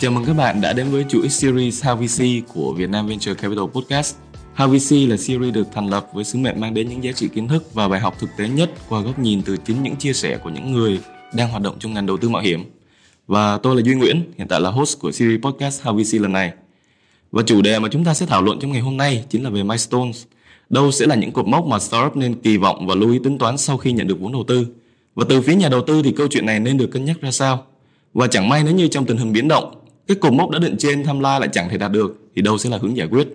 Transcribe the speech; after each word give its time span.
Chào 0.00 0.10
mừng 0.10 0.24
các 0.24 0.32
bạn 0.36 0.60
đã 0.60 0.72
đến 0.72 0.90
với 0.90 1.04
chuỗi 1.08 1.28
series 1.28 1.84
How 1.84 1.96
VC 1.96 2.48
của 2.54 2.72
Vietnam 2.72 3.06
Venture 3.06 3.34
Capital 3.34 3.64
Podcast. 3.72 4.16
How 4.56 4.68
VC 4.68 5.10
là 5.10 5.16
series 5.16 5.54
được 5.54 5.66
thành 5.72 5.90
lập 5.90 6.06
với 6.14 6.24
sứ 6.24 6.38
mệnh 6.38 6.60
mang 6.60 6.74
đến 6.74 6.88
những 6.88 7.04
giá 7.04 7.12
trị 7.12 7.28
kiến 7.28 7.48
thức 7.48 7.74
và 7.74 7.88
bài 7.88 8.00
học 8.00 8.16
thực 8.18 8.30
tế 8.36 8.48
nhất 8.48 8.70
qua 8.88 9.00
góc 9.00 9.18
nhìn 9.18 9.42
từ 9.42 9.56
chính 9.56 9.82
những 9.82 9.96
chia 9.96 10.12
sẻ 10.12 10.38
của 10.44 10.50
những 10.50 10.72
người 10.72 11.00
đang 11.34 11.50
hoạt 11.50 11.62
động 11.62 11.76
trong 11.78 11.94
ngành 11.94 12.06
đầu 12.06 12.16
tư 12.16 12.28
mạo 12.28 12.42
hiểm. 12.42 12.64
Và 13.26 13.58
tôi 13.58 13.76
là 13.76 13.82
Duy 13.82 13.94
Nguyễn, 13.94 14.32
hiện 14.38 14.48
tại 14.48 14.60
là 14.60 14.70
host 14.70 14.98
của 14.98 15.12
series 15.12 15.40
podcast 15.40 15.82
How 15.82 16.02
VC 16.02 16.20
lần 16.20 16.32
này. 16.32 16.52
Và 17.32 17.42
chủ 17.46 17.62
đề 17.62 17.78
mà 17.78 17.88
chúng 17.88 18.04
ta 18.04 18.14
sẽ 18.14 18.26
thảo 18.26 18.42
luận 18.42 18.58
trong 18.60 18.72
ngày 18.72 18.80
hôm 18.80 18.96
nay 18.96 19.24
chính 19.28 19.44
là 19.44 19.50
về 19.50 19.62
milestones. 19.62 20.24
Đâu 20.70 20.90
sẽ 20.90 21.06
là 21.06 21.14
những 21.14 21.32
cột 21.32 21.46
mốc 21.46 21.66
mà 21.66 21.78
startup 21.78 22.16
nên 22.16 22.34
kỳ 22.34 22.56
vọng 22.56 22.86
và 22.86 22.94
lưu 22.94 23.12
ý 23.12 23.18
tính 23.24 23.38
toán 23.38 23.58
sau 23.58 23.76
khi 23.76 23.92
nhận 23.92 24.08
được 24.08 24.20
vốn 24.20 24.32
đầu 24.32 24.44
tư. 24.48 24.66
Và 25.14 25.26
từ 25.28 25.40
phía 25.40 25.54
nhà 25.54 25.68
đầu 25.68 25.82
tư 25.86 26.02
thì 26.02 26.12
câu 26.12 26.26
chuyện 26.30 26.46
này 26.46 26.60
nên 26.60 26.78
được 26.78 26.90
cân 26.92 27.04
nhắc 27.04 27.20
ra 27.20 27.30
sao? 27.30 27.64
Và 28.14 28.26
chẳng 28.26 28.48
may 28.48 28.62
nếu 28.64 28.74
như 28.74 28.88
trong 28.88 29.06
tình 29.06 29.16
hình 29.16 29.32
biến 29.32 29.48
động 29.48 29.79
cái 30.10 30.16
cột 30.20 30.32
mốc 30.32 30.50
đã 30.50 30.58
định 30.58 30.76
trên 30.78 31.04
tham 31.04 31.20
lai 31.20 31.40
lại 31.40 31.48
chẳng 31.52 31.68
thể 31.68 31.78
đạt 31.78 31.92
được 31.92 32.30
thì 32.36 32.42
đâu 32.42 32.58
sẽ 32.58 32.70
là 32.70 32.78
hướng 32.78 32.96
giải 32.96 33.08
quyết. 33.10 33.28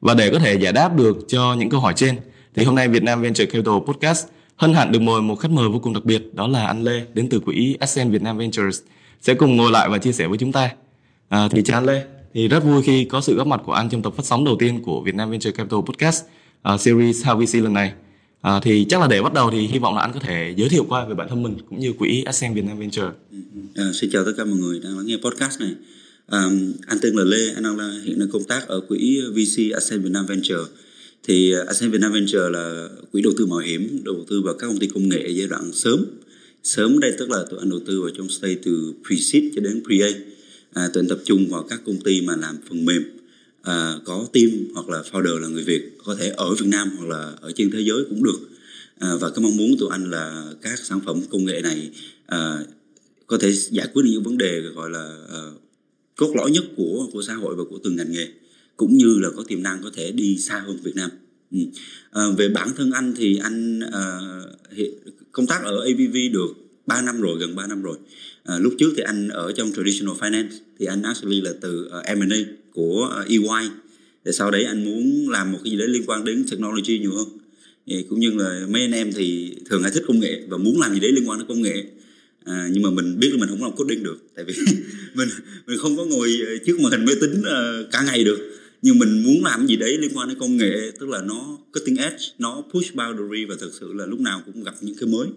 Và 0.00 0.14
để 0.14 0.30
có 0.30 0.38
thể 0.38 0.54
giải 0.54 0.72
đáp 0.72 0.96
được 0.96 1.18
cho 1.28 1.54
những 1.58 1.70
câu 1.70 1.80
hỏi 1.80 1.92
trên 1.96 2.16
thì 2.54 2.64
hôm 2.64 2.74
nay 2.74 2.88
Việt 2.88 3.02
Nam 3.02 3.22
Venture 3.22 3.46
Capital 3.46 3.74
Podcast 3.86 4.26
hân 4.56 4.74
hạnh 4.74 4.92
được 4.92 5.02
mời 5.02 5.22
một 5.22 5.34
khách 5.34 5.50
mời 5.50 5.68
vô 5.68 5.78
cùng 5.78 5.92
đặc 5.92 6.04
biệt 6.04 6.34
đó 6.34 6.46
là 6.46 6.66
anh 6.66 6.82
Lê 6.82 7.02
đến 7.14 7.28
từ 7.28 7.40
quỹ 7.40 7.76
Ascend 7.80 8.12
Việt 8.12 8.22
Nam 8.22 8.38
Ventures 8.38 8.80
sẽ 9.20 9.34
cùng 9.34 9.56
ngồi 9.56 9.70
lại 9.70 9.88
và 9.88 9.98
chia 9.98 10.12
sẻ 10.12 10.26
với 10.26 10.38
chúng 10.38 10.52
ta. 10.52 10.70
À, 11.28 11.48
thì 11.50 11.62
chào 11.62 11.78
anh 11.78 11.86
Lê. 11.86 12.04
Thì 12.34 12.48
rất 12.48 12.64
vui 12.64 12.82
khi 12.82 13.04
có 13.04 13.20
sự 13.20 13.34
góp 13.36 13.46
mặt 13.46 13.60
của 13.64 13.72
anh 13.72 13.88
trong 13.88 14.02
tập 14.02 14.12
phát 14.16 14.26
sóng 14.26 14.44
đầu 14.44 14.56
tiên 14.58 14.82
của 14.82 15.00
Việt 15.00 15.14
Nam 15.14 15.30
Venture 15.30 15.50
Capital 15.50 15.80
Podcast 15.80 16.24
uh, 16.74 16.80
series 16.80 17.26
How 17.26 17.44
VC 17.44 17.54
lần 17.54 17.72
này. 17.72 17.92
À, 18.40 18.60
thì 18.62 18.86
chắc 18.88 19.00
là 19.00 19.06
để 19.06 19.22
bắt 19.22 19.32
đầu 19.32 19.50
thì 19.50 19.66
hy 19.66 19.78
vọng 19.78 19.94
là 19.94 20.00
anh 20.00 20.12
có 20.12 20.20
thể 20.20 20.54
giới 20.56 20.68
thiệu 20.68 20.86
qua 20.88 21.04
về 21.04 21.14
bản 21.14 21.28
thân 21.28 21.42
mình 21.42 21.56
cũng 21.70 21.78
như 21.78 21.92
quỹ 21.92 22.22
Ascend 22.24 22.56
Việt 22.56 22.64
Nam 22.64 22.78
Venture. 22.78 23.08
Ừ, 23.30 23.38
ừ. 23.54 23.60
À, 23.74 23.84
xin 24.00 24.10
chào 24.12 24.24
tất 24.24 24.32
cả 24.36 24.44
mọi 24.44 24.56
người 24.56 24.80
đang 24.84 24.96
lắng 24.96 25.06
nghe 25.06 25.16
podcast 25.16 25.60
này 25.60 25.70
um, 26.26 26.72
anh 26.86 26.98
tên 27.02 27.14
là 27.14 27.24
Lê, 27.24 27.52
anh 27.54 27.62
đang 27.62 27.76
là, 27.76 28.00
hiện 28.04 28.18
đang 28.18 28.28
công 28.30 28.44
tác 28.44 28.68
ở 28.68 28.80
quỹ 28.80 29.20
VC 29.20 29.72
Ascend 29.74 30.04
Việt 30.04 30.10
Nam 30.10 30.26
Venture. 30.26 30.64
Thì 31.22 31.52
ờ, 31.52 31.64
Ascend 31.66 31.92
Việt 31.92 32.00
Nam 32.00 32.12
Venture 32.12 32.48
là 32.50 32.88
quỹ 33.12 33.22
đầu 33.22 33.32
tư 33.38 33.46
mạo 33.46 33.58
hiểm, 33.58 34.04
đầu 34.04 34.24
tư 34.28 34.42
vào 34.42 34.54
các 34.54 34.66
công 34.66 34.78
ty 34.78 34.86
công 34.86 35.08
nghệ 35.08 35.28
giai 35.28 35.46
đoạn 35.46 35.72
sớm. 35.72 36.04
Sớm 36.62 37.00
đây 37.00 37.12
tức 37.18 37.30
là 37.30 37.44
tụi 37.50 37.58
anh 37.58 37.70
đầu 37.70 37.80
tư 37.86 38.00
vào 38.00 38.10
trong 38.10 38.28
stage 38.28 38.54
từ 38.64 38.92
pre-seed 39.04 39.50
cho 39.54 39.60
đến 39.60 39.82
pre-A. 39.86 40.08
À, 40.72 40.88
tụi 40.88 41.02
anh 41.02 41.08
tập 41.08 41.18
trung 41.24 41.48
vào 41.48 41.62
các 41.62 41.80
công 41.86 42.00
ty 42.00 42.20
mà 42.20 42.36
làm 42.36 42.56
phần 42.68 42.84
mềm 42.84 43.02
à, 43.62 43.94
có 44.04 44.26
team 44.32 44.48
hoặc 44.74 44.88
là 44.88 45.02
founder 45.12 45.38
là 45.38 45.48
người 45.48 45.64
Việt 45.64 45.82
có 46.04 46.14
thể 46.14 46.28
ở 46.28 46.54
Việt 46.54 46.66
Nam 46.66 46.90
hoặc 46.98 47.08
là 47.08 47.32
ở 47.40 47.52
trên 47.54 47.70
thế 47.70 47.80
giới 47.80 48.04
cũng 48.08 48.22
được 48.22 48.38
à, 48.98 49.08
và 49.20 49.30
cái 49.30 49.42
mong 49.42 49.56
muốn 49.56 49.76
tụi 49.78 49.88
anh 49.92 50.10
là 50.10 50.44
các 50.62 50.78
sản 50.78 51.00
phẩm 51.06 51.20
công 51.30 51.44
nghệ 51.44 51.60
này 51.62 51.90
à, 52.26 52.58
có 53.26 53.38
thể 53.38 53.52
giải 53.52 53.88
quyết 53.94 54.02
những 54.06 54.22
vấn 54.22 54.38
đề 54.38 54.60
gọi 54.60 54.90
là 54.90 55.16
à, 55.32 55.40
cốt 56.16 56.32
lõi 56.36 56.50
nhất 56.50 56.64
của 56.76 57.08
của 57.12 57.22
xã 57.22 57.34
hội 57.34 57.54
và 57.56 57.64
của 57.70 57.78
từng 57.84 57.96
ngành 57.96 58.12
nghề 58.12 58.28
cũng 58.76 58.96
như 58.96 59.18
là 59.18 59.28
có 59.36 59.44
tiềm 59.48 59.62
năng 59.62 59.82
có 59.82 59.90
thể 59.94 60.12
đi 60.12 60.38
xa 60.38 60.62
hơn 60.66 60.78
Việt 60.82 60.96
Nam. 60.96 61.10
Ừ. 61.50 61.58
à, 62.10 62.22
về 62.38 62.48
bản 62.48 62.68
thân 62.76 62.90
anh 62.90 63.14
thì 63.16 63.38
anh 63.42 63.80
à, 63.80 64.20
công 65.32 65.46
tác 65.46 65.64
ở 65.64 65.84
ABV 65.84 66.16
được 66.32 66.48
3 66.86 67.02
năm 67.02 67.20
rồi 67.20 67.38
gần 67.38 67.56
3 67.56 67.66
năm 67.66 67.82
rồi. 67.82 67.96
À, 68.44 68.58
lúc 68.58 68.74
trước 68.78 68.92
thì 68.96 69.02
anh 69.02 69.28
ở 69.28 69.52
trong 69.52 69.72
traditional 69.72 70.16
finance 70.16 70.48
thì 70.78 70.86
anh 70.86 71.02
actually 71.02 71.40
là 71.40 71.50
từ 71.60 71.88
à, 71.92 72.12
uh, 72.12 72.18
M&A 72.18 72.36
của 72.72 73.10
à, 73.16 73.24
EY 73.28 73.70
để 74.24 74.32
sau 74.32 74.50
đấy 74.50 74.64
anh 74.64 74.84
muốn 74.84 75.28
làm 75.28 75.52
một 75.52 75.58
cái 75.64 75.70
gì 75.70 75.78
đấy 75.78 75.88
liên 75.88 76.02
quan 76.06 76.24
đến 76.24 76.44
technology 76.50 76.98
nhiều 76.98 77.12
hơn. 77.14 77.28
Thì 77.86 78.04
cũng 78.08 78.20
như 78.20 78.30
là 78.30 78.66
mấy 78.68 78.82
anh 78.82 78.92
em 78.92 79.12
thì 79.12 79.54
thường 79.70 79.82
hay 79.82 79.92
thích 79.92 80.04
công 80.06 80.20
nghệ 80.20 80.42
và 80.48 80.56
muốn 80.56 80.80
làm 80.80 80.94
gì 80.94 81.00
đấy 81.00 81.12
liên 81.12 81.28
quan 81.28 81.38
đến 81.38 81.48
công 81.48 81.62
nghệ 81.62 81.84
à, 82.44 82.68
nhưng 82.72 82.82
mà 82.82 82.90
mình 82.90 83.18
biết 83.18 83.28
là 83.30 83.36
mình 83.36 83.48
không 83.48 83.62
làm 83.62 83.76
coding 83.76 84.02
được 84.02 84.18
tại 84.36 84.44
vì 84.44 84.54
mình 85.14 85.28
mình 85.66 85.78
không 85.78 85.96
có 85.96 86.04
ngồi 86.04 86.36
ờ, 86.46 86.52
trước 86.66 86.80
màn 86.80 86.92
hình 86.92 87.04
máy 87.04 87.14
tính 87.20 87.40
uh, 87.40 87.90
cả 87.90 88.02
ngày 88.02 88.24
được. 88.24 88.50
Nhưng 88.82 88.98
mình 88.98 89.22
muốn 89.22 89.44
làm 89.44 89.66
gì 89.66 89.76
đấy 89.76 89.98
liên 89.98 90.10
quan 90.14 90.28
đến 90.28 90.38
công 90.38 90.56
nghệ 90.56 90.90
tức 91.00 91.08
là 91.08 91.22
nó 91.22 91.58
cutting 91.72 91.96
edge 91.96 92.24
nó 92.38 92.62
push 92.72 92.94
boundary 92.94 93.44
và 93.44 93.54
thực 93.60 93.72
sự 93.80 93.92
là 93.92 94.06
lúc 94.06 94.20
nào 94.20 94.42
cũng 94.46 94.64
gặp 94.64 94.74
những 94.80 94.96
cái 95.00 95.08
mới. 95.08 95.28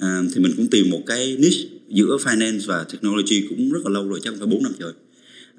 À, 0.00 0.22
thì 0.34 0.40
mình 0.40 0.52
cũng 0.56 0.66
tìm 0.66 0.90
một 0.90 1.02
cái 1.06 1.36
niche 1.38 1.68
giữa 1.88 2.16
finance 2.24 2.60
và 2.66 2.84
technology 2.84 3.46
cũng 3.48 3.70
rất 3.72 3.80
là 3.84 3.90
lâu 3.90 4.08
rồi 4.08 4.20
chắc 4.22 4.34
phải 4.38 4.46
bốn 4.46 4.62
năm 4.62 4.72
rồi 4.78 4.92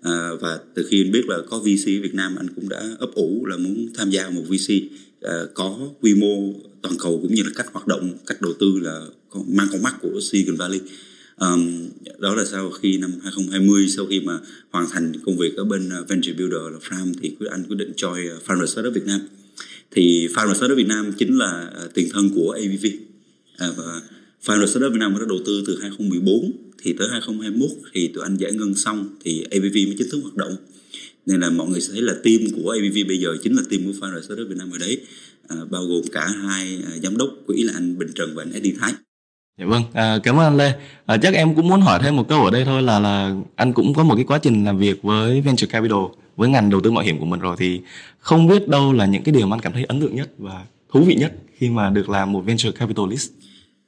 à, 0.01 0.29
và 0.41 0.59
từ 0.73 0.85
khi 0.89 1.03
anh 1.03 1.11
biết 1.11 1.25
là 1.27 1.37
có 1.49 1.59
VC 1.59 1.85
Việt 1.85 2.13
Nam 2.13 2.35
anh 2.35 2.47
cũng 2.55 2.69
đã 2.69 2.83
ấp 2.99 3.11
ủ 3.13 3.45
là 3.45 3.57
muốn 3.57 3.87
tham 3.95 4.09
gia 4.09 4.29
một 4.29 4.43
VC 4.47 4.73
Ờ, 5.21 5.49
có 5.53 5.77
quy 6.01 6.15
mô 6.15 6.53
toàn 6.81 6.95
cầu 6.99 7.19
cũng 7.21 7.33
như 7.33 7.43
là 7.43 7.49
cách 7.55 7.67
hoạt 7.73 7.87
động 7.87 8.17
cách 8.25 8.41
đầu 8.41 8.53
tư 8.59 8.79
là 8.81 9.01
mang 9.47 9.67
con 9.71 9.81
mắt 9.81 9.95
của 10.01 10.19
Silicon 10.21 10.55
Valley. 10.55 10.79
Um, 11.37 11.89
đó 12.19 12.35
là 12.35 12.45
sau 12.45 12.71
khi 12.71 12.97
năm 12.97 13.11
2020 13.23 13.89
sau 13.89 14.05
khi 14.05 14.19
mà 14.19 14.39
hoàn 14.69 14.85
thành 14.91 15.13
công 15.25 15.37
việc 15.37 15.55
ở 15.57 15.63
bên 15.63 15.89
ờ, 15.89 16.05
Venture 16.07 16.33
Builder 16.33 16.61
là 16.71 16.79
Farm 16.89 17.13
thì 17.21 17.35
anh 17.49 17.63
quyết 17.67 17.75
định 17.75 17.91
join 17.97 18.63
uh, 18.63 18.69
Startup 18.69 18.93
Việt 18.93 19.05
Nam. 19.05 19.19
Thì 19.91 20.27
Founder 20.27 20.53
Startup 20.53 20.77
Việt 20.77 20.87
Nam 20.87 21.13
chính 21.17 21.37
là 21.37 21.71
tiền 21.93 22.09
thân 22.13 22.29
của 22.35 22.51
AVV 22.51 22.85
à, 23.57 23.67
và 23.77 24.01
Founder 24.45 24.65
Startup 24.65 24.91
Việt 24.91 24.99
Nam 24.99 25.13
đã 25.19 25.25
đầu 25.29 25.39
tư 25.45 25.63
từ 25.67 25.77
2014 25.81 26.51
thì 26.77 26.93
tới 26.93 27.07
2021 27.11 27.69
thì 27.93 28.07
tụi 28.07 28.23
anh 28.23 28.37
giải 28.37 28.51
ngân 28.53 28.75
xong 28.75 29.09
thì 29.23 29.45
ABV 29.51 29.75
mới 29.75 29.95
chính 29.97 30.09
thức 30.11 30.19
hoạt 30.23 30.35
động 30.35 30.55
nên 31.27 31.39
là 31.39 31.49
mọi 31.49 31.67
người 31.67 31.81
sẽ 31.81 31.93
thấy 31.93 32.01
là 32.01 32.13
team 32.23 32.39
của 32.55 32.69
ABV 32.69 33.07
bây 33.07 33.17
giờ 33.17 33.29
chính 33.43 33.55
là 33.55 33.61
team 33.69 33.85
của 33.85 33.91
Founder 33.91 34.21
Startup 34.21 34.47
Việt 34.49 34.55
Nam 34.57 34.71
ở 34.71 34.77
đấy. 34.77 35.01
À, 35.47 35.57
bao 35.69 35.83
gồm 35.83 36.01
cả 36.11 36.27
hai 36.27 36.79
à, 36.85 36.91
giám 37.03 37.17
đốc 37.17 37.29
quỹ 37.47 37.63
là 37.63 37.73
anh 37.75 37.97
Bình 37.97 38.11
Trần 38.15 38.35
và 38.35 38.43
anh 38.43 38.51
Eddie 38.51 38.73
Thái. 38.79 38.93
Dạ 39.59 39.65
vâng, 39.65 39.83
à, 39.93 40.19
cảm 40.23 40.35
ơn 40.35 40.45
anh 40.45 40.57
Lê. 40.57 40.73
À, 41.05 41.17
chắc 41.17 41.33
em 41.33 41.55
cũng 41.55 41.67
muốn 41.67 41.81
hỏi 41.81 41.99
thêm 42.03 42.15
một 42.15 42.27
câu 42.29 42.45
ở 42.45 42.51
đây 42.51 42.65
thôi 42.65 42.81
là 42.81 42.99
là 42.99 43.35
anh 43.55 43.73
cũng 43.73 43.93
có 43.93 44.03
một 44.03 44.15
cái 44.15 44.25
quá 44.27 44.37
trình 44.37 44.65
làm 44.65 44.77
việc 44.77 45.03
với 45.03 45.41
venture 45.41 45.67
capital 45.67 45.99
với 46.35 46.49
ngành 46.49 46.69
đầu 46.69 46.81
tư 46.81 46.91
mạo 46.91 47.03
hiểm 47.03 47.19
của 47.19 47.25
mình 47.25 47.39
rồi. 47.39 47.55
Thì 47.59 47.81
không 48.19 48.47
biết 48.47 48.67
đâu 48.67 48.93
là 48.93 49.05
những 49.05 49.23
cái 49.23 49.33
điều 49.33 49.47
mà 49.47 49.55
anh 49.55 49.61
cảm 49.61 49.73
thấy 49.73 49.83
ấn 49.83 50.01
tượng 50.01 50.15
nhất 50.15 50.29
và 50.37 50.65
thú 50.93 51.03
vị 51.03 51.15
nhất 51.15 51.33
khi 51.57 51.69
mà 51.69 51.89
được 51.89 52.09
làm 52.09 52.31
một 52.31 52.41
venture 52.41 52.71
capitalist? 52.71 53.31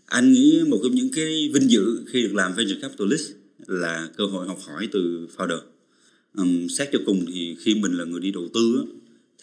Anh 0.06 0.32
nghĩ 0.34 0.62
một 0.68 0.78
trong 0.84 0.96
những 0.96 1.10
cái 1.16 1.50
vinh 1.54 1.72
dự 1.72 2.06
khi 2.14 2.24
được 2.24 2.34
làm 2.36 2.54
venture 2.54 2.82
capitalist 2.82 3.32
là 3.68 4.08
cơ 4.18 4.26
hội 4.26 4.48
học 4.48 4.58
hỏi 4.68 4.88
từ 4.92 5.28
founder 5.38 5.60
um, 6.38 6.68
xét 6.68 6.90
cho 6.92 7.00
cùng 7.06 7.26
thì 7.34 7.56
khi 7.60 7.76
mình 7.76 7.94
là 7.94 8.06
người 8.06 8.22
đi 8.22 8.32
đầu 8.32 8.50
tư 8.54 8.86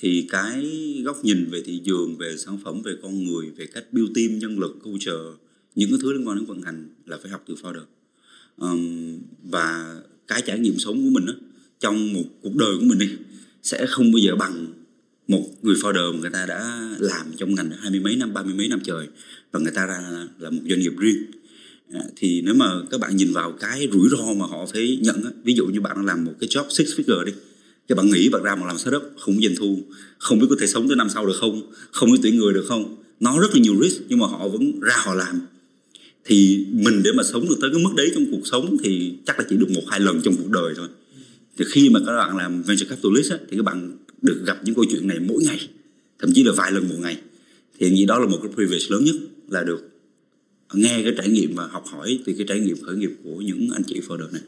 thì 0.01 0.27
cái 0.31 0.67
góc 1.05 1.25
nhìn 1.25 1.51
về 1.51 1.63
thị 1.63 1.81
trường 1.85 2.17
về 2.17 2.37
sản 2.37 2.59
phẩm 2.65 2.83
về 2.83 2.93
con 3.03 3.25
người 3.25 3.51
về 3.57 3.67
cách 3.67 3.93
build 3.93 4.11
team 4.15 4.39
nhân 4.39 4.59
lực 4.59 4.77
culture 4.83 5.47
những 5.75 5.91
cái 5.91 5.99
thứ 6.03 6.13
liên 6.13 6.29
quan 6.29 6.37
đến 6.39 6.47
vận 6.47 6.63
hành 6.63 6.89
là 7.07 7.19
phải 7.23 7.31
học 7.31 7.45
từ 7.47 7.55
founder. 7.55 7.85
Um, 8.57 9.19
và 9.51 9.97
cái 10.27 10.43
trải 10.47 10.59
nghiệm 10.59 10.79
sống 10.79 11.05
của 11.05 11.11
mình 11.11 11.27
á, 11.27 11.33
trong 11.81 12.13
một 12.13 12.25
cuộc 12.43 12.57
đời 12.57 12.77
của 12.81 12.85
mình 12.85 12.99
đi 12.99 13.09
sẽ 13.63 13.87
không 13.87 14.13
bao 14.13 14.19
giờ 14.19 14.37
bằng 14.37 14.67
một 15.29 15.49
người 15.63 15.75
founder 15.75 16.13
mà 16.13 16.19
người 16.21 16.31
ta 16.31 16.47
đã 16.47 16.91
làm 16.99 17.27
trong 17.37 17.55
ngành 17.55 17.71
hai 17.71 17.91
mươi 17.91 18.01
mấy 18.01 18.17
năm 18.17 18.35
ba 18.35 18.43
mươi 18.43 18.55
mấy 18.55 18.69
năm 18.69 18.81
trời 18.85 19.07
và 19.53 19.61
người 19.61 19.73
ta 19.73 19.87
ra 19.87 20.27
là 20.39 20.51
một 20.51 20.63
doanh 20.69 20.81
nghiệp 20.81 20.93
riêng. 20.99 21.17
À, 21.93 22.01
thì 22.17 22.41
nếu 22.41 22.55
mà 22.55 22.67
các 22.91 23.01
bạn 23.01 23.17
nhìn 23.17 23.33
vào 23.33 23.53
cái 23.53 23.89
rủi 23.93 24.09
ro 24.09 24.35
mà 24.37 24.47
họ 24.47 24.67
phải 24.73 24.99
nhận 25.03 25.23
ví 25.45 25.55
dụ 25.55 25.67
như 25.67 25.81
bạn 25.81 26.07
làm 26.07 26.25
một 26.25 26.33
cái 26.41 26.49
job 26.49 26.65
six 26.71 26.87
figure 26.87 27.25
đi 27.25 27.33
các 27.89 27.95
bạn 27.99 28.11
nghĩ 28.11 28.29
bạn 28.29 28.43
ra 28.43 28.55
mà 28.55 28.67
làm 28.67 28.79
startup 28.79 29.03
không 29.19 29.35
có 29.37 29.41
doanh 29.43 29.57
thu 29.57 29.79
không 30.19 30.39
biết 30.39 30.47
có 30.51 30.57
thể 30.61 30.67
sống 30.67 30.89
tới 30.89 30.97
năm 30.97 31.09
sau 31.09 31.27
được 31.27 31.37
không 31.37 31.73
không 31.91 32.13
biết 32.13 32.19
tuyển 32.23 32.37
người 32.37 32.55
được 32.55 32.65
không 32.69 32.97
nó 33.21 33.41
rất 33.41 33.55
là 33.55 33.61
nhiều 33.61 33.75
risk 33.83 34.03
nhưng 34.09 34.19
mà 34.19 34.27
họ 34.27 34.49
vẫn 34.49 34.81
ra 34.81 34.95
họ 34.97 35.15
làm. 35.15 35.41
Thì 36.25 36.67
mình 36.73 37.03
để 37.03 37.11
mà 37.13 37.23
sống 37.23 37.49
được 37.49 37.57
tới 37.61 37.71
cái 37.75 37.83
mức 37.83 37.91
đấy 37.97 38.11
trong 38.15 38.27
cuộc 38.31 38.47
sống 38.47 38.77
thì 38.85 39.15
chắc 39.27 39.39
là 39.39 39.45
chỉ 39.49 39.57
được 39.57 39.71
một 39.71 39.83
hai 39.89 40.01
lần 40.01 40.21
trong 40.23 40.37
cuộc 40.37 40.51
đời 40.51 40.75
thôi. 40.77 40.89
Thì 41.59 41.65
khi 41.73 41.89
mà 41.91 42.01
các 42.07 42.17
bạn 42.17 42.37
làm 42.37 42.63
venture 42.63 42.87
capitalist 42.87 43.31
á, 43.31 43.39
thì 43.51 43.57
các 43.57 43.63
bạn 43.63 43.97
được 44.23 44.43
gặp 44.47 44.59
những 44.65 44.75
câu 44.75 44.85
chuyện 44.91 45.09
này 45.09 45.19
mỗi 45.21 45.43
ngày 45.45 45.69
thậm 46.19 46.31
chí 46.35 46.43
là 46.43 46.53
vài 46.57 46.73
lần 46.73 46.89
một 46.89 46.97
ngày. 46.99 47.21
Thì 47.79 47.91
nghĩ 47.91 48.07
đó 48.07 48.19
là 48.19 48.27
một 48.27 48.39
cái 48.43 48.53
privilege 48.55 48.87
lớn 48.89 49.05
nhất 49.05 49.17
là 49.49 49.63
được 49.63 49.91
nghe 50.75 51.03
cái 51.03 51.13
trải 51.19 51.29
nghiệm 51.29 51.55
và 51.55 51.67
học 51.67 51.85
hỏi 51.93 52.19
từ 52.27 52.35
cái 52.39 52.47
trải 52.49 52.59
nghiệm 52.59 52.77
khởi 52.87 52.97
nghiệp 52.97 53.11
của 53.25 53.37
những 53.41 53.69
anh 53.75 53.83
chị 53.87 54.01
founder 54.09 54.33
này. 54.33 54.43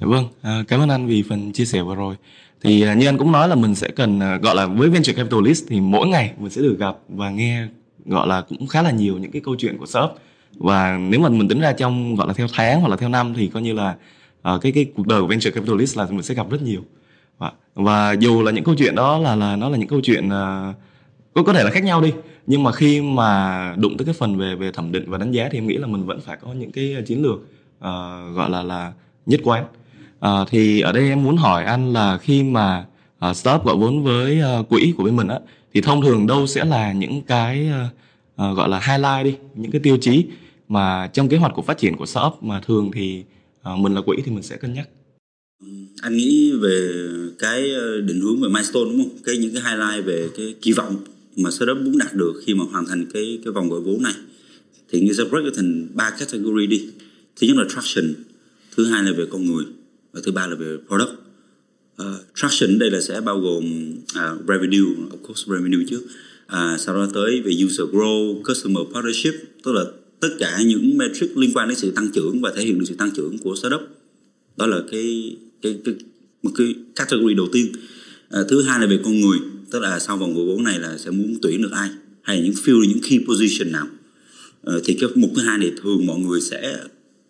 Dạ 0.00 0.06
vâng, 0.06 0.28
à, 0.42 0.64
cảm 0.68 0.80
ơn 0.80 0.88
anh 0.88 1.06
vì 1.06 1.22
phần 1.22 1.52
chia 1.52 1.64
sẻ 1.64 1.82
vừa 1.82 1.94
rồi. 1.94 2.16
Thì 2.60 2.82
à, 2.82 2.94
như 2.94 3.06
anh 3.06 3.18
cũng 3.18 3.32
nói 3.32 3.48
là 3.48 3.54
mình 3.54 3.74
sẽ 3.74 3.88
cần 3.88 4.20
à, 4.20 4.36
gọi 4.42 4.54
là 4.54 4.66
với 4.66 4.88
venture 4.88 5.12
capitalist 5.12 5.64
thì 5.68 5.80
mỗi 5.80 6.06
ngày 6.06 6.32
mình 6.38 6.50
sẽ 6.50 6.62
được 6.62 6.76
gặp 6.78 6.96
và 7.08 7.30
nghe 7.30 7.66
gọi 8.06 8.28
là 8.28 8.40
cũng 8.40 8.66
khá 8.66 8.82
là 8.82 8.90
nhiều 8.90 9.18
những 9.18 9.30
cái 9.30 9.42
câu 9.44 9.56
chuyện 9.58 9.78
của 9.78 9.86
shop. 9.86 10.10
Và 10.56 10.98
nếu 10.98 11.20
mà 11.20 11.28
mình 11.28 11.48
tính 11.48 11.60
ra 11.60 11.72
trong 11.72 12.16
gọi 12.16 12.28
là 12.28 12.34
theo 12.34 12.46
tháng 12.52 12.80
hoặc 12.80 12.88
là 12.88 12.96
theo 12.96 13.08
năm 13.08 13.34
thì 13.36 13.48
coi 13.48 13.62
như 13.62 13.72
là 13.72 13.96
uh, 14.54 14.62
cái 14.62 14.72
cái 14.72 14.86
cuộc 14.96 15.06
đời 15.06 15.20
của 15.20 15.26
venture 15.26 15.50
capitalist 15.50 15.98
là 15.98 16.06
mình 16.10 16.22
sẽ 16.22 16.34
gặp 16.34 16.50
rất 16.50 16.62
nhiều 16.62 16.84
và, 17.38 17.52
và 17.74 18.12
dù 18.12 18.42
là 18.42 18.50
những 18.50 18.64
câu 18.64 18.74
chuyện 18.74 18.94
đó 18.94 19.18
là 19.18 19.36
là 19.36 19.56
nó 19.56 19.68
là 19.68 19.78
những 19.78 19.88
câu 19.88 20.00
chuyện 20.00 20.26
uh, 20.26 20.74
có 21.34 21.42
có 21.42 21.52
thể 21.52 21.64
là 21.64 21.70
khác 21.70 21.84
nhau 21.84 22.00
đi 22.00 22.12
nhưng 22.46 22.62
mà 22.62 22.72
khi 22.72 23.00
mà 23.00 23.74
đụng 23.78 23.96
tới 23.96 24.04
cái 24.04 24.14
phần 24.18 24.36
về 24.36 24.54
về 24.54 24.72
thẩm 24.72 24.92
định 24.92 25.04
và 25.10 25.18
đánh 25.18 25.32
giá 25.32 25.48
thì 25.50 25.58
em 25.58 25.66
nghĩ 25.66 25.76
là 25.76 25.86
mình 25.86 26.06
vẫn 26.06 26.20
phải 26.20 26.36
có 26.36 26.52
những 26.52 26.72
cái 26.72 26.96
chiến 27.06 27.22
lược 27.22 27.36
uh, 27.78 28.36
gọi 28.36 28.50
là 28.50 28.62
là 28.62 28.92
nhất 29.26 29.40
quán. 29.44 29.64
Uh, 30.26 30.48
thì 30.50 30.80
ở 30.80 30.92
đây 30.92 31.08
em 31.08 31.22
muốn 31.22 31.36
hỏi 31.36 31.64
anh 31.64 31.92
là 31.92 32.18
khi 32.18 32.42
mà 32.42 32.86
uh, 33.30 33.36
startup 33.36 33.64
gọi 33.64 33.76
vốn 33.76 34.02
với 34.02 34.40
uh, 34.60 34.68
quỹ 34.68 34.94
của 34.96 35.04
bên 35.04 35.16
mình 35.16 35.28
á 35.28 35.38
thì 35.74 35.80
thông 35.80 36.02
thường 36.02 36.26
đâu 36.26 36.46
sẽ 36.46 36.64
là 36.64 36.92
những 36.92 37.22
cái 37.22 37.68
uh, 37.68 38.50
uh, 38.50 38.56
gọi 38.56 38.68
là 38.68 38.80
highlight 38.80 39.24
đi 39.24 39.36
những 39.54 39.70
cái 39.70 39.80
tiêu 39.80 39.98
chí 40.00 40.26
mà 40.68 41.06
trong 41.12 41.28
kế 41.28 41.36
hoạch 41.36 41.52
của 41.54 41.62
phát 41.62 41.78
triển 41.78 41.96
của 41.96 42.06
startup 42.06 42.42
mà 42.42 42.60
thường 42.60 42.90
thì 42.94 43.24
uh, 43.72 43.78
mình 43.78 43.94
là 43.94 44.00
quỹ 44.00 44.16
thì 44.24 44.32
mình 44.32 44.42
sẽ 44.42 44.56
cân 44.56 44.74
nhắc? 44.74 44.88
Anh 46.00 46.16
nghĩ 46.16 46.52
về 46.52 47.08
cái 47.38 47.74
ờ, 47.74 48.00
định 48.00 48.20
hướng 48.20 48.40
về 48.40 48.48
milestone 48.48 48.84
đúng 48.84 48.98
không? 48.98 49.18
Cái 49.24 49.36
những 49.38 49.54
cái 49.54 49.62
highlight 49.62 50.06
về 50.06 50.28
cái 50.36 50.54
kỳ 50.62 50.72
vọng 50.72 50.96
mà 51.36 51.50
startup 51.50 51.76
muốn 51.76 51.98
đạt 51.98 52.14
được 52.14 52.42
khi 52.44 52.54
mà 52.54 52.64
hoàn 52.64 52.86
thành 52.86 53.06
cái 53.12 53.38
cái 53.44 53.52
vòng 53.52 53.70
gọi 53.70 53.80
vốn 53.80 54.02
này. 54.02 54.14
Thì 54.90 55.00
như 55.00 55.12
sẽ 55.12 55.24
break 55.24 55.54
thành 55.56 55.88
ba 55.94 56.10
category 56.10 56.66
đi. 56.66 56.88
Thứ 57.40 57.46
nhất 57.46 57.56
là 57.56 57.64
traction 57.74 58.14
thứ 58.76 58.84
hai 58.84 59.02
là 59.02 59.12
về 59.12 59.26
con 59.30 59.46
người 59.46 59.64
và 60.12 60.20
thứ 60.24 60.32
ba 60.32 60.46
là 60.46 60.54
về 60.54 60.76
product. 60.88 61.10
Uh, 62.02 62.06
traction 62.34 62.78
đây 62.78 62.90
là 62.90 63.00
sẽ 63.00 63.20
bao 63.20 63.40
gồm 63.40 63.92
uh, 64.02 64.48
revenue 64.48 64.94
of 65.10 65.26
course 65.26 65.44
revenue 65.46 65.84
trước 65.90 66.00
uh, 66.04 66.10
à, 66.46 66.76
sau 66.78 66.94
đó 66.94 67.08
tới 67.14 67.40
về 67.40 67.52
user 67.64 67.80
grow 67.80 68.42
customer 68.42 68.82
partnership 68.94 69.34
tức 69.62 69.72
là 69.72 69.84
tất 70.20 70.28
cả 70.38 70.62
những 70.66 70.98
metric 70.98 71.36
liên 71.36 71.50
quan 71.54 71.68
đến 71.68 71.78
sự 71.78 71.90
tăng 71.90 72.08
trưởng 72.12 72.40
và 72.40 72.52
thể 72.56 72.64
hiện 72.64 72.78
được 72.78 72.84
sự 72.88 72.94
tăng 72.94 73.10
trưởng 73.10 73.38
của 73.38 73.56
startup. 73.56 73.80
Đó 74.56 74.66
là 74.66 74.80
cái 74.90 75.36
cái 75.64 75.78
cái 75.84 75.94
một 76.42 76.50
cái 76.56 76.74
category 76.96 77.34
đầu 77.34 77.48
tiên. 77.52 77.72
À, 78.30 78.40
thứ 78.48 78.62
hai 78.62 78.80
là 78.80 78.86
về 78.86 78.98
con 79.04 79.20
người 79.20 79.38
tức 79.70 79.78
là 79.78 79.98
sau 79.98 80.16
vòng 80.16 80.34
gọi 80.34 80.46
vốn 80.46 80.64
này 80.64 80.78
là 80.78 80.98
sẽ 80.98 81.10
muốn 81.10 81.34
tuyển 81.42 81.62
được 81.62 81.72
ai 81.72 81.90
hay 82.22 82.36
là 82.36 82.44
những 82.44 82.54
fill 82.54 82.84
những 82.88 83.00
key 83.00 83.18
position 83.26 83.72
nào. 83.72 83.86
À, 84.64 84.74
thì 84.84 84.94
cái 84.94 85.10
mục 85.14 85.30
thứ 85.36 85.42
hai 85.42 85.58
này 85.58 85.72
thường 85.82 86.06
mọi 86.06 86.18
người 86.18 86.40
sẽ 86.40 86.78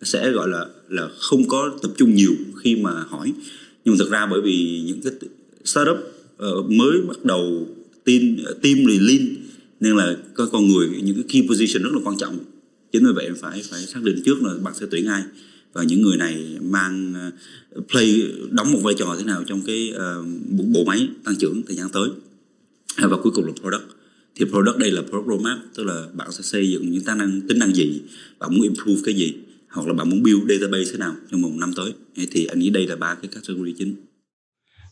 sẽ 0.01 0.31
gọi 0.31 0.49
là 0.49 0.65
là 0.89 1.09
không 1.19 1.47
có 1.47 1.77
tập 1.81 1.91
trung 1.97 2.15
nhiều 2.15 2.35
khi 2.63 2.75
mà 2.75 2.91
hỏi. 2.91 3.33
Nhưng 3.85 3.93
mà 3.93 3.97
thực 3.99 4.11
ra 4.11 4.25
bởi 4.25 4.41
vì 4.41 4.83
những 4.85 5.01
cái 5.01 5.13
startup 5.63 5.97
uh, 6.35 6.71
mới 6.71 7.01
bắt 7.07 7.25
đầu 7.25 7.67
team 8.03 8.35
team 8.61 8.77
thì 8.87 8.99
lean 8.99 9.35
nên 9.79 9.95
là 9.95 10.15
có 10.33 10.45
con 10.45 10.67
người 10.67 10.87
những 11.03 11.15
cái 11.15 11.25
key 11.29 11.47
position 11.49 11.83
rất 11.83 11.93
là 11.93 11.99
quan 12.03 12.17
trọng. 12.17 12.39
Chính 12.91 13.05
vì 13.05 13.11
vậy 13.15 13.29
phải 13.41 13.61
phải 13.69 13.81
xác 13.81 14.03
định 14.03 14.21
trước 14.25 14.43
là 14.43 14.53
bạn 14.63 14.73
sẽ 14.79 14.85
tuyển 14.91 15.07
ai 15.07 15.23
và 15.75 15.83
những 15.83 16.01
người 16.01 16.17
này 16.17 16.57
mang 16.61 17.13
ờ, 17.13 17.81
play 17.91 18.21
đóng 18.51 18.71
một 18.71 18.79
vai 18.83 18.93
trò 18.97 19.15
thế 19.17 19.23
nào 19.23 19.43
trong 19.47 19.61
cái 19.65 19.93
uh, 19.95 20.25
bộ 20.73 20.83
máy 20.87 21.07
tăng 21.23 21.35
trưởng 21.39 21.61
thời 21.67 21.75
gian 21.75 21.87
tới. 21.93 22.09
Và 22.97 23.17
cuối 23.23 23.31
cùng 23.35 23.45
là 23.45 23.51
product. 23.61 23.83
Thì 24.35 24.45
product 24.45 24.77
đây 24.77 24.91
là 24.91 25.01
product 25.01 25.27
roadmap 25.27 25.57
tức 25.75 25.83
là 25.83 26.07
bạn 26.13 26.31
sẽ 26.31 26.41
xây 26.43 26.71
dựng 26.71 26.91
những 26.91 27.03
tính 27.03 27.17
năng 27.17 27.41
tính 27.41 27.59
năng 27.59 27.73
gì 27.73 28.01
bạn 28.39 28.49
muốn 28.53 28.61
improve 28.61 29.01
cái 29.05 29.13
gì 29.13 29.33
hoặc 29.69 29.87
là 29.87 29.93
bạn 29.93 30.09
muốn 30.09 30.23
build 30.23 30.49
database 30.49 30.91
thế 30.91 30.97
nào 30.97 31.15
trong 31.31 31.41
một 31.41 31.51
năm 31.59 31.71
tới. 31.75 31.93
Thì 32.31 32.45
anh 32.45 32.59
nghĩ 32.59 32.69
đây 32.69 32.87
là 32.87 32.95
ba 32.95 33.15
cái 33.15 33.31
category 33.35 33.73
chính. 33.77 33.95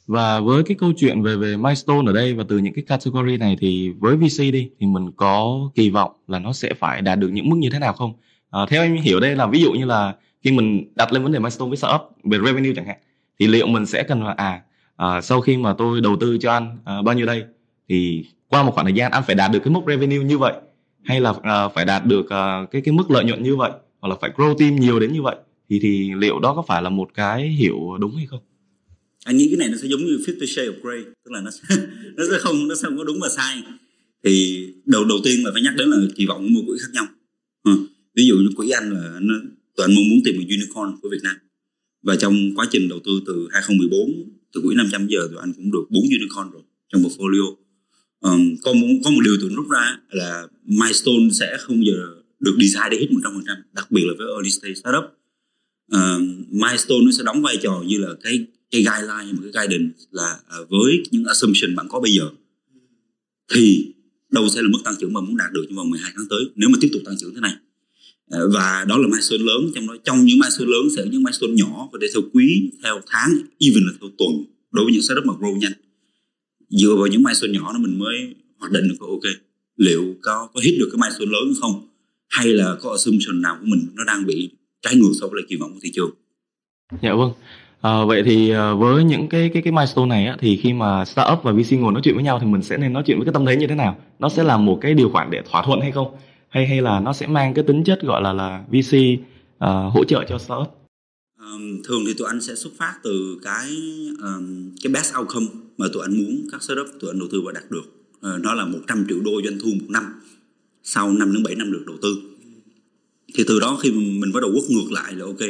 Và 0.08 0.40
với 0.40 0.64
cái 0.64 0.78
câu 0.80 0.94
chuyện 0.98 1.24
về 1.24 1.36
về 1.36 1.58
milestone 1.58 2.08
ở 2.08 2.14
đây 2.14 2.34
và 2.34 2.44
từ 2.50 2.58
những 2.58 2.74
cái 2.74 2.84
category 2.84 3.38
này 3.38 3.58
thì 3.60 3.90
với 4.00 4.16
VC 4.16 4.40
đi 4.40 4.70
thì 4.80 4.88
mình 4.88 5.12
có 5.16 5.60
kỳ 5.76 5.90
vọng 5.90 6.12
là 6.28 6.40
nó 6.40 6.54
sẽ 6.54 6.74
phải 6.80 7.02
đạt 7.02 7.20
được 7.20 7.30
những 7.30 7.50
mức 7.50 7.56
như 7.56 7.70
thế 7.70 7.80
nào 7.80 7.94
không? 7.94 8.14
À, 8.50 8.60
theo 8.70 8.84
em 8.84 8.96
hiểu 8.96 9.20
đây 9.20 9.36
là 9.36 9.48
ví 9.48 9.62
dụ 9.62 9.72
như 9.72 9.86
là 9.86 10.14
khi 10.44 10.52
mình 10.52 10.94
đặt 10.96 11.14
lên 11.14 11.24
vấn 11.24 11.32
đề 11.32 11.40
milestone 11.40 11.70
với 11.70 11.78
startup 11.78 12.02
về 12.24 12.38
revenue 12.46 12.74
chẳng 12.76 12.86
hạn 12.86 12.98
thì 13.40 13.48
liệu 13.48 13.68
mình 13.68 13.86
sẽ 13.86 14.04
cần 14.04 14.24
là 14.24 14.34
à, 14.38 14.62
à 14.96 15.22
sau 15.22 15.42
khi 15.42 15.58
mà 15.58 15.74
tôi 15.78 16.02
đầu 16.02 16.18
tư 16.20 16.38
cho 16.38 16.52
anh 16.52 16.78
à, 16.86 17.02
bao 17.02 17.16
nhiêu 17.16 17.26
đây 17.26 17.44
thì 17.90 18.26
qua 18.48 18.64
một 18.64 18.72
khoảng 18.74 18.86
thời 18.86 18.94
gian 18.94 19.12
anh 19.12 19.24
phải 19.28 19.36
đạt 19.36 19.52
được 19.52 19.60
cái 19.64 19.74
mức 19.74 19.82
revenue 19.88 20.24
như 20.24 20.38
vậy 20.38 20.54
hay 21.04 21.22
là 21.22 21.34
à, 21.44 21.68
phải 21.68 21.86
đạt 21.86 22.06
được 22.06 22.30
à, 22.30 22.66
cái 22.72 22.82
cái 22.82 22.94
mức 22.94 23.12
lợi 23.12 23.26
nhuận 23.26 23.44
như 23.44 23.56
vậy 23.56 23.72
hoặc 24.00 24.10
là 24.10 24.16
phải 24.22 24.32
grow 24.36 24.58
team 24.58 24.76
nhiều 24.76 25.00
đến 25.00 25.14
như 25.14 25.22
vậy 25.22 25.36
thì 25.70 25.80
thì 25.80 26.12
liệu 26.18 26.40
đó 26.40 26.54
có 26.56 26.64
phải 26.68 26.82
là 26.82 26.90
một 26.90 27.10
cái 27.14 27.50
hiểu 27.50 27.98
đúng 28.00 28.16
hay 28.16 28.26
không? 28.26 28.40
Anh 29.26 29.38
nghĩ 29.38 29.48
cái 29.50 29.58
này 29.58 29.70
nó 29.70 29.78
sẽ 29.82 29.88
giống 29.88 30.00
như 30.00 30.18
Fifty 30.26 30.46
Shades 30.46 30.70
of 30.70 30.82
Grey 30.82 31.04
tức 31.26 31.32
là 31.32 31.42
nó 31.42 31.52
sẽ, 31.52 31.76
nó 32.16 32.24
sẽ 32.32 32.38
không 32.40 32.68
nó 32.68 32.76
sẽ 32.76 32.82
không 32.82 32.98
có 32.98 33.04
đúng 33.04 33.20
và 33.22 33.30
sai 33.30 33.64
thì 34.24 34.66
đầu 34.86 35.06
đầu 35.06 35.18
tiên 35.24 35.46
là 35.46 35.52
phải 35.54 35.62
nhắc 35.62 35.74
đến 35.78 35.90
là 35.90 35.98
kỳ 36.16 36.26
vọng 36.26 36.42
của 36.42 36.50
mỗi 36.54 36.64
quỹ 36.68 36.78
khác 36.82 36.90
nhau 36.94 37.06
ừ. 37.64 37.72
ví 38.16 38.28
dụ 38.28 38.36
như 38.36 38.50
quỹ 38.56 38.70
anh 38.70 38.90
là 38.90 39.20
nó 39.22 39.36
tụi 39.76 39.84
anh 39.86 39.96
mong 39.96 40.10
muốn 40.10 40.20
tìm 40.26 40.36
một 40.38 40.48
unicorn 40.50 41.00
của 41.02 41.10
Việt 41.10 41.24
Nam. 41.24 41.36
Và 42.04 42.16
trong 42.16 42.56
quá 42.56 42.68
trình 42.72 42.90
đầu 42.90 43.00
tư 43.06 43.12
từ 43.26 43.48
2014 43.52 44.30
từ 44.54 44.62
quỹ 44.62 44.76
500 44.76 45.08
giờ 45.08 45.28
tụi 45.32 45.40
anh 45.40 45.54
cũng 45.54 45.72
được 45.72 45.86
4 45.90 46.04
unicorn 46.04 46.52
rồi 46.52 46.62
trong 46.90 47.04
portfolio. 47.04 47.56
Um, 48.20 48.56
có, 48.64 48.74
một, 48.74 48.88
có 49.04 49.12
một 49.12 49.22
điều 49.24 49.38
tụi 49.42 49.50
rút 49.56 49.70
ra 49.70 49.98
là 50.10 50.48
milestone 50.66 51.30
sẽ 51.32 51.58
không 51.60 51.86
giờ 51.86 52.16
được 52.40 52.56
design 52.60 52.90
để 52.92 52.98
hit 52.98 53.10
100% 53.10 53.44
đặc 53.74 53.92
biệt 53.92 54.04
là 54.06 54.14
với 54.18 54.28
early 54.28 54.50
stage 54.50 54.74
startup. 54.74 55.04
Um, 55.92 56.46
milestone 56.50 57.02
nó 57.06 57.12
sẽ 57.12 57.24
đóng 57.24 57.42
vai 57.42 57.58
trò 57.64 57.84
như 57.88 57.98
là 57.98 58.10
cái 58.24 58.46
cái 58.72 58.84
guideline 58.84 59.34
một 59.34 59.50
cái 59.54 59.68
guidance 59.68 59.94
là 60.12 60.40
uh, 60.62 60.70
với 60.70 61.04
những 61.12 61.26
assumption 61.26 61.76
bạn 61.76 61.88
có 61.90 62.00
bây 62.00 62.12
giờ 62.12 62.30
thì 63.54 63.94
đâu 64.32 64.50
sẽ 64.50 64.62
là 64.62 64.68
mức 64.72 64.80
tăng 64.84 64.96
trưởng 65.00 65.14
mà 65.14 65.22
muốn 65.22 65.38
đạt 65.38 65.52
được 65.54 65.66
trong 65.68 65.78
vòng 65.78 65.90
12 65.90 66.12
tháng 66.16 66.26
tới 66.30 66.40
nếu 66.56 66.70
mà 66.70 66.78
tiếp 66.82 66.90
tục 66.94 67.02
tăng 67.06 67.16
trưởng 67.20 67.34
thế 67.36 67.42
này. 67.42 67.54
Ờ, 68.32 68.50
và 68.54 68.86
đó 68.88 68.98
là 68.98 69.08
milestone 69.08 69.44
lớn. 69.44 69.72
Trong 69.76 69.88
đó 69.88 69.96
trong 70.04 70.26
những 70.26 70.40
milestone 70.40 70.72
lớn 70.72 70.84
sẽ 70.96 71.04
những 71.12 71.24
milestone 71.24 71.54
nhỏ 71.54 71.90
có 71.92 71.98
thể 72.02 72.08
theo 72.14 72.24
quý 72.34 72.72
theo 72.84 73.02
tháng 73.08 73.30
even 73.60 73.84
là 73.88 73.92
theo 74.02 74.10
tuần 74.18 74.32
đối 74.72 74.86
với 74.86 74.94
những 74.94 75.02
startup 75.02 75.26
mà 75.26 75.34
grow 75.34 75.58
nhanh. 75.58 75.72
Dựa 76.70 76.96
vào 76.96 77.08
những 77.08 77.24
milestone 77.24 77.54
nhỏ 77.54 77.74
đó 77.74 77.80
mình 77.80 78.00
mới 78.00 78.36
hoạch 78.60 78.72
định 78.72 78.88
được 78.88 78.96
ok 79.00 79.26
liệu 79.78 80.16
có 80.22 80.48
có 80.54 80.62
hit 80.64 80.74
được 80.80 80.90
cái 80.92 81.00
milestone 81.02 81.32
lớn 81.32 81.54
không? 81.62 81.88
Hay 82.30 82.48
là 82.48 82.76
có 82.82 82.92
assumption 82.92 83.42
nào 83.42 83.58
của 83.60 83.66
mình 83.66 83.88
nó 83.96 84.04
đang 84.04 84.26
bị 84.26 84.50
trái 84.82 84.96
ngược 84.96 85.12
so 85.22 85.28
với 85.28 85.36
lại 85.36 85.46
kỳ 85.50 85.56
vọng 85.56 85.74
của 85.74 85.80
thị 85.84 85.92
trường? 85.94 86.10
Dạ 87.02 87.14
vâng. 87.14 87.32
À, 87.82 88.06
vậy 88.06 88.24
thì 88.26 88.50
ờ, 88.50 88.76
với 88.76 89.04
những 89.04 89.30
cái 89.30 89.50
cái 89.54 89.62
cái 89.62 89.74
milestone 89.74 90.10
này 90.10 90.26
á, 90.26 90.38
thì 90.40 90.58
khi 90.58 90.74
mà 90.74 91.06
startup 91.06 91.40
và 91.44 91.52
VC 91.52 91.72
ngồi 91.72 91.94
nói 91.94 92.02
chuyện 92.04 92.16
với 92.16 92.24
nhau 92.24 92.40
thì 92.40 92.48
mình 92.48 92.62
sẽ 92.62 92.78
nên 92.78 92.94
nói 92.94 93.04
chuyện 93.06 93.18
với 93.18 93.26
cái 93.26 93.34
tâm 93.34 93.46
thế 93.46 93.56
như 93.56 93.68
thế 93.68 93.76
nào? 93.76 93.98
Nó 94.20 94.30
sẽ 94.30 94.44
là 94.44 94.58
một 94.58 94.80
cái 94.82 94.94
điều 94.94 95.10
khoản 95.10 95.32
để 95.32 95.42
thỏa 95.52 95.64
thuận 95.66 95.82
hay 95.82 95.92
không? 95.92 96.08
Hay 96.54 96.68
hay 96.68 96.82
là 96.82 97.00
nó 97.00 97.14
sẽ 97.14 97.28
mang 97.28 97.54
cái 97.54 97.64
tính 97.68 97.84
chất 97.84 98.02
gọi 98.02 98.22
là 98.22 98.34
là 98.34 98.64
VC 98.72 98.96
uh, 98.96 99.20
ờ, 99.58 99.90
hỗ 99.90 100.04
trợ 100.04 100.24
cho 100.30 100.38
startup? 100.38 100.68
Um, 101.40 101.82
thường 101.84 102.04
thì 102.08 102.14
tụi 102.14 102.28
anh 102.28 102.42
sẽ 102.42 102.56
xuất 102.56 102.74
phát 102.78 102.94
từ 103.04 103.38
cái 103.44 103.70
um, 104.22 104.76
cái 104.84 104.94
best 104.94 105.14
outcome 105.20 105.46
mà 105.78 105.88
tụi 105.94 106.02
anh 106.02 106.18
muốn 106.18 106.48
các 106.52 106.64
startup 106.64 106.88
tụi 107.00 107.12
anh 107.12 107.20
đầu 107.20 107.28
tư 107.32 107.42
và 107.46 107.52
đạt 107.52 107.64
được. 107.72 107.84
Uh, 108.18 108.42
nó 108.42 108.54
là 108.54 108.66
100 108.66 109.06
triệu 109.10 109.20
đô 109.20 109.32
doanh 109.44 109.60
thu 109.60 109.70
một 109.80 109.90
năm 109.90 110.04
sau 110.84 111.14
5 111.14 111.34
đến 111.34 111.44
7 111.44 111.56
năm 111.56 111.72
được 111.72 111.84
đầu 111.88 111.98
tư. 112.02 112.18
Thì 113.34 113.44
từ 113.48 113.60
đó 113.60 113.80
khi 113.82 113.92
mình 113.92 114.32
bắt 114.34 114.40
đầu 114.42 114.52
quất 114.52 114.64
ngược 114.70 114.92
lại 114.92 115.14
là 115.14 115.26
ok. 115.26 115.50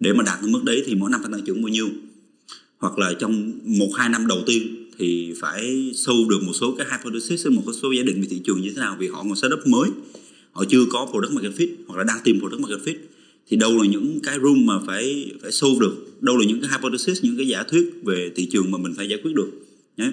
Để 0.00 0.12
mà 0.12 0.24
đạt 0.26 0.42
được 0.42 0.48
mức 0.50 0.64
đấy 0.64 0.82
thì 0.86 0.94
mỗi 0.94 1.10
năm 1.10 1.20
phải 1.22 1.32
tăng 1.32 1.42
trưởng 1.46 1.62
bao 1.62 1.68
nhiêu? 1.68 1.88
Hoặc 2.78 2.98
là 2.98 3.12
trong 3.18 3.52
một 3.64 3.88
hai 3.94 4.08
năm 4.08 4.26
đầu 4.26 4.38
tiên 4.46 4.90
thì 4.98 5.34
phải 5.40 5.92
sâu 5.94 6.16
được 6.30 6.42
một 6.42 6.52
số 6.52 6.74
cái 6.78 6.86
hypothesis 6.90 7.46
một 7.46 7.62
số 7.82 7.92
giả 7.92 8.02
định 8.06 8.20
về 8.20 8.26
thị 8.30 8.40
trường 8.44 8.60
như 8.60 8.72
thế 8.74 8.80
nào 8.80 8.96
vì 8.98 9.08
họ 9.08 9.22
còn 9.22 9.36
startup 9.36 9.66
mới 9.66 9.90
họ 10.56 10.64
chưa 10.68 10.84
có 10.90 11.08
product 11.10 11.32
market 11.32 11.52
fit 11.52 11.68
hoặc 11.86 11.96
là 11.98 12.04
đang 12.04 12.18
tìm 12.24 12.40
product 12.40 12.60
market 12.60 12.80
fit 12.84 12.94
thì 13.48 13.56
đâu 13.56 13.78
là 13.82 13.88
những 13.88 14.20
cái 14.22 14.38
room 14.42 14.66
mà 14.66 14.74
phải 14.86 15.32
phải 15.42 15.52
solve 15.52 15.80
được. 15.80 15.94
Đâu 16.20 16.36
là 16.36 16.46
những 16.46 16.60
cái 16.60 16.70
hypothesis 16.70 17.24
những 17.24 17.36
cái 17.36 17.48
giả 17.48 17.62
thuyết 17.62 17.94
về 18.04 18.30
thị 18.36 18.48
trường 18.52 18.70
mà 18.70 18.78
mình 18.78 18.94
phải 18.96 19.08
giải 19.08 19.18
quyết 19.22 19.34
được. 19.34 19.50
Nhé 19.96 20.12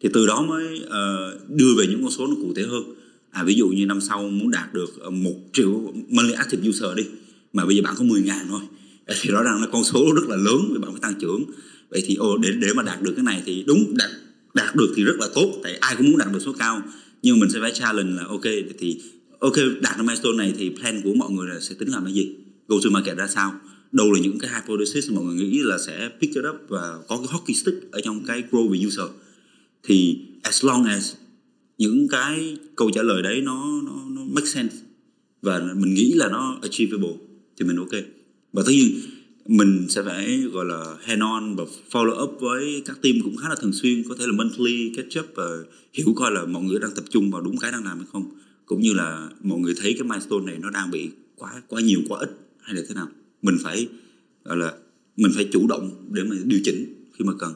thì 0.00 0.08
từ 0.12 0.26
đó 0.26 0.42
mới 0.42 0.80
uh, 0.84 1.50
đưa 1.50 1.74
về 1.78 1.86
những 1.86 2.02
con 2.02 2.10
số 2.10 2.26
nó 2.26 2.34
cụ 2.34 2.52
thể 2.56 2.62
hơn. 2.62 2.82
À 3.30 3.44
ví 3.44 3.54
dụ 3.54 3.68
như 3.68 3.86
năm 3.86 4.00
sau 4.00 4.28
muốn 4.28 4.50
đạt 4.50 4.74
được 4.74 5.00
ờ, 5.00 5.10
một 5.10 5.34
triệu 5.52 5.92
monthly 6.08 6.32
active 6.32 6.68
user 6.68 6.96
đi 6.96 7.04
mà 7.52 7.66
bây 7.66 7.76
giờ 7.76 7.82
bạn 7.82 7.94
có 7.98 8.04
10 8.04 8.22
ngàn 8.22 8.46
thôi 8.48 8.60
thì 9.20 9.30
rõ 9.30 9.42
ràng 9.42 9.60
là 9.60 9.66
con 9.72 9.84
số 9.84 10.12
rất 10.14 10.28
là 10.28 10.36
lớn 10.36 10.70
vì 10.72 10.78
bạn 10.78 10.90
phải 10.90 11.00
tăng 11.00 11.20
trưởng. 11.20 11.44
Vậy 11.90 12.02
thì 12.06 12.14
ô 12.14 12.36
để 12.36 12.48
để 12.60 12.68
mà 12.76 12.82
đạt 12.82 13.02
được 13.02 13.12
cái 13.16 13.24
này 13.24 13.42
thì 13.46 13.64
đúng 13.66 13.94
đạt 13.96 14.10
đạt 14.54 14.76
được 14.76 14.92
thì 14.96 15.04
rất 15.04 15.16
là 15.18 15.28
tốt 15.34 15.60
tại 15.62 15.76
ai 15.80 15.96
cũng 15.96 16.10
muốn 16.10 16.18
đạt 16.18 16.32
được 16.32 16.38
số 16.44 16.52
cao 16.52 16.82
nhưng 17.22 17.40
mình 17.40 17.50
sẽ 17.50 17.58
phải 17.60 17.72
challenge 17.72 18.12
là 18.12 18.24
ok 18.28 18.44
thì 18.78 19.00
ok 19.44 19.56
đạt 19.80 19.98
được 19.98 20.04
milestone 20.04 20.36
này 20.36 20.54
thì 20.58 20.70
plan 20.70 21.00
của 21.04 21.14
mọi 21.14 21.30
người 21.30 21.48
là 21.48 21.60
sẽ 21.60 21.74
tính 21.74 21.88
làm 21.88 22.04
cái 22.04 22.14
gì? 22.14 22.36
Go 22.68 22.76
to 22.84 22.90
market 22.90 23.16
ra 23.16 23.26
sao? 23.26 23.52
Đâu 23.92 24.12
là 24.12 24.20
những 24.20 24.38
cái 24.38 24.50
hypothesis 24.50 25.10
mà 25.10 25.20
mọi 25.20 25.34
người 25.34 25.48
nghĩ 25.48 25.62
là 25.62 25.78
sẽ 25.78 26.10
pick 26.20 26.34
it 26.34 26.44
up 26.48 26.56
và 26.68 26.98
có 27.08 27.16
cái 27.16 27.26
hockey 27.30 27.54
stick 27.54 27.92
ở 27.92 28.00
trong 28.04 28.24
cái 28.26 28.42
grow 28.50 28.68
về 28.68 28.86
user? 28.86 29.06
Thì 29.82 30.18
as 30.42 30.64
long 30.64 30.84
as 30.84 31.12
những 31.78 32.08
cái 32.08 32.56
câu 32.76 32.90
trả 32.90 33.02
lời 33.02 33.22
đấy 33.22 33.40
nó 33.40 33.82
nó, 33.86 33.92
nó 34.08 34.24
make 34.24 34.46
sense 34.46 34.76
và 35.42 35.60
mình 35.76 35.94
nghĩ 35.94 36.12
là 36.12 36.28
nó 36.28 36.58
achievable 36.62 37.14
thì 37.56 37.66
mình 37.66 37.76
ok. 37.76 38.02
Và 38.52 38.62
tất 38.66 38.72
nhiên 38.72 39.00
mình 39.46 39.86
sẽ 39.88 40.02
phải 40.02 40.42
gọi 40.52 40.64
là 40.64 40.96
hand 41.02 41.22
on 41.22 41.56
và 41.56 41.64
follow 41.90 42.22
up 42.22 42.36
với 42.40 42.82
các 42.84 43.02
team 43.02 43.14
cũng 43.24 43.36
khá 43.36 43.48
là 43.48 43.54
thường 43.54 43.72
xuyên 43.72 44.02
có 44.08 44.14
thể 44.18 44.26
là 44.26 44.32
monthly 44.32 44.92
catch 44.96 45.18
up 45.18 45.26
và 45.34 45.46
hiểu 45.92 46.06
coi 46.16 46.30
là 46.30 46.44
mọi 46.46 46.62
người 46.62 46.80
đang 46.80 46.94
tập 46.94 47.04
trung 47.10 47.30
vào 47.30 47.40
đúng 47.42 47.56
cái 47.56 47.72
đang 47.72 47.84
làm 47.84 47.98
hay 47.98 48.06
không 48.12 48.30
cũng 48.66 48.80
như 48.80 48.92
là 48.92 49.28
mọi 49.42 49.58
người 49.58 49.74
thấy 49.82 49.94
cái 49.98 50.08
milestone 50.08 50.44
này 50.46 50.58
nó 50.58 50.70
đang 50.70 50.90
bị 50.90 51.10
quá 51.36 51.62
quá 51.68 51.80
nhiều 51.80 52.00
quá 52.08 52.18
ít 52.20 52.30
hay 52.60 52.74
là 52.74 52.82
thế 52.88 52.94
nào? 52.94 53.06
Mình 53.42 53.56
phải 53.64 53.88
gọi 54.44 54.56
là 54.56 54.72
mình 55.16 55.32
phải 55.34 55.48
chủ 55.52 55.66
động 55.68 55.90
để 56.10 56.22
mà 56.22 56.36
điều 56.44 56.60
chỉnh 56.64 56.84
khi 57.12 57.24
mà 57.24 57.32
cần. 57.38 57.52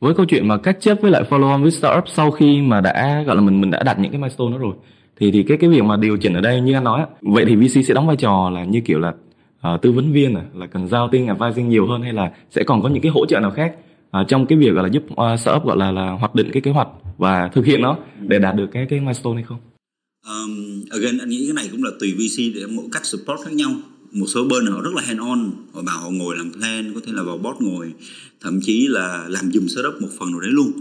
Với 0.00 0.14
câu 0.14 0.26
chuyện 0.26 0.48
mà 0.48 0.56
cách 0.58 0.78
chấp 0.80 0.98
với 1.02 1.10
lại 1.10 1.22
follow 1.30 1.50
on 1.50 1.62
với 1.62 1.70
startup 1.70 2.04
sau 2.14 2.30
khi 2.30 2.62
mà 2.62 2.80
đã 2.80 3.22
gọi 3.26 3.36
là 3.36 3.42
mình 3.42 3.60
mình 3.60 3.70
đã 3.70 3.82
đặt 3.82 3.98
những 3.98 4.12
cái 4.12 4.20
milestone 4.20 4.50
đó 4.52 4.58
rồi 4.58 4.74
thì 5.16 5.30
thì 5.30 5.42
cái 5.42 5.58
cái 5.58 5.70
việc 5.70 5.84
mà 5.84 5.96
điều 5.96 6.16
chỉnh 6.16 6.34
ở 6.34 6.40
đây 6.40 6.60
như 6.60 6.74
anh 6.74 6.84
nói 6.84 7.06
vậy 7.22 7.44
thì 7.48 7.56
VC 7.56 7.84
sẽ 7.86 7.94
đóng 7.94 8.06
vai 8.06 8.16
trò 8.16 8.50
là 8.50 8.64
như 8.64 8.80
kiểu 8.80 8.98
là 8.98 9.14
uh, 9.74 9.82
tư 9.82 9.92
vấn 9.92 10.12
viên 10.12 10.34
à, 10.34 10.42
là 10.54 10.66
cần 10.66 10.88
giao 10.88 11.08
tin 11.12 11.26
advising 11.26 11.68
nhiều 11.68 11.86
hơn 11.86 12.02
hay 12.02 12.12
là 12.12 12.32
sẽ 12.50 12.62
còn 12.62 12.82
có 12.82 12.88
những 12.88 13.02
cái 13.02 13.12
hỗ 13.12 13.26
trợ 13.26 13.40
nào 13.40 13.50
khác? 13.50 13.74
À, 14.10 14.24
trong 14.28 14.46
cái 14.46 14.58
việc 14.58 14.70
gọi 14.70 14.84
là 14.84 14.90
giúp 14.92 15.04
uh, 15.12 15.40
startup 15.40 15.64
gọi 15.64 15.76
là 15.76 15.92
là 15.92 16.10
hoạch 16.10 16.34
định 16.34 16.50
cái 16.52 16.62
kế 16.62 16.70
hoạch 16.70 16.88
và 17.18 17.50
thực 17.54 17.64
hiện 17.64 17.82
nó 17.82 17.98
để 18.20 18.38
đạt 18.38 18.56
được 18.56 18.66
cái 18.72 18.86
cái 18.90 19.00
milestone 19.00 19.34
hay 19.34 19.42
không? 19.42 19.58
Um, 20.26 20.84
again 20.90 21.18
anh 21.18 21.28
nghĩ 21.28 21.46
cái 21.46 21.54
này 21.54 21.68
cũng 21.72 21.84
là 21.84 21.90
tùy 22.00 22.12
VC 22.12 22.54
để 22.54 22.66
mỗi 22.66 22.84
cách 22.92 23.06
support 23.06 23.40
khác 23.44 23.52
nhau 23.52 23.70
một 24.12 24.26
số 24.26 24.44
bên 24.44 24.66
họ 24.66 24.82
rất 24.82 24.94
là 24.94 25.02
hand 25.02 25.20
on 25.20 25.52
họ 25.72 25.82
bảo 25.82 26.00
họ 26.00 26.10
ngồi 26.10 26.36
làm 26.36 26.52
plan 26.52 26.92
có 26.94 27.00
thể 27.06 27.12
là 27.12 27.22
vào 27.22 27.38
board 27.38 27.60
ngồi 27.60 27.92
thậm 28.40 28.60
chí 28.60 28.86
là 28.88 29.26
làm 29.28 29.52
dùm 29.52 29.66
setup 29.66 30.02
một 30.02 30.08
phần 30.18 30.30
nào 30.30 30.40
đấy 30.40 30.50
luôn 30.50 30.72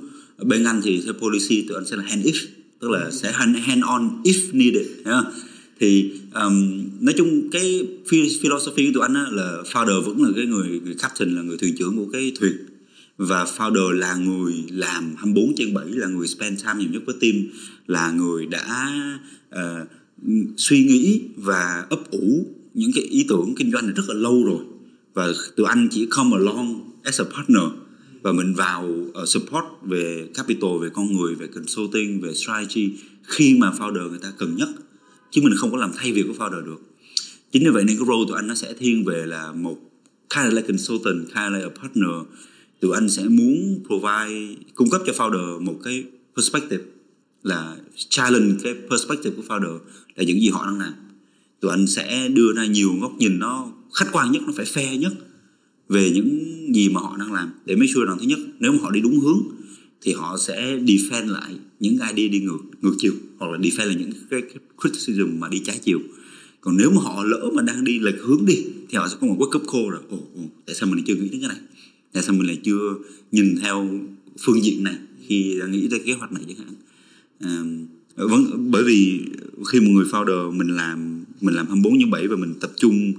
bên 0.44 0.64
anh 0.64 0.82
thì 0.84 1.02
theo 1.06 1.14
policy 1.14 1.68
tụi 1.68 1.78
anh 1.78 1.86
sẽ 1.86 1.98
là 1.98 2.04
hand 2.04 2.26
if 2.26 2.48
tức 2.80 2.92
là 2.92 3.12
sẽ 3.12 3.32
hand, 3.32 3.58
hand 3.58 3.84
on 3.84 4.22
if 4.24 4.40
needed 4.54 4.88
yeah. 5.06 5.24
thì 5.80 6.12
um, 6.34 6.86
nói 7.00 7.14
chung 7.18 7.50
cái 7.52 7.88
philosophy 8.42 8.86
của 8.86 8.92
tụi 8.94 9.04
anh 9.04 9.14
là 9.14 9.58
founder 9.72 10.02
vẫn 10.02 10.24
là 10.24 10.30
cái 10.36 10.46
người, 10.46 10.82
người 10.86 10.96
captain 11.00 11.36
là 11.36 11.42
người 11.42 11.58
thuyền 11.58 11.76
trưởng 11.78 11.98
của 11.98 12.08
cái 12.14 12.32
thuyền 12.40 12.54
và 13.18 13.46
founder 13.58 13.92
là 13.92 14.16
người 14.16 14.54
làm 14.72 15.16
24 15.18 15.54
trên 15.58 15.74
7 15.74 15.86
là 15.88 16.08
người 16.08 16.28
spend 16.28 16.64
time 16.64 16.76
nhiều 16.80 16.90
nhất 16.92 17.02
với 17.06 17.16
team 17.22 17.34
là 17.88 18.12
người 18.12 18.46
đã 18.46 18.92
uh, 19.56 19.88
suy 20.58 20.84
nghĩ 20.84 21.22
và 21.36 21.86
ấp 21.90 22.12
ủ 22.12 22.46
những 22.74 22.92
cái 22.96 23.04
ý 23.04 23.26
tưởng 23.30 23.54
kinh 23.58 23.72
doanh 23.72 23.86
này 23.86 23.94
rất 23.96 24.04
là 24.08 24.14
lâu 24.14 24.44
rồi. 24.46 24.66
Và 25.14 25.28
tụi 25.56 25.68
anh 25.68 25.88
chỉ 25.92 26.06
come 26.06 26.38
along 26.38 26.92
as 27.04 27.22
a 27.22 27.24
partner 27.24 27.64
và 28.22 28.32
mình 28.32 28.54
vào 28.54 28.90
uh, 29.22 29.28
support 29.28 29.66
về 29.84 30.30
capital 30.34 30.70
về 30.82 30.90
con 30.94 31.18
người 31.18 31.36
về 31.36 31.48
consulting 31.48 32.22
về 32.22 32.34
strategy 32.34 32.92
khi 33.24 33.58
mà 33.58 33.72
founder 33.72 34.10
người 34.10 34.20
ta 34.20 34.34
cần 34.38 34.56
nhất. 34.56 34.70
Chứ 35.32 35.42
mình 35.42 35.54
không 35.58 35.72
có 35.72 35.78
làm 35.78 35.92
thay 35.96 36.12
việc 36.12 36.26
của 36.28 36.46
founder 36.46 36.66
được. 36.66 36.82
Chính 37.52 37.64
vì 37.64 37.70
vậy 37.70 37.84
nên 37.84 37.98
cái 37.98 38.06
role 38.08 38.26
tụi 38.28 38.36
anh 38.36 38.48
nó 38.48 38.56
sẽ 38.56 38.74
thiên 38.74 39.06
về 39.06 39.26
là 39.26 39.52
một 39.52 39.78
kind 40.30 40.48
of 40.48 40.56
like 40.56 40.68
consultant 40.68 41.28
kind 41.28 41.38
of 41.38 41.52
like 41.54 41.66
a 41.66 41.82
partner 41.82 42.10
tụi 42.86 42.94
anh 42.94 43.10
sẽ 43.10 43.24
muốn 43.24 43.84
provide 43.88 44.56
cung 44.76 44.90
cấp 44.90 45.02
cho 45.06 45.14
founder 45.14 45.62
một 45.62 45.80
cái 45.84 46.04
perspective 46.36 46.84
là 47.44 47.78
challenge 48.10 48.54
cái 48.64 48.74
perspective 48.90 49.36
của 49.36 49.44
founder 49.48 49.80
là 50.16 50.24
những 50.24 50.42
gì 50.42 50.50
họ 50.50 50.66
đang 50.66 50.80
làm. 50.80 50.94
Tụi 51.60 51.72
anh 51.72 51.88
sẽ 51.88 52.28
đưa 52.28 52.54
ra 52.56 52.66
nhiều 52.66 52.96
góc 53.02 53.12
nhìn 53.18 53.40
nó 53.40 53.72
khách 53.94 54.06
quan 54.12 54.32
nhất 54.32 54.42
nó 54.46 54.54
phải 54.56 54.66
fair 54.66 55.00
nhất 55.00 55.14
về 55.90 56.12
những 56.12 56.40
gì 56.76 56.90
mà 56.90 57.02
họ 57.02 57.18
đang 57.20 57.34
làm 57.34 57.50
để 57.66 57.76
mấy 57.76 57.88
sure 57.88 58.06
rằng 58.06 58.18
thứ 58.20 58.26
nhất 58.26 58.40
nếu 58.60 58.72
mà 58.72 58.78
họ 58.82 58.92
đi 58.92 59.02
đúng 59.02 59.20
hướng 59.20 59.40
thì 60.02 60.14
họ 60.14 60.38
sẽ 60.38 60.78
defend 60.78 61.28
lại 61.28 61.56
những 61.80 61.94
idea 61.94 62.28
đi 62.28 62.40
ngược 62.40 62.60
ngược 62.82 62.96
chiều 62.98 63.14
hoặc 63.38 63.52
là 63.52 63.58
defend 63.58 63.86
lại 63.86 63.96
những 64.00 64.12
cái, 64.30 64.42
cái 64.42 64.60
criticism 64.82 65.40
mà 65.40 65.50
đi 65.50 65.60
trái 65.60 65.80
chiều. 65.84 66.00
Còn 66.62 66.78
nếu 66.78 66.92
mà 66.92 67.02
họ 67.02 67.24
lỡ 67.24 67.50
mà 67.54 67.62
đang 67.62 67.84
đi 67.84 68.00
lệch 68.00 68.22
hướng 68.22 68.46
đi 68.46 68.66
thì 68.90 68.98
họ 68.98 69.08
sẽ 69.08 69.18
có 69.22 69.28
một 69.28 69.36
wake 69.40 69.60
up 69.60 69.68
call 69.74 69.90
rồi 69.90 70.02
ồ, 70.10 70.18
ồ 70.36 70.42
tại 70.66 70.76
sao 70.76 70.90
mình 70.90 71.04
chưa 71.08 71.16
nghĩ 71.16 71.30
đến 71.30 71.42
cái 71.42 71.50
này? 71.50 71.60
Tại 72.16 72.24
sao 72.24 72.36
mình 72.36 72.48
lại 72.48 72.60
chưa 72.64 72.96
nhìn 73.32 73.56
theo 73.62 73.90
phương 74.40 74.64
diện 74.64 74.84
này 74.84 74.96
khi 75.28 75.58
đã 75.60 75.68
nghĩ 75.68 75.88
tới 75.92 76.00
kế 76.00 76.14
hoạch 76.14 76.32
này 76.32 76.44
chẳng 76.48 76.58
hạn. 76.58 76.76
À, 77.40 77.64
vẫn 78.16 78.30
vâng, 78.30 78.72
bởi 78.72 78.84
vì 78.84 79.22
khi 79.72 79.80
một 79.80 79.92
người 79.92 80.06
founder 80.06 80.52
mình 80.52 80.68
làm 80.68 81.24
mình 81.42 81.56
làm 81.56 81.68
24 81.68 81.98
như 81.98 82.06
7 82.12 82.28
và 82.28 82.36
mình 82.36 82.54
tập 82.60 82.72
trung 82.78 83.14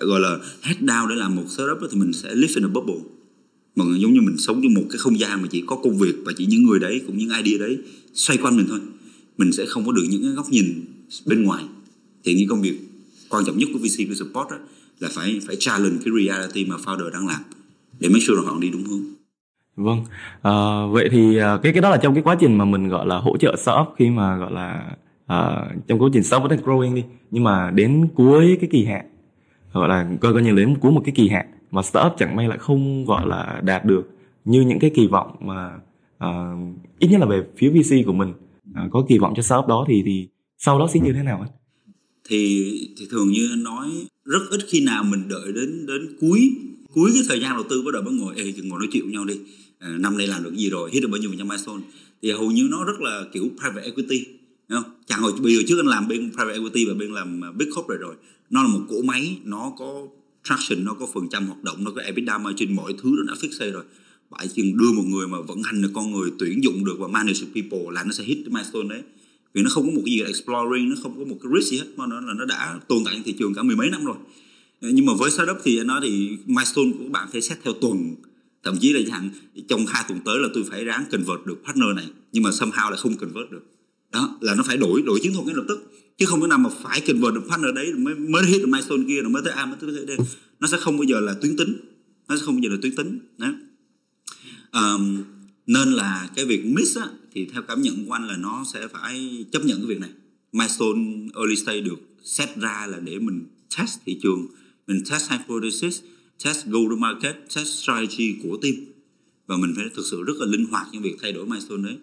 gọi 0.00 0.20
là 0.20 0.38
head 0.62 0.78
down 0.78 1.08
để 1.08 1.14
làm 1.14 1.36
một 1.36 1.44
startup 1.48 1.78
thì 1.90 1.98
mình 1.98 2.12
sẽ 2.12 2.34
live 2.34 2.52
in 2.54 2.64
a 2.64 2.68
bubble. 2.68 3.00
Mà 3.76 3.84
giống 3.98 4.12
như 4.12 4.20
mình 4.20 4.38
sống 4.38 4.60
trong 4.62 4.74
một 4.74 4.84
cái 4.90 4.98
không 4.98 5.18
gian 5.18 5.42
mà 5.42 5.48
chỉ 5.50 5.62
có 5.66 5.76
công 5.76 5.98
việc 5.98 6.14
và 6.24 6.32
chỉ 6.36 6.46
những 6.46 6.62
người 6.62 6.78
đấy 6.78 7.00
cũng 7.06 7.18
những 7.18 7.30
idea 7.44 7.58
đấy 7.58 7.78
xoay 8.14 8.38
quanh 8.38 8.56
mình 8.56 8.66
thôi. 8.68 8.80
Mình 9.38 9.52
sẽ 9.52 9.66
không 9.66 9.86
có 9.86 9.92
được 9.92 10.04
những 10.10 10.22
cái 10.22 10.32
góc 10.32 10.50
nhìn 10.50 10.84
bên 11.26 11.42
ngoài. 11.42 11.64
Thì 12.24 12.34
những 12.34 12.48
công 12.48 12.62
việc 12.62 12.78
quan 13.28 13.44
trọng 13.44 13.58
nhất 13.58 13.68
của 13.72 13.78
VC 13.78 14.08
của 14.08 14.14
support 14.14 14.50
đó, 14.50 14.58
là 15.00 15.08
phải 15.08 15.40
phải 15.46 15.56
challenge 15.56 15.98
cái 16.04 16.14
reality 16.24 16.64
mà 16.64 16.76
founder 16.76 17.10
đang 17.10 17.26
làm 17.26 17.40
để 18.02 18.08
make 18.08 18.20
sure 18.20 18.36
là 18.36 18.50
họ 18.50 18.58
đi 18.60 18.70
đúng 18.70 18.84
hướng. 18.84 19.04
Vâng. 19.76 20.04
À, 20.42 20.86
vậy 20.86 21.08
thì 21.12 21.36
à, 21.36 21.58
cái 21.62 21.72
cái 21.72 21.82
đó 21.82 21.90
là 21.90 21.96
trong 21.96 22.14
cái 22.14 22.22
quá 22.22 22.36
trình 22.40 22.58
mà 22.58 22.64
mình 22.64 22.88
gọi 22.88 23.06
là 23.06 23.18
hỗ 23.18 23.36
trợ 23.36 23.56
startup 23.56 23.94
khi 23.96 24.10
mà 24.10 24.36
gọi 24.36 24.52
là 24.52 24.96
à, 25.26 25.66
trong 25.86 25.98
quá 25.98 26.08
trình 26.12 26.22
startup 26.22 26.50
vẫn 26.50 26.60
growing 26.64 26.94
đi. 26.94 27.04
Nhưng 27.30 27.44
mà 27.44 27.70
đến 27.70 28.08
cuối 28.14 28.58
cái 28.60 28.70
kỳ 28.72 28.84
hạn 28.84 29.06
gọi 29.72 29.88
là 29.88 30.10
coi 30.20 30.32
coi 30.32 30.42
như 30.42 30.52
đến 30.52 30.76
cuối 30.80 30.92
một 30.92 31.02
cái 31.04 31.14
kỳ 31.14 31.28
hạn 31.28 31.46
mà 31.70 31.82
startup 31.82 32.12
chẳng 32.18 32.36
may 32.36 32.48
lại 32.48 32.58
không 32.58 33.04
gọi 33.04 33.26
là 33.26 33.60
đạt 33.64 33.84
được 33.84 34.10
như 34.44 34.60
những 34.60 34.78
cái 34.78 34.90
kỳ 34.94 35.06
vọng 35.06 35.36
mà 35.40 35.70
uh, 36.24 36.58
ít 36.98 37.08
nhất 37.08 37.20
là 37.20 37.26
về 37.26 37.42
phía 37.56 37.70
VC 37.70 38.06
của 38.06 38.12
mình 38.12 38.32
uh, 38.70 38.92
có 38.92 39.04
kỳ 39.08 39.18
vọng 39.18 39.32
cho 39.36 39.42
startup 39.42 39.66
đó 39.68 39.84
thì 39.88 40.02
thì 40.06 40.28
sau 40.58 40.78
đó 40.78 40.88
sẽ 40.94 41.00
như 41.00 41.12
thế 41.12 41.22
nào 41.22 41.40
anh? 41.40 41.50
Thì 42.28 42.64
thì 42.98 43.06
thường 43.10 43.28
như 43.28 43.48
nói 43.58 43.88
rất 44.24 44.42
ít 44.50 44.60
khi 44.68 44.84
nào 44.84 45.04
mình 45.04 45.28
đợi 45.28 45.52
đến 45.54 45.86
đến 45.86 46.16
cuối 46.20 46.40
cuối 46.92 47.10
cái 47.14 47.22
thời 47.28 47.40
gian 47.40 47.54
đầu 47.54 47.64
tư 47.70 47.82
bắt 47.82 47.90
đầu 47.94 48.02
mới 48.02 48.14
ngồi 48.14 48.34
ê 48.36 48.52
ngồi 48.62 48.78
nói 48.78 48.88
chuyện 48.92 49.02
với 49.04 49.12
nhau 49.12 49.24
đi. 49.24 49.34
À, 49.78 49.88
năm 49.88 50.18
nay 50.18 50.26
làm 50.26 50.42
được 50.42 50.56
gì 50.56 50.70
rồi? 50.70 50.90
Hit 50.92 51.02
được 51.02 51.08
bao 51.08 51.20
nhiêu 51.20 51.30
phần 51.30 51.38
trăm 51.38 51.48
milestone. 51.48 51.82
Thì 52.22 52.30
hầu 52.30 52.50
như 52.50 52.68
nó 52.70 52.84
rất 52.84 53.00
là 53.00 53.24
kiểu 53.32 53.50
private 53.60 53.84
equity 53.84 54.24
không? 54.68 54.84
chẳng 55.06 55.20
hồi 55.20 55.32
bây 55.42 55.56
giờ 55.56 55.62
trước 55.68 55.78
anh 55.78 55.86
làm 55.86 56.08
bên 56.08 56.30
private 56.30 56.52
equity 56.52 56.84
và 56.84 56.94
bên 56.94 57.12
làm 57.12 57.44
à, 57.44 57.52
big 57.52 57.70
corporate 57.70 58.00
rồi. 58.00 58.14
Nó 58.50 58.62
là 58.62 58.68
một 58.68 58.80
cỗ 58.88 59.02
máy 59.02 59.38
nó 59.44 59.72
có 59.78 60.06
traction 60.44 60.84
nó 60.84 60.94
có 60.94 61.06
phần 61.14 61.28
trăm 61.30 61.46
hoạt 61.46 61.64
động 61.64 61.84
nó 61.84 61.90
có 61.90 62.02
EBITDA 62.02 62.38
margin 62.38 62.76
mọi 62.76 62.94
thứ 63.02 63.10
nó 63.16 63.34
đã 63.34 63.40
fix 63.40 63.72
rồi. 63.72 63.84
Bạn 64.30 64.46
chỉ 64.54 64.72
đưa 64.72 64.92
một 64.92 65.04
người 65.06 65.28
mà 65.28 65.40
vận 65.40 65.62
hành 65.62 65.82
được 65.82 65.90
con 65.94 66.12
người 66.12 66.30
tuyển 66.38 66.64
dụng 66.64 66.84
được 66.84 66.96
và 66.98 67.08
manage 67.08 67.40
people 67.54 67.92
là 67.92 68.04
nó 68.04 68.12
sẽ 68.12 68.24
hit 68.24 68.38
cái 68.44 68.54
milestone 68.54 68.88
đấy. 68.88 69.02
Vì 69.54 69.62
nó 69.62 69.70
không 69.70 69.86
có 69.86 69.92
một 69.92 70.02
cái 70.04 70.14
gì 70.14 70.20
là 70.20 70.26
exploring 70.26 70.88
nó 70.88 70.96
không 71.02 71.18
có 71.18 71.24
một 71.24 71.38
cái 71.42 71.52
risk 71.54 71.70
gì 71.70 71.78
hết 71.78 71.86
mà 71.96 72.06
nó 72.06 72.20
là 72.20 72.34
nó 72.34 72.44
đã 72.44 72.80
tồn 72.88 72.98
tại 73.04 73.14
trên 73.14 73.22
thị 73.22 73.34
trường 73.38 73.54
cả 73.54 73.62
mười 73.62 73.76
mấy 73.76 73.90
năm 73.90 74.04
rồi 74.04 74.16
nhưng 74.82 75.06
mà 75.06 75.12
với 75.14 75.30
startup 75.30 75.56
thì 75.64 75.78
anh 75.78 75.86
nói 75.86 76.00
thì 76.02 76.38
milestone 76.46 76.90
của 76.98 77.08
bạn 77.08 77.28
phải 77.32 77.42
xét 77.42 77.58
theo 77.64 77.72
tuần. 77.72 78.14
Thậm 78.64 78.76
chí 78.80 78.92
là 78.92 79.00
chẳng 79.06 79.30
trong 79.68 79.86
hai 79.86 80.04
tuần 80.08 80.20
tới 80.24 80.38
là 80.38 80.48
tôi 80.54 80.64
phải 80.70 80.84
ráng 80.84 81.04
convert 81.10 81.46
được 81.46 81.62
partner 81.64 81.88
này 81.96 82.06
nhưng 82.32 82.42
mà 82.42 82.50
somehow 82.50 82.90
lại 82.90 82.98
không 83.02 83.16
convert 83.16 83.50
được. 83.50 83.66
Đó 84.12 84.38
là 84.40 84.54
nó 84.54 84.62
phải 84.62 84.76
đổi 84.76 85.02
đổi 85.02 85.20
chiến 85.22 85.32
thuật 85.34 85.46
ngay 85.46 85.54
lập 85.54 85.64
tức. 85.68 85.92
Chứ 86.18 86.26
không 86.26 86.40
có 86.40 86.46
nào 86.46 86.58
mà 86.58 86.70
phải 86.82 87.00
convert 87.00 87.34
được 87.34 87.42
partner 87.48 87.74
đấy 87.74 87.92
mới 87.92 88.14
mới 88.14 88.46
hit 88.46 88.60
được 88.60 88.68
milestone 88.68 89.02
kia 89.08 89.20
rồi 89.20 89.30
mới 89.30 89.42
tới 89.44 89.52
A 89.52 89.66
mới 89.66 89.76
tới 89.80 90.06
D 90.06 90.10
nó 90.60 90.68
sẽ 90.68 90.76
không 90.80 90.96
bao 90.96 91.04
giờ 91.04 91.20
là 91.20 91.34
tuyến 91.34 91.56
tính. 91.56 91.76
Nó 92.28 92.36
sẽ 92.36 92.42
không 92.44 92.54
bao 92.54 92.62
giờ 92.62 92.68
là 92.68 92.76
tuyến 92.82 92.96
tính. 92.96 93.18
Đó. 93.38 93.54
Um, 94.72 95.22
nên 95.66 95.92
là 95.92 96.28
cái 96.36 96.44
việc 96.44 96.66
miss 96.66 96.98
á, 96.98 97.08
thì 97.32 97.46
theo 97.52 97.62
cảm 97.62 97.82
nhận 97.82 98.06
của 98.06 98.12
anh 98.12 98.26
là 98.28 98.36
nó 98.36 98.64
sẽ 98.72 98.88
phải 98.88 99.46
chấp 99.52 99.64
nhận 99.64 99.78
cái 99.78 99.86
việc 99.86 100.00
này. 100.00 100.10
Milestone 100.52 101.28
early 101.34 101.56
stage 101.56 101.80
được 101.80 102.00
set 102.22 102.56
ra 102.56 102.86
là 102.90 102.98
để 103.00 103.18
mình 103.18 103.46
test 103.78 103.98
thị 104.06 104.18
trường 104.22 104.46
mình 104.86 105.02
test 105.10 105.30
hypothesis, 105.30 106.00
test 106.44 106.66
go 106.66 106.78
to 106.90 106.96
market, 106.96 107.36
test 107.56 107.66
strategy 107.66 108.36
của 108.42 108.58
team. 108.62 108.74
Và 109.46 109.56
mình 109.56 109.72
phải 109.76 109.84
thực 109.94 110.06
sự 110.10 110.22
rất 110.22 110.36
là 110.36 110.46
linh 110.46 110.66
hoạt 110.66 110.86
trong 110.92 111.02
việc 111.02 111.16
thay 111.22 111.32
đổi 111.32 111.46
milestone 111.46 111.82
đấy. 111.82 111.98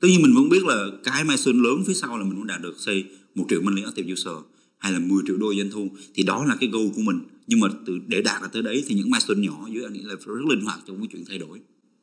Tất 0.00 0.08
nhiên 0.08 0.22
mình 0.22 0.34
vẫn 0.34 0.48
biết 0.48 0.64
là 0.64 0.86
cái 1.04 1.24
milestone 1.24 1.58
lớn 1.58 1.84
phía 1.86 1.94
sau 1.94 2.18
là 2.18 2.24
mình 2.24 2.36
muốn 2.36 2.46
đạt 2.46 2.62
được 2.62 2.74
xây 2.78 3.04
một 3.34 3.44
triệu 3.48 3.60
monthly 3.62 3.82
active 3.82 4.12
user 4.12 4.34
hay 4.78 4.92
là 4.92 4.98
10 4.98 5.22
triệu 5.26 5.36
đô 5.36 5.54
doanh 5.54 5.70
thu, 5.70 5.88
thì 6.14 6.22
đó 6.22 6.44
là 6.44 6.56
cái 6.60 6.68
goal 6.72 6.86
của 6.96 7.02
mình. 7.02 7.20
Nhưng 7.46 7.60
mà 7.60 7.68
từ, 7.86 7.98
để 8.06 8.22
đạt 8.22 8.42
được 8.42 8.48
tới 8.52 8.62
đấy 8.62 8.84
thì 8.86 8.94
những 8.94 9.10
milestone 9.10 9.40
nhỏ 9.40 9.66
dưới 9.72 9.84
anh 9.84 9.92
nghĩ 9.92 10.02
là 10.02 10.14
rất 10.14 10.44
linh 10.48 10.60
hoạt 10.60 10.80
trong 10.86 10.98
cái 10.98 11.08
chuyện 11.12 11.24
thay 11.28 11.38
đổi 11.38 11.58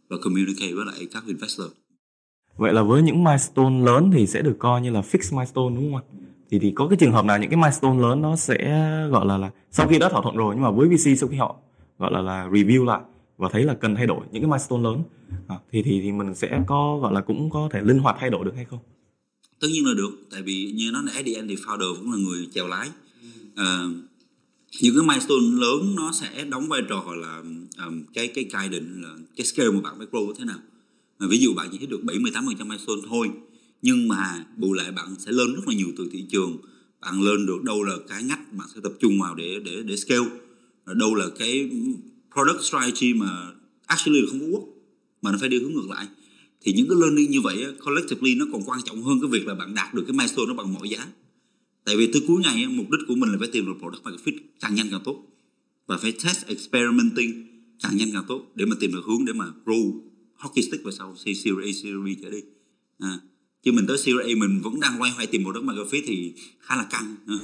và 0.10 0.18
communicate 0.22 0.74
với 0.74 0.86
lại 0.86 1.08
các 1.12 1.24
investor. 1.28 1.68
Vậy 2.58 2.74
là 2.74 2.84
với 2.84 3.02
những 3.02 3.24
milestone 3.24 3.86
lớn 3.86 4.12
thì 4.14 4.28
sẽ 4.28 4.42
được 4.42 4.56
coi 4.60 4.82
như 4.82 4.92
là 4.92 5.02
fix 5.02 5.36
milestone, 5.36 5.76
đúng 5.76 5.94
không 5.94 5.96
ạ? 5.96 6.27
Thì 6.50 6.60
thì 6.60 6.72
có 6.72 6.88
cái 6.88 6.98
trường 6.98 7.12
hợp 7.12 7.26
nào 7.26 7.40
những 7.40 7.50
cái 7.50 7.58
milestone 7.58 8.02
lớn 8.02 8.22
nó 8.22 8.36
sẽ 8.36 8.58
gọi 9.12 9.26
là 9.26 9.38
là 9.38 9.52
sau 9.72 9.88
khi 9.88 10.00
đã 10.00 10.10
thỏa 10.10 10.22
thuận 10.22 10.36
rồi 10.36 10.56
nhưng 10.56 10.64
mà 10.64 10.72
với 10.72 10.88
VC 10.88 11.20
sau 11.20 11.30
khi 11.30 11.38
họ 11.38 11.56
gọi 12.00 12.12
là 12.12 12.22
là 12.22 12.48
review 12.48 12.86
lại 12.86 13.02
và 13.38 13.50
thấy 13.52 13.64
là 13.64 13.74
cần 13.74 13.96
thay 13.96 14.08
đổi 14.08 14.20
những 14.32 14.42
cái 14.42 14.50
milestone 14.50 14.84
lớn 14.84 15.04
à, 15.48 15.56
thì 15.72 15.82
thì 15.84 16.02
thì 16.02 16.12
mình 16.12 16.36
sẽ 16.36 16.60
có 16.68 17.00
gọi 17.02 17.14
là 17.14 17.22
cũng 17.22 17.50
có 17.50 17.70
thể 17.72 17.82
linh 17.82 18.00
hoạt 18.00 18.16
thay 18.20 18.30
đổi 18.30 18.46
được 18.46 18.56
hay 18.56 18.66
không? 18.66 18.80
Tất 19.60 19.68
nhiên 19.72 19.86
là 19.86 19.94
được 19.98 20.12
tại 20.32 20.42
vì 20.42 20.72
như 20.76 20.92
nó 20.94 21.02
là 21.02 21.12
SDN 21.12 21.48
thì 21.48 21.56
founder 21.56 21.96
cũng 21.96 22.12
là 22.12 22.18
người 22.18 22.48
chèo 22.54 22.68
lái. 22.68 22.90
À, 23.56 23.84
những 24.82 24.96
cái 24.96 25.08
milestone 25.08 25.46
lớn 25.54 25.96
nó 25.96 26.12
sẽ 26.12 26.46
đóng 26.50 26.70
vai 26.70 26.82
trò 26.90 27.04
là 27.16 27.44
um, 27.86 28.04
cái 28.14 28.28
cái 28.28 28.44
guidance 28.44 28.92
là 28.96 29.10
cái 29.36 29.46
scale 29.46 29.70
mà 29.72 29.82
bạn 29.82 29.94
phải 29.98 30.08
grow 30.12 30.34
thế 30.38 30.46
nào? 30.46 30.58
Mà 31.20 31.28
ví 31.30 31.40
dụ 31.40 31.54
bạn 31.54 31.68
chỉ 31.72 31.78
hit 31.78 31.90
được 31.90 32.04
70 32.04 32.32
80 32.34 32.56
trăm 32.60 32.68
milestone 32.68 33.02
thôi 33.10 33.32
nhưng 33.82 34.08
mà 34.08 34.46
bù 34.58 34.74
lại 34.74 34.92
bạn 34.92 35.16
sẽ 35.20 35.32
lên 35.32 35.54
rất 35.54 35.68
là 35.68 35.74
nhiều 35.76 35.92
từ 35.98 36.10
thị 36.12 36.26
trường. 36.30 36.58
Bạn 37.02 37.22
lên 37.22 37.46
được 37.46 37.64
đâu 37.64 37.84
là 37.84 37.98
cái 38.08 38.24
ngách 38.24 38.54
bạn 38.54 38.68
sẽ 38.76 38.80
tập 38.84 38.94
trung 39.00 39.22
vào 39.22 39.36
để 39.36 39.60
để 39.66 39.84
để 39.84 39.98
scale. 39.98 40.30
Đâu 40.86 41.16
là 41.16 41.26
cái 41.40 41.70
product 42.34 42.64
strategy 42.64 43.14
mà 43.14 43.52
actually 43.86 44.22
là 44.22 44.28
không 44.30 44.40
có 44.40 44.46
quốc 44.46 44.64
mà 45.22 45.32
nó 45.32 45.38
phải 45.38 45.50
đi 45.50 45.60
hướng 45.60 45.74
ngược 45.74 45.90
lại. 45.90 46.08
Thì 46.62 46.74
những 46.74 46.88
cái 46.90 46.98
learning 47.02 47.32
như 47.32 47.42
vậy 47.42 47.66
collectively 47.86 48.36
nó 48.36 48.46
còn 48.52 48.62
quan 48.66 48.80
trọng 48.86 49.04
hơn 49.04 49.22
cái 49.22 49.30
việc 49.30 49.48
là 49.48 49.56
bạn 49.56 49.76
đạt 49.76 49.94
được 49.94 50.04
cái 50.08 50.14
milestone 50.14 50.46
nó 50.48 50.54
bằng 50.54 50.74
mọi 50.74 50.90
giá. 50.90 51.08
Tại 51.84 51.98
vì 51.98 52.08
tới 52.14 52.22
cuối 52.28 52.42
ngày 52.44 52.68
mục 52.68 52.92
đích 52.92 53.02
của 53.08 53.16
mình 53.16 53.32
là 53.32 53.38
phải 53.40 53.48
tìm 53.48 53.66
được 53.66 53.74
product 53.80 54.04
market 54.04 54.22
fit 54.26 54.38
càng 54.60 54.76
nhanh 54.76 54.88
càng 54.92 55.02
tốt. 55.04 55.24
Và 55.88 55.98
phải 55.98 56.12
test 56.12 56.46
experimenting 56.46 57.48
càng 57.84 57.98
nhanh 57.98 58.12
càng 58.14 58.24
tốt 58.28 58.52
để 58.56 58.66
mà 58.66 58.76
tìm 58.80 58.92
được 58.92 59.02
hướng 59.06 59.26
để 59.26 59.34
mà 59.34 59.46
grow 59.66 60.00
hockey 60.36 60.62
stick 60.62 60.84
vào 60.84 60.92
sau 60.92 61.16
Series 61.16 61.48
A, 61.48 61.72
Series 61.84 62.06
B 62.06 62.22
trở 62.22 62.30
đi. 62.30 62.42
À, 63.00 63.20
chứ 63.68 63.74
mình 63.74 63.88
tới 63.88 63.98
Series 63.98 64.26
A 64.26 64.34
mình 64.38 64.62
vẫn 64.64 64.80
đang 64.80 65.00
loay 65.00 65.12
hoay 65.12 65.28
tìm 65.28 65.44
một 65.44 65.52
đất 65.52 65.64
market 65.64 65.88
fit 65.88 66.02
thì 66.08 66.34
khá 66.62 66.76
là 66.76 66.86
căng. 66.92 67.16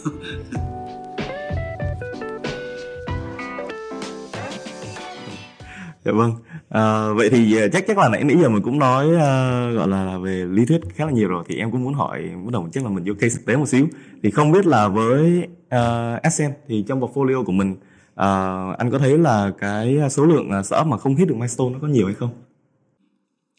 Dạ 6.05 6.11
vâng. 6.11 6.31
À, 6.69 7.13
vậy 7.13 7.29
thì 7.29 7.57
à, 7.57 7.67
chắc 7.73 7.83
chắc 7.87 7.97
là 7.97 8.09
nãy 8.09 8.23
nãy 8.23 8.37
giờ 8.41 8.49
mình 8.49 8.61
cũng 8.61 8.79
nói 8.79 9.07
uh, 9.07 9.77
gọi 9.77 9.87
là 9.87 10.17
về 10.17 10.45
lý 10.45 10.65
thuyết 10.65 10.81
khá 10.95 11.05
là 11.05 11.11
nhiều 11.11 11.27
rồi 11.27 11.43
thì 11.47 11.57
em 11.57 11.71
cũng 11.71 11.83
muốn 11.83 11.93
hỏi 11.93 12.21
bắt 12.45 12.51
đầu 12.51 12.69
chắc 12.73 12.83
là 12.83 12.89
mình 12.89 13.03
vô 13.07 13.13
case 13.19 13.35
thực 13.35 13.45
tế 13.45 13.55
một 13.55 13.67
xíu. 13.67 13.87
Thì 14.23 14.31
không 14.31 14.51
biết 14.51 14.65
là 14.65 14.87
với 14.87 15.47
à, 15.69 16.13
uh, 16.27 16.33
SM 16.33 16.51
thì 16.67 16.83
trong 16.87 17.01
portfolio 17.01 17.43
của 17.43 17.51
mình 17.51 17.71
uh, 17.71 18.77
anh 18.77 18.89
có 18.91 18.99
thấy 18.99 19.17
là 19.17 19.51
cái 19.59 19.97
số 20.09 20.25
lượng 20.25 20.63
startup 20.63 20.87
mà 20.87 20.97
không 20.97 21.15
hit 21.15 21.27
được 21.27 21.35
milestone 21.35 21.69
nó 21.73 21.79
có 21.81 21.87
nhiều 21.87 22.05
hay 22.05 22.15
không? 22.15 22.42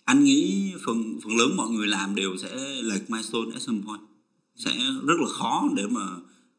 Anh 0.04 0.25
nghĩ 0.25 0.73
phần 0.87 1.18
phần 1.25 1.37
lớn 1.37 1.56
mọi 1.56 1.70
người 1.70 1.87
làm 1.87 2.14
đều 2.14 2.37
sẽ 2.37 2.56
lệch 2.82 3.11
milestone 3.11 3.50
at 3.52 3.62
some 3.62 3.78
point. 3.87 4.00
Sẽ 4.56 4.70
rất 5.06 5.20
là 5.20 5.28
khó 5.28 5.68
để 5.76 5.87
mà 5.87 6.00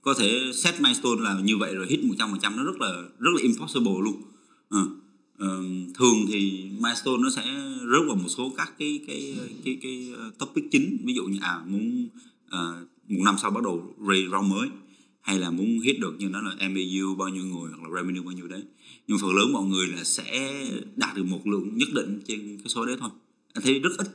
có 0.02 0.14
thể 0.14 0.52
set 0.54 0.82
milestone 0.82 1.22
là 1.22 1.40
như 1.44 1.58
vậy 1.58 1.76
rồi 1.76 1.88
hit 1.90 2.00
100% 2.00 2.56
nó 2.56 2.64
rất 2.64 2.80
là 2.80 2.94
rất 3.20 3.32
là 3.36 3.42
impossible 3.42 3.94
luôn. 4.04 4.22
à, 4.70 5.48
thường 5.94 6.16
thì 6.28 6.70
milestone 6.80 7.18
nó 7.24 7.30
sẽ 7.30 7.44
rớt 7.92 8.08
vào 8.08 8.16
một 8.16 8.30
số 8.30 8.54
các 8.58 8.74
cái 8.80 9.00
cái 9.08 9.36
cái 9.66 9.78
cái 9.82 10.12
ờ, 10.18 10.32
topic 10.40 10.64
chính. 10.72 10.98
Ví 11.04 11.14
dụ 11.14 11.24
như 11.24 11.40
à 11.42 11.62
muốn 11.68 12.08
à, 12.50 12.60
một 13.10 13.22
năm 13.26 13.36
sau 13.42 13.52
bắt 13.52 13.64
đầu 13.64 13.96
raise 14.08 14.28
round 14.32 14.52
mới 14.52 14.70
hay 15.22 15.40
là 15.40 15.52
muốn 15.52 15.80
hit 15.80 16.00
được 16.00 16.16
như 16.20 16.30
nó 16.30 16.42
là 16.42 16.56
MAU 16.70 17.16
bao 17.16 17.30
nhiêu 17.30 17.46
người 17.46 17.72
hoặc 17.78 17.90
là 17.90 18.02
revenue 18.02 18.22
bao 18.22 18.32
nhiêu 18.32 18.48
đấy. 18.48 18.64
Nhưng 19.08 19.18
phần 19.18 19.36
lớn 19.36 19.54
mọi 19.54 19.66
người 19.66 19.88
là 19.88 20.04
sẽ 20.04 20.62
đạt 20.96 21.16
được 21.16 21.24
một 21.24 21.48
lượng 21.48 21.78
nhất 21.78 21.90
định 21.94 22.22
trên 22.28 22.58
cái 22.58 22.68
số 22.68 22.86
đấy 22.86 22.98
thôi 23.00 23.10
thấy 23.64 23.80
rất 23.80 23.92
ít. 23.98 24.08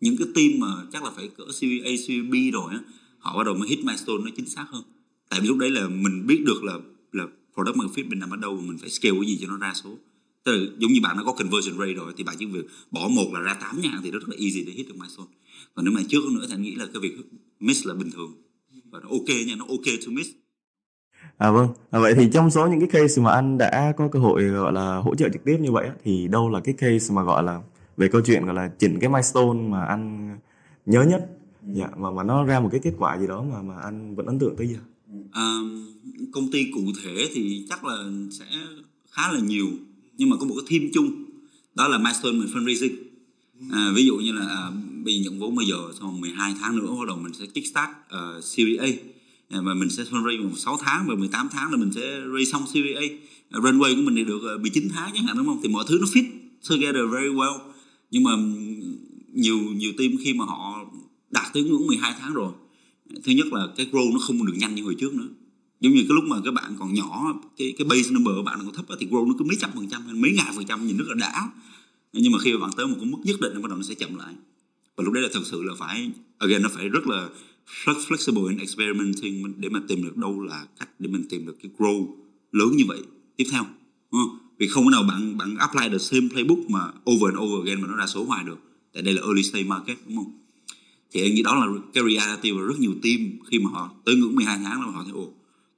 Những 0.00 0.16
cái 0.16 0.26
team 0.34 0.50
mà 0.60 0.82
chắc 0.92 1.04
là 1.04 1.10
phải 1.16 1.28
cỡ 1.28 1.44
Series 1.52 2.08
A, 2.10 2.14
rồi 2.52 2.72
á 2.72 2.80
họ 3.18 3.38
bắt 3.38 3.44
đầu 3.44 3.54
mới 3.54 3.68
hit 3.68 3.78
milestone 3.84 4.24
nó 4.24 4.30
chính 4.36 4.48
xác 4.48 4.66
hơn. 4.68 4.82
Tại 5.28 5.40
vì 5.40 5.48
lúc 5.48 5.58
đấy 5.58 5.70
là 5.70 5.88
mình 5.88 6.26
biết 6.26 6.42
được 6.46 6.64
là 6.64 6.78
là 7.12 7.26
product 7.54 7.76
market 7.76 7.96
fit 7.96 8.10
mình 8.10 8.18
nằm 8.18 8.30
ở 8.30 8.36
đâu 8.36 8.60
mình 8.66 8.78
phải 8.78 8.90
scale 8.90 9.14
cái 9.20 9.26
gì 9.26 9.38
cho 9.40 9.48
nó 9.48 9.56
ra 9.56 9.72
số. 9.74 9.90
Tức 10.44 10.52
là 10.52 10.66
giống 10.78 10.92
như 10.92 11.00
bạn 11.02 11.16
đã 11.16 11.22
có 11.24 11.32
conversion 11.32 11.78
rate 11.78 11.92
rồi 11.92 12.12
thì 12.16 12.24
bạn 12.24 12.36
chỉ 12.38 12.46
việc 12.46 12.66
bỏ 12.90 13.08
một 13.08 13.30
là 13.32 13.40
ra 13.40 13.54
8 13.54 13.80
nhà 13.80 14.00
thì 14.02 14.10
rất 14.10 14.28
là 14.28 14.36
easy 14.38 14.64
để 14.64 14.72
hit 14.72 14.88
được 14.88 14.94
milestone. 14.96 15.28
Còn 15.74 15.84
nếu 15.84 15.94
mà 15.94 16.00
trước 16.08 16.20
nữa 16.32 16.44
thì 16.48 16.54
anh 16.54 16.62
nghĩ 16.62 16.74
là 16.74 16.86
cái 16.92 17.00
việc 17.02 17.16
miss 17.60 17.86
là 17.86 17.94
bình 17.94 18.10
thường. 18.10 18.32
Và 18.90 19.00
nó 19.02 19.08
ok 19.08 19.28
nha, 19.46 19.54
nó 19.58 19.64
ok 19.68 19.84
to 20.06 20.12
miss. 20.12 20.30
À 21.38 21.50
vâng, 21.50 21.68
à, 21.90 21.98
vậy 21.98 22.14
thì 22.16 22.28
trong 22.32 22.50
số 22.50 22.68
những 22.68 22.80
cái 22.80 22.88
case 22.92 23.22
mà 23.22 23.32
anh 23.32 23.58
đã 23.58 23.92
có 23.96 24.08
cơ 24.12 24.18
hội 24.18 24.44
gọi 24.44 24.72
là 24.72 24.96
hỗ 24.96 25.14
trợ 25.14 25.28
trực 25.32 25.44
tiếp 25.44 25.56
như 25.60 25.72
vậy 25.72 25.88
thì 26.04 26.28
đâu 26.28 26.50
là 26.50 26.60
cái 26.60 26.74
case 26.78 27.14
mà 27.14 27.22
gọi 27.22 27.42
là 27.42 27.60
về 28.00 28.08
câu 28.08 28.20
chuyện 28.20 28.44
gọi 28.44 28.54
là 28.54 28.68
chỉnh 28.78 28.98
cái 29.00 29.10
milestone 29.10 29.60
mà 29.68 29.84
anh 29.84 30.30
nhớ 30.86 31.02
nhất. 31.02 31.26
Dạ 31.74 31.88
mà 31.98 32.10
mà 32.10 32.22
nó 32.22 32.44
ra 32.44 32.60
một 32.60 32.68
cái 32.72 32.80
kết 32.84 32.92
quả 32.98 33.18
gì 33.18 33.26
đó 33.26 33.44
mà 33.52 33.62
mà 33.62 33.74
anh 33.82 34.16
vẫn 34.16 34.26
ấn 34.26 34.38
tượng 34.38 34.56
tới 34.56 34.68
giờ. 34.68 34.78
À, 35.32 35.58
công 36.32 36.50
ty 36.50 36.70
cụ 36.74 36.80
thể 37.02 37.28
thì 37.34 37.66
chắc 37.68 37.84
là 37.84 38.04
sẽ 38.30 38.44
khá 39.10 39.32
là 39.32 39.40
nhiều 39.40 39.66
nhưng 40.16 40.30
mà 40.30 40.36
có 40.36 40.46
một 40.46 40.54
cái 40.56 40.64
theme 40.68 40.90
chung 40.94 41.24
đó 41.74 41.88
là 41.88 41.98
milestone 41.98 42.32
mình 42.32 42.48
fundraising. 42.54 42.94
À, 43.72 43.92
ví 43.94 44.06
dụ 44.06 44.16
như 44.16 44.32
là 44.32 44.46
à, 44.46 44.70
bây 45.04 45.14
giờ 45.14 45.20
nhận 45.24 45.40
vốn 45.40 45.56
bây 45.56 45.66
giờ 45.66 45.76
sau 46.00 46.10
12 46.10 46.54
tháng 46.60 46.76
nữa 46.76 46.86
bắt 46.98 47.06
đầu 47.08 47.16
mình 47.16 47.32
sẽ 47.32 47.46
kickstart 47.46 47.90
uh, 47.90 48.44
Series 48.44 48.80
A. 48.80 48.88
À, 49.48 49.58
và 49.64 49.74
mình 49.74 49.90
sẽ 49.90 50.02
fundraise 50.02 50.44
một 50.44 50.56
6 50.56 50.76
tháng 50.80 51.06
và 51.08 51.14
18 51.14 51.48
tháng 51.52 51.70
là 51.70 51.76
mình 51.76 51.92
sẽ 51.94 52.20
raise 52.34 52.50
xong 52.52 52.62
Series 52.74 52.96
A. 52.96 53.58
Runway 53.58 53.96
của 53.96 54.02
mình 54.02 54.14
thì 54.16 54.24
được 54.24 54.40
uh, 54.54 54.60
19 54.60 54.88
tháng 54.94 55.10
chẳng 55.14 55.24
hạn 55.26 55.36
đúng 55.36 55.46
không? 55.46 55.60
Thì 55.62 55.68
mọi 55.68 55.84
thứ 55.88 55.98
nó 56.00 56.06
fit 56.06 56.24
together 56.68 57.02
very 57.12 57.28
well 57.28 57.69
nhưng 58.10 58.22
mà 58.22 58.30
nhiều 59.32 59.58
nhiều 59.58 59.92
team 59.98 60.12
khi 60.20 60.34
mà 60.34 60.44
họ 60.44 60.84
đạt 61.30 61.52
tới 61.52 61.62
ngưỡng 61.62 61.86
12 61.86 62.14
tháng 62.20 62.34
rồi, 62.34 62.52
thứ 63.24 63.32
nhất 63.32 63.46
là 63.52 63.68
cái 63.76 63.86
grow 63.92 64.12
nó 64.12 64.18
không 64.18 64.46
được 64.46 64.54
nhanh 64.56 64.74
như 64.74 64.84
hồi 64.84 64.96
trước 64.98 65.14
nữa. 65.14 65.28
Giống 65.80 65.92
như 65.92 66.00
cái 66.08 66.14
lúc 66.14 66.24
mà 66.24 66.36
các 66.44 66.54
bạn 66.54 66.76
còn 66.78 66.94
nhỏ, 66.94 67.40
cái 67.56 67.74
cái 67.78 67.86
base 67.90 68.10
number 68.10 68.34
của 68.36 68.42
bạn 68.42 68.58
còn 68.64 68.74
thấp 68.74 68.84
thì 69.00 69.06
grow 69.06 69.28
nó 69.28 69.34
cứ 69.38 69.44
mấy 69.44 69.56
trăm 69.60 69.70
phần 69.74 69.88
trăm 69.90 70.02
hay 70.02 70.14
mấy 70.14 70.32
ngàn 70.32 70.52
phần 70.56 70.66
trăm, 70.66 70.86
nhìn 70.86 70.96
rất 70.96 71.08
là 71.08 71.14
đã. 71.14 71.50
Nhưng 72.12 72.32
mà 72.32 72.38
khi 72.38 72.52
mà 72.52 72.58
bạn 72.58 72.70
tới 72.76 72.86
một 72.86 72.96
cái 72.96 73.06
mức 73.06 73.18
nhất 73.24 73.40
định 73.40 73.54
nó 73.54 73.60
bắt 73.60 73.68
đầu 73.68 73.76
nó 73.76 73.82
sẽ 73.82 73.94
chậm 73.94 74.16
lại. 74.16 74.34
Và 74.96 75.04
lúc 75.04 75.12
đấy 75.14 75.22
là 75.22 75.28
thật 75.32 75.40
sự 75.44 75.62
là 75.62 75.74
phải, 75.78 76.10
again, 76.38 76.62
nó 76.62 76.68
phải 76.68 76.88
rất 76.88 77.06
là 77.06 77.28
flexible 77.84 78.46
and 78.46 78.60
experimenting 78.60 79.60
để 79.60 79.68
mà 79.68 79.80
tìm 79.88 80.04
được 80.04 80.16
đâu 80.16 80.40
là 80.40 80.66
cách 80.78 80.88
để 80.98 81.08
mình 81.10 81.24
tìm 81.28 81.46
được 81.46 81.56
cái 81.62 81.70
grow 81.78 82.14
lớn 82.52 82.76
như 82.76 82.84
vậy 82.88 83.02
tiếp 83.36 83.44
theo, 83.50 83.64
đúng 84.12 84.20
không? 84.20 84.38
Vì 84.60 84.68
không 84.68 84.84
có 84.84 84.90
nào 84.90 85.02
bạn 85.02 85.36
bạn 85.38 85.56
apply 85.56 85.88
the 85.88 85.98
same 85.98 86.28
playbook 86.28 86.70
mà 86.70 86.80
over 87.10 87.34
and 87.34 87.38
over 87.38 87.66
again 87.66 87.82
mà 87.82 87.88
nó 87.88 87.96
ra 87.96 88.06
số 88.06 88.24
hoài 88.24 88.44
được. 88.44 88.58
Tại 88.92 89.02
đây 89.02 89.14
là 89.14 89.22
early 89.22 89.42
stage 89.42 89.64
market, 89.64 89.98
đúng 90.06 90.16
không? 90.16 90.32
Thì 91.12 91.22
anh 91.22 91.34
nghĩ 91.34 91.42
đó 91.42 91.54
là 91.54 91.66
cái 91.94 92.04
reality 92.14 92.50
và 92.50 92.62
rất 92.62 92.80
nhiều 92.80 92.94
team 93.02 93.18
khi 93.50 93.58
mà 93.58 93.70
họ 93.70 93.90
tới 94.04 94.16
ngưỡng 94.16 94.34
12 94.34 94.58
tháng 94.64 94.80
là 94.80 94.92
họ 94.92 95.02
thấy, 95.04 95.12
ồ, 95.12 95.32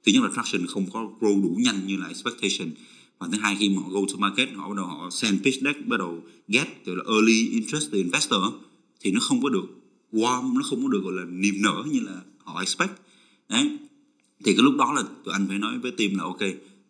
thứ 0.05 0.11
nhất 0.11 0.23
là 0.23 0.29
traction 0.35 0.67
không 0.67 0.91
có 0.91 1.09
grow 1.19 1.43
đủ 1.43 1.57
nhanh 1.59 1.87
như 1.87 1.97
là 1.97 2.07
expectation. 2.07 2.71
Và 3.19 3.27
thứ 3.31 3.37
hai 3.41 3.55
khi 3.59 3.69
mà 3.69 3.81
họ 3.81 3.89
go 3.89 3.99
to 3.99 4.17
market, 4.17 4.49
họ 4.55 4.69
bắt 4.69 4.75
đầu 4.75 4.85
họ 4.85 5.09
send 5.09 5.43
pitch 5.43 5.61
deck, 5.63 5.87
bắt 5.87 5.97
đầu 5.97 6.23
get 6.47 6.85
gọi 6.85 6.95
là 6.95 7.03
early 7.07 7.49
interest 7.49 7.91
từ 7.91 7.97
investor 7.97 8.41
thì 8.99 9.11
nó 9.11 9.19
không 9.19 9.41
có 9.41 9.49
được 9.49 9.65
warm, 10.13 10.53
nó 10.53 10.61
không 10.63 10.83
có 10.83 10.89
được 10.89 11.01
gọi 11.03 11.13
là 11.13 11.23
niềm 11.25 11.55
nở 11.61 11.83
như 11.91 11.99
là 11.99 12.21
họ 12.43 12.59
expect. 12.59 12.91
Đấy. 13.49 13.77
Thì 14.45 14.53
cái 14.53 14.63
lúc 14.63 14.75
đó 14.77 14.93
là 14.93 15.03
tụi 15.25 15.33
anh 15.33 15.45
phải 15.47 15.59
nói 15.59 15.79
với 15.79 15.91
team 15.91 16.15
là, 16.15 16.23
ok 16.23 16.41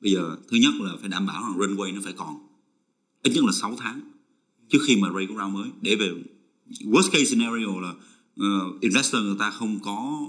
bây 0.04 0.12
giờ 0.12 0.38
thứ 0.48 0.58
nhất 0.58 0.74
là 0.80 0.92
phải 1.00 1.10
đảm 1.10 1.26
bảo 1.26 1.44
rằng 1.44 1.60
runway 1.60 1.96
nó 1.96 2.02
phải 2.04 2.14
còn. 2.14 2.36
Ít 3.24 3.32
nhất 3.36 3.44
là 3.46 3.52
6 3.52 3.76
tháng 3.80 4.02
trước 4.70 4.80
khi 4.88 4.96
mà 4.96 5.10
raise 5.16 5.34
round 5.34 5.54
mới. 5.54 5.70
Để 5.82 5.96
về 5.96 6.12
worst 6.82 7.12
case 7.12 7.26
scenario 7.26 7.82
là 7.82 7.94
uh, 8.40 8.82
investor 8.82 9.24
người 9.24 9.36
ta 9.40 9.50
không 9.50 9.80
có 9.84 10.28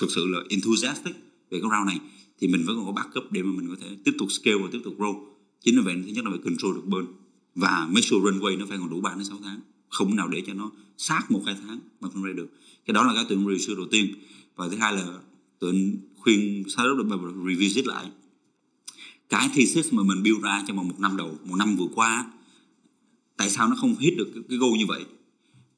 thực 0.00 0.10
sự 0.10 0.26
là 0.26 0.38
enthusiastic 0.48 1.14
về 1.50 1.60
cái 1.60 1.70
round 1.70 1.86
này 1.86 2.00
thì 2.40 2.48
mình 2.48 2.64
vẫn 2.66 2.76
còn 2.76 2.86
có 2.86 2.92
backup 2.92 3.32
để 3.32 3.42
mà 3.42 3.52
mình 3.52 3.68
có 3.68 3.76
thể 3.80 3.96
tiếp 4.04 4.14
tục 4.18 4.32
scale 4.32 4.56
và 4.56 4.68
tiếp 4.72 4.80
tục 4.84 4.94
grow. 4.98 5.24
Chính 5.60 5.76
vì 5.76 5.82
vậy 5.82 6.02
thứ 6.06 6.12
nhất 6.12 6.24
là 6.24 6.30
phải 6.30 6.40
control 6.44 6.74
được 6.74 6.86
burn 6.86 7.06
và 7.54 7.86
make 7.88 8.02
sure 8.02 8.30
runway 8.30 8.58
nó 8.58 8.66
phải 8.68 8.78
còn 8.78 8.90
đủ 8.90 9.00
3 9.00 9.14
đến 9.14 9.24
6 9.24 9.38
tháng. 9.44 9.60
Không 9.88 10.16
nào 10.16 10.28
để 10.28 10.42
cho 10.46 10.54
nó 10.54 10.70
sát 10.98 11.30
một 11.30 11.42
hai 11.46 11.56
tháng 11.66 11.80
mà 12.00 12.08
không 12.08 12.22
ra 12.22 12.32
được. 12.32 12.48
Cái 12.86 12.94
đó 12.94 13.02
là 13.04 13.14
cái 13.14 13.24
tụi 13.28 13.38
review 13.38 13.76
đầu 13.76 13.86
tiên. 13.90 14.14
Và 14.56 14.68
thứ 14.68 14.76
hai 14.76 14.92
là 14.92 15.06
tụi 15.58 15.70
khuyên 15.70 16.00
khuyên 16.16 16.64
startup 16.68 17.06
được 17.06 17.32
revisit 17.48 17.86
lại 17.86 18.10
cái 19.32 19.48
thesis 19.54 19.92
mà 19.92 20.02
mình 20.02 20.22
build 20.22 20.42
ra 20.42 20.62
trong 20.66 20.76
vòng 20.76 20.88
một 20.88 21.00
năm 21.00 21.16
đầu 21.16 21.38
một 21.44 21.56
năm 21.56 21.76
vừa 21.76 21.88
qua 21.94 22.30
tại 23.36 23.50
sao 23.50 23.68
nó 23.68 23.76
không 23.76 23.96
hit 23.98 24.16
được 24.16 24.30
cái, 24.34 24.42
cái 24.48 24.58
goal 24.58 24.78
như 24.78 24.86
vậy? 24.86 25.04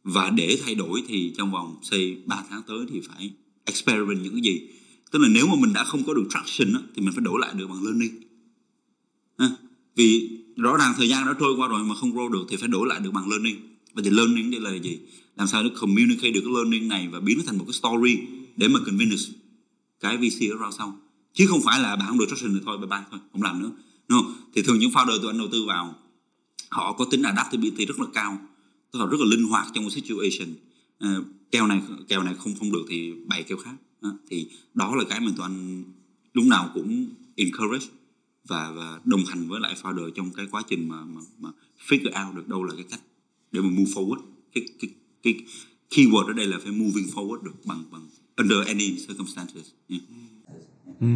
Và 0.04 0.30
để 0.30 0.58
thay 0.64 0.74
đổi 0.74 1.02
thì 1.08 1.32
trong 1.36 1.52
vòng 1.52 1.76
say 1.82 2.16
3 2.26 2.42
tháng 2.50 2.62
tới 2.66 2.78
thì 2.92 3.00
phải 3.08 3.30
experiment 3.64 4.22
những 4.22 4.32
cái 4.32 4.42
gì? 4.42 4.68
Tức 5.10 5.18
là 5.18 5.28
nếu 5.28 5.46
mà 5.46 5.54
mình 5.58 5.72
đã 5.72 5.84
không 5.84 6.04
có 6.04 6.14
được 6.14 6.24
traction 6.30 6.72
đó, 6.74 6.80
thì 6.94 7.02
mình 7.02 7.12
phải 7.14 7.24
đổi 7.24 7.40
lại 7.40 7.54
được 7.54 7.66
bằng 7.68 7.84
learning. 7.84 8.20
À, 9.36 9.50
vì 9.96 10.38
rõ 10.56 10.76
ràng 10.76 10.92
thời 10.96 11.08
gian 11.08 11.26
đã 11.26 11.34
trôi 11.40 11.54
qua 11.56 11.68
rồi 11.68 11.84
mà 11.84 11.94
không 11.94 12.12
grow 12.12 12.28
được 12.28 12.46
thì 12.48 12.56
phải 12.56 12.68
đổi 12.68 12.88
lại 12.88 13.00
được 13.00 13.10
bằng 13.10 13.30
learning. 13.30 13.56
Và 13.94 14.02
thì 14.04 14.10
learning 14.10 14.50
đây 14.50 14.60
là 14.60 14.74
gì? 14.76 14.98
Làm 15.36 15.46
sao 15.46 15.62
để 15.62 15.70
communicate 15.80 16.30
được 16.30 16.40
cái 16.44 16.52
learning 16.54 16.88
này 16.88 17.08
và 17.08 17.20
biến 17.20 17.38
nó 17.38 17.44
thành 17.46 17.58
một 17.58 17.64
cái 17.66 17.72
story 17.72 18.18
để 18.56 18.68
mà 18.68 18.80
convince 18.86 19.24
cái 20.00 20.16
VC 20.16 20.50
ở 20.50 20.56
ra 20.60 20.70
sau? 20.78 20.98
Chứ 21.34 21.46
không 21.46 21.60
phải 21.64 21.80
là 21.80 21.96
bạn 21.96 22.08
không 22.08 22.18
được 22.18 22.26
traction 22.28 22.54
thì 22.54 22.60
thôi 22.64 22.78
bye 22.78 22.86
bye 22.86 23.04
thôi 23.10 23.20
không 23.32 23.42
làm 23.42 23.62
nữa. 23.62 23.70
Đúng 24.08 24.22
không? 24.22 24.34
thì 24.54 24.62
thường 24.62 24.78
những 24.78 24.90
founder 24.90 25.18
tụi 25.22 25.30
anh 25.30 25.38
đầu 25.38 25.48
tư 25.52 25.64
vào 25.64 25.94
họ 26.70 26.92
có 26.92 27.04
tính 27.04 27.22
adaptability 27.22 27.86
rất 27.86 28.00
là 28.00 28.06
cao 28.14 28.38
tức 28.92 28.98
là 28.98 29.06
rất 29.06 29.20
là 29.20 29.26
linh 29.26 29.44
hoạt 29.44 29.66
trong 29.74 29.84
một 29.84 29.90
situation. 29.90 30.54
À, 30.98 31.16
kèo 31.50 31.66
này 31.66 31.82
kèo 32.08 32.22
này 32.22 32.34
không 32.34 32.54
không 32.58 32.72
được 32.72 32.84
thì 32.88 33.12
bày 33.26 33.42
kèo 33.42 33.58
khác. 33.58 33.74
Ờ, 34.00 34.10
thì 34.30 34.48
đó 34.74 34.94
là 34.94 35.04
cái 35.08 35.20
mà 35.20 35.32
tụi 35.36 35.44
anh 35.44 35.84
lúc 36.32 36.44
nào 36.44 36.70
cũng 36.74 37.08
encourage 37.36 37.86
và 38.48 38.70
và 38.70 39.00
đồng 39.04 39.24
hành 39.24 39.48
với 39.48 39.60
lại 39.60 39.74
founder 39.82 40.10
trong 40.10 40.30
cái 40.30 40.46
quá 40.50 40.62
trình 40.68 40.88
mà 40.88 41.04
mà, 41.04 41.20
mà 41.38 41.50
figure 41.88 42.26
out 42.26 42.36
được 42.36 42.48
đâu 42.48 42.64
là 42.64 42.74
cái 42.74 42.84
cách 42.90 43.00
để 43.52 43.60
mà 43.60 43.68
move 43.68 43.92
forward. 43.92 44.20
Cái 44.54 44.64
cái 44.80 44.90
cái 45.22 45.34
keyword 45.90 46.26
ở 46.26 46.32
đây 46.32 46.46
là 46.46 46.58
phải 46.62 46.72
moving 46.72 47.06
forward 47.14 47.42
được 47.42 47.64
bằng 47.64 47.84
bằng 47.90 48.08
under 48.36 48.66
any 48.66 48.96
circumstances 49.08 49.66
yeah. 49.88 50.02
Ừ 50.08 50.33
ừ. 51.00 51.06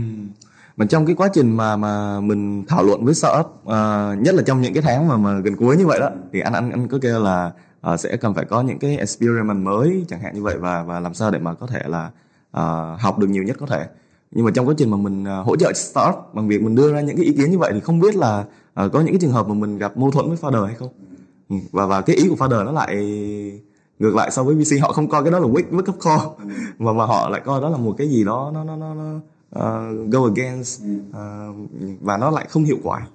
mà 0.76 0.86
trong 0.86 1.06
cái 1.06 1.14
quá 1.14 1.28
trình 1.32 1.56
mà 1.56 1.76
mà 1.76 2.20
mình 2.20 2.64
thảo 2.68 2.82
luận 2.82 3.04
với 3.04 3.14
startup 3.14 3.46
uh, 3.46 4.22
nhất 4.22 4.34
là 4.34 4.42
trong 4.46 4.60
những 4.60 4.74
cái 4.74 4.82
tháng 4.82 5.08
mà 5.08 5.16
mà 5.16 5.40
gần 5.40 5.56
cuối 5.56 5.76
như 5.76 5.86
vậy 5.86 6.00
đó 6.00 6.10
thì 6.32 6.40
anh 6.40 6.52
anh 6.52 6.70
anh 6.70 6.88
có 6.88 6.98
kêu 7.02 7.20
là 7.20 7.52
uh, 7.92 8.00
sẽ 8.00 8.16
cần 8.16 8.34
phải 8.34 8.44
có 8.44 8.62
những 8.62 8.78
cái 8.78 8.96
experiment 8.96 9.64
mới 9.64 10.04
chẳng 10.08 10.20
hạn 10.20 10.34
như 10.34 10.42
vậy 10.42 10.56
và 10.58 10.82
và 10.82 11.00
làm 11.00 11.14
sao 11.14 11.30
để 11.30 11.38
mà 11.38 11.54
có 11.54 11.66
thể 11.66 11.82
là 11.86 12.10
uh, 12.56 13.00
học 13.00 13.18
được 13.18 13.26
nhiều 13.26 13.42
nhất 13.42 13.56
có 13.60 13.66
thể 13.66 13.86
nhưng 14.30 14.44
mà 14.44 14.50
trong 14.54 14.68
quá 14.68 14.74
trình 14.78 14.90
mà 14.90 14.96
mình 14.96 15.24
uh, 15.40 15.46
hỗ 15.46 15.56
trợ 15.56 15.72
startup 15.72 16.14
bằng 16.32 16.48
việc 16.48 16.62
mình 16.62 16.74
đưa 16.74 16.92
ra 16.92 17.00
những 17.00 17.16
cái 17.16 17.26
ý 17.26 17.32
kiến 17.32 17.50
như 17.50 17.58
vậy 17.58 17.70
thì 17.74 17.80
không 17.80 18.00
biết 18.00 18.16
là 18.16 18.44
uh, 18.84 18.92
có 18.92 19.00
những 19.00 19.12
cái 19.12 19.18
trường 19.20 19.32
hợp 19.32 19.48
mà 19.48 19.54
mình 19.54 19.78
gặp 19.78 19.96
mâu 19.96 20.10
thuẫn 20.10 20.28
với 20.28 20.36
founder 20.36 20.64
hay 20.64 20.74
không 20.74 20.88
ừ. 21.48 21.56
và 21.72 21.86
và 21.86 22.00
cái 22.00 22.16
ý 22.16 22.28
của 22.28 22.34
founder 22.34 22.64
nó 22.64 22.72
lại 22.72 22.96
ngược 23.98 24.14
lại 24.14 24.30
so 24.30 24.42
với 24.42 24.54
VC 24.54 24.82
họ 24.82 24.92
không 24.92 25.08
coi 25.08 25.22
cái 25.22 25.32
đó 25.32 25.38
là 25.38 25.46
wake 25.46 25.70
wake 25.70 25.92
up 25.92 26.00
call 26.04 26.48
mà 26.78 26.92
mà 26.92 27.06
họ 27.06 27.28
lại 27.28 27.40
coi 27.44 27.60
đó 27.60 27.68
là 27.68 27.76
một 27.76 27.94
cái 27.98 28.08
gì 28.08 28.24
đó 28.24 28.50
nó 28.54 28.64
nó 28.64 28.76
nó, 28.76 28.94
nó 28.94 29.20
uh, 29.56 30.10
go 30.12 30.24
against 30.24 30.82
uh, 31.10 31.70
và 32.00 32.16
nó 32.16 32.30
lại 32.30 32.46
không 32.50 32.64
hiệu 32.64 32.78
quả. 32.82 33.06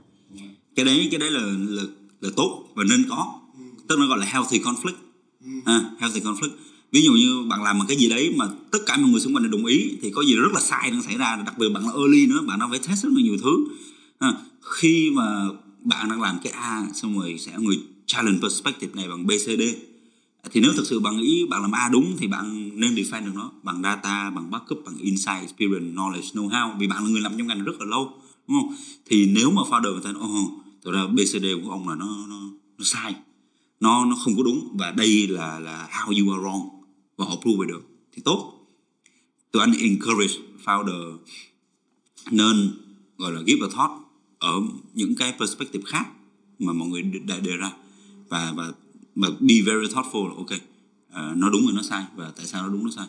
Cái 0.76 0.86
đấy 0.86 1.08
cái 1.12 1.20
đấy 1.20 1.32
là 1.32 1.42
là 1.68 1.84
là 2.22 2.30
tốt 2.36 2.64
và 2.76 2.84
nên 2.90 3.06
có. 3.10 3.40
Tức 3.88 4.00
nó 4.00 4.08
gọi 4.08 4.18
là 4.18 4.26
healthy 4.26 4.60
conflict. 4.60 4.98
À, 5.66 5.82
healthy 6.00 6.20
conflict. 6.20 6.52
Ví 6.92 7.02
dụ 7.02 7.12
như 7.12 7.46
bạn 7.50 7.64
làm 7.64 7.80
một 7.80 7.86
cái 7.88 7.98
gì 7.98 8.10
đấy 8.10 8.34
mà 8.38 8.46
tất 8.72 8.80
cả 8.86 8.98
mọi 8.98 9.12
người 9.12 9.20
xung 9.20 9.36
quanh 9.36 9.44
đều 9.44 9.52
đồng 9.52 9.66
ý 9.66 9.98
thì 10.02 10.12
có 10.12 10.22
gì 10.22 10.36
rất 10.36 10.52
là 10.54 10.60
sai 10.60 10.92
đang 10.92 11.02
xảy 11.02 11.18
ra. 11.18 11.44
Đặc 11.46 11.58
biệt 11.58 11.70
bạn 11.70 11.84
là 11.84 11.92
early 11.92 12.28
nữa 12.28 12.44
bạn 12.48 12.60
đang 12.60 12.70
phải 12.70 12.80
test 12.80 13.04
rất 13.04 13.10
là 13.12 13.22
nhiều 13.22 13.38
thứ. 13.44 13.66
À, 14.20 14.34
khi 14.62 15.12
mà 15.12 15.46
bạn 15.84 16.10
đang 16.10 16.22
làm 16.22 16.40
cái 16.44 16.54
A 16.54 16.88
xong 16.94 17.20
rồi 17.20 17.36
sẽ 17.40 17.52
người 17.60 17.80
challenge 18.06 18.40
perspective 18.42 18.94
này 18.96 19.10
bằng 19.10 19.28
BCD 19.28 19.62
thì 20.52 20.62
nếu 20.62 20.74
thực 20.74 20.88
sự 20.88 21.00
bạn 21.00 21.18
nghĩ 21.18 21.46
bạn 21.50 21.62
làm 21.62 21.72
A 21.72 21.90
đúng 21.90 22.18
thì 22.18 22.28
bạn 22.28 22.70
nên 22.80 22.96
define 22.96 23.26
được 23.26 23.32
nó 23.36 23.52
bằng 23.64 23.82
data 23.84 24.30
bằng 24.30 24.52
backup 24.52 24.82
bằng 24.86 24.98
insight 24.98 25.42
experience 25.42 25.96
knowledge 25.96 26.22
know 26.22 26.50
how 26.50 26.78
vì 26.80 26.88
bạn 26.88 27.04
là 27.04 27.10
người 27.10 27.22
làm 27.22 27.34
trong 27.38 27.48
ngành 27.48 27.64
rất 27.64 27.74
là 27.80 27.86
lâu 27.86 28.24
đúng 28.48 28.58
không? 28.62 28.76
Thì 29.06 29.26
nếu 29.26 29.52
mà 29.52 29.62
founder 29.62 29.92
người 29.92 30.02
ta 30.04 30.12
nói 30.12 30.24
oh, 30.24 30.52
thực 30.84 30.92
ra 30.92 31.08
BCD 31.08 31.46
của 31.64 31.70
ông 31.70 31.90
là 31.90 31.96
nó 31.96 32.26
nó 32.28 32.40
nó 32.78 32.84
sai. 32.84 33.16
Nó 33.80 34.06
nó 34.06 34.16
không 34.16 34.38
có 34.38 34.44
đúng 34.44 34.78
và 34.80 34.92
đây 34.92 35.28
là 35.28 35.60
là 35.60 35.90
how 35.92 36.06
you 36.06 36.34
are 36.34 36.44
wrong 36.44 36.70
và 37.18 37.26
họ 37.26 37.36
prove 37.42 37.68
được. 37.68 37.88
Thì 38.12 38.22
tốt. 38.26 38.68
Tụi 39.52 39.62
anh 39.62 39.74
encourage 39.80 40.34
founder 40.66 41.18
nên 42.32 42.72
gọi 43.18 43.32
là 43.32 43.42
give 43.48 43.68
a 43.68 43.70
thought 43.76 43.92
ở 44.40 44.62
những 44.94 45.16
cái 45.16 45.34
perspective 45.40 45.84
khác 45.88 46.10
mà 46.60 46.74
mọi 46.74 46.88
người 46.88 47.02
đã 47.02 47.40
đề 47.40 47.58
ra. 47.58 47.72
Và 48.30 48.54
và 48.56 48.72
mà 49.16 49.28
be 49.40 49.56
very 49.66 49.94
thoughtful 49.94 50.28
là 50.28 50.34
ok 50.38 50.52
uh, 50.52 51.38
nó 51.38 51.50
đúng 51.50 51.62
rồi 51.66 51.74
nó 51.76 51.82
sai 51.82 52.04
và 52.16 52.32
tại 52.36 52.46
sao 52.46 52.64
nó 52.64 52.70
đúng 52.70 52.86
nó 52.86 52.92
sai 52.96 53.08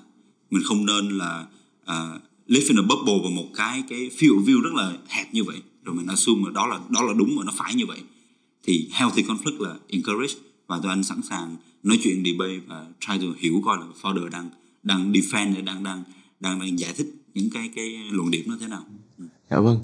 mình 0.51 0.63
không 0.65 0.87
nên 0.87 1.19
là 1.19 1.47
uh, 1.83 2.23
live 2.47 2.67
in 2.69 2.79
a 2.79 2.83
bubble 2.83 3.19
và 3.25 3.31
một 3.31 3.47
cái 3.55 3.83
cái 3.89 4.11
field 4.19 4.45
view 4.45 4.61
rất 4.61 4.75
là 4.75 4.93
hẹp 5.09 5.35
như 5.35 5.45
vậy 5.45 5.63
rồi 5.85 5.95
mình 5.95 6.07
assume 6.07 6.43
là 6.45 6.51
đó 6.55 6.67
là 6.67 6.81
đó 6.89 7.03
là 7.03 7.13
đúng 7.19 7.39
và 7.39 7.45
nó 7.45 7.53
phải 7.57 7.75
như 7.75 7.87
vậy 7.87 7.99
thì 8.63 8.89
healthy 8.93 9.23
conflict 9.23 9.61
là 9.61 9.75
encourage 9.89 10.35
và 10.67 10.79
tụi 10.83 10.91
anh 10.91 11.03
sẵn 11.03 11.23
sàng 11.23 11.57
nói 11.83 11.99
chuyện 12.03 12.25
debate 12.25 12.59
và 12.67 12.87
try 13.01 13.27
to 13.27 13.33
hiểu 13.39 13.63
coi 13.65 13.79
là 13.79 13.87
founder 14.03 14.29
đang 14.29 14.51
đang 14.83 15.13
defend 15.13 15.65
đang 15.65 15.85
đang 15.85 16.03
đang 16.41 16.59
đang 16.59 16.79
giải 16.79 16.93
thích 16.97 17.07
những 17.35 17.51
cái 17.51 17.71
cái 17.77 17.99
luận 18.11 18.31
điểm 18.31 18.45
nó 18.47 18.57
thế 18.61 18.67
nào. 18.67 18.85
Dạ 19.51 19.61
vâng. 19.61 19.79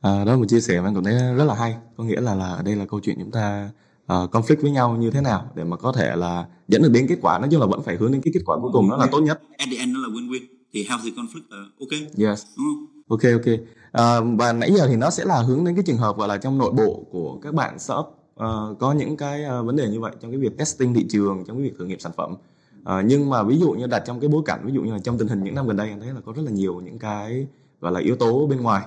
À, 0.00 0.24
đó 0.24 0.32
là 0.32 0.36
một 0.36 0.44
chia 0.48 0.60
sẻ 0.60 0.80
mà 0.80 0.88
anh 0.88 0.94
cảm 0.94 1.04
thấy 1.04 1.14
rất 1.36 1.44
là 1.44 1.54
hay. 1.54 1.74
Có 1.96 2.04
nghĩa 2.04 2.20
là 2.20 2.34
là 2.34 2.62
đây 2.64 2.76
là 2.76 2.86
câu 2.86 3.00
chuyện 3.00 3.16
chúng 3.18 3.30
ta 3.30 3.70
uh, 4.12 4.30
conflict 4.30 4.62
với 4.62 4.70
nhau 4.70 4.96
như 4.96 5.10
thế 5.10 5.20
nào 5.20 5.50
để 5.54 5.64
mà 5.64 5.76
có 5.76 5.92
thể 5.92 6.16
là 6.16 6.46
dẫn 6.68 6.82
được 6.82 6.90
đến 6.92 7.06
kết 7.08 7.18
quả. 7.22 7.38
Nói 7.38 7.48
chung 7.50 7.60
là 7.60 7.66
vẫn 7.66 7.82
phải 7.82 7.96
hướng 7.96 8.12
đến 8.12 8.20
cái 8.24 8.32
kết 8.34 8.40
quả 8.46 8.56
cuối 8.62 8.70
cùng 8.72 8.90
đó 8.90 8.96
là 8.96 9.06
tốt 9.12 9.20
nhất. 9.20 9.40
At 9.58 9.68
the 9.70 9.76
end 9.76 9.94
nó 9.94 10.00
là 10.00 10.08
win-win. 10.08 10.40
Thì 10.72 10.86
healthy 10.88 11.10
conflict 11.10 11.42
là 11.50 11.58
ok? 11.80 11.90
Yes. 12.18 12.44
Đúng 12.56 12.66
không? 12.66 12.96
ok 13.08 13.22
ok. 13.22 13.54
Uh, 13.96 14.38
và 14.38 14.52
nãy 14.52 14.72
giờ 14.72 14.86
thì 14.88 14.96
nó 14.96 15.10
sẽ 15.10 15.24
là 15.24 15.42
hướng 15.42 15.64
đến 15.64 15.74
cái 15.74 15.84
trường 15.86 15.96
hợp 15.96 16.16
gọi 16.16 16.28
là 16.28 16.36
trong 16.36 16.58
nội 16.58 16.72
bộ 16.72 17.04
của 17.10 17.38
các 17.42 17.54
bạn 17.54 17.78
startup 17.78 18.06
uh, 18.06 18.78
có 18.78 18.92
những 18.92 19.16
cái 19.16 19.44
uh, 19.44 19.66
vấn 19.66 19.76
đề 19.76 19.88
như 19.88 20.00
vậy 20.00 20.12
trong 20.20 20.30
cái 20.30 20.40
việc 20.40 20.58
testing 20.58 20.94
thị 20.94 21.06
trường 21.08 21.44
trong 21.46 21.56
cái 21.56 21.64
việc 21.64 21.78
thử 21.78 21.84
nghiệm 21.84 21.98
sản 21.98 22.12
phẩm. 22.16 22.34
Uh, 22.80 23.04
nhưng 23.04 23.30
mà 23.30 23.42
ví 23.42 23.58
dụ 23.58 23.70
như 23.70 23.86
đặt 23.86 24.02
trong 24.06 24.20
cái 24.20 24.28
bối 24.28 24.42
cảnh 24.46 24.60
ví 24.64 24.72
dụ 24.72 24.82
như 24.82 24.92
là 24.92 24.98
trong 24.98 25.18
tình 25.18 25.28
hình 25.28 25.44
những 25.44 25.54
năm 25.54 25.66
gần 25.66 25.76
đây 25.76 25.88
anh 25.88 26.00
thấy 26.00 26.12
là 26.12 26.20
có 26.26 26.32
rất 26.32 26.42
là 26.44 26.50
nhiều 26.50 26.80
những 26.80 26.98
cái 26.98 27.46
gọi 27.80 27.92
là 27.92 28.00
yếu 28.00 28.16
tố 28.16 28.46
bên 28.46 28.60
ngoài. 28.60 28.86